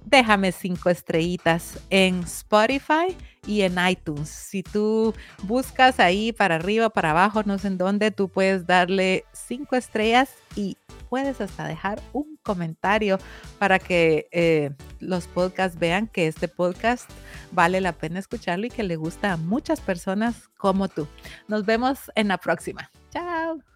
déjame 0.05 0.53
cinco 0.53 0.90
estrellitas 0.90 1.78
en 1.88 2.20
Spotify 2.24 3.16
y 3.47 3.62
en 3.62 3.76
iTunes. 3.88 4.28
Si 4.28 4.62
tú 4.62 5.14
buscas 5.45 6.01
ahí 6.01 6.32
para 6.32 6.57
arriba, 6.57 6.90
para 6.90 7.12
abajo, 7.12 7.43
no 7.45 7.59
sé 7.59 7.68
en 7.68 7.78
dónde, 7.78 8.11
tú 8.11 8.28
puedes 8.28 8.66
darle 8.66 9.24
cinco 9.32 9.76
estrellas 9.76 10.28
y 10.55 10.76
puedes 11.12 11.42
hasta 11.42 11.68
dejar 11.68 12.00
un 12.14 12.38
comentario 12.42 13.18
para 13.58 13.78
que 13.78 14.30
eh, 14.32 14.70
los 14.98 15.26
podcasts 15.26 15.78
vean 15.78 16.08
que 16.08 16.26
este 16.26 16.48
podcast 16.48 17.06
vale 17.50 17.82
la 17.82 17.92
pena 17.92 18.18
escucharlo 18.18 18.64
y 18.64 18.70
que 18.70 18.82
le 18.82 18.96
gusta 18.96 19.34
a 19.34 19.36
muchas 19.36 19.82
personas 19.82 20.48
como 20.56 20.88
tú. 20.88 21.06
Nos 21.48 21.66
vemos 21.66 22.10
en 22.14 22.28
la 22.28 22.38
próxima. 22.38 22.90
Chao. 23.10 23.72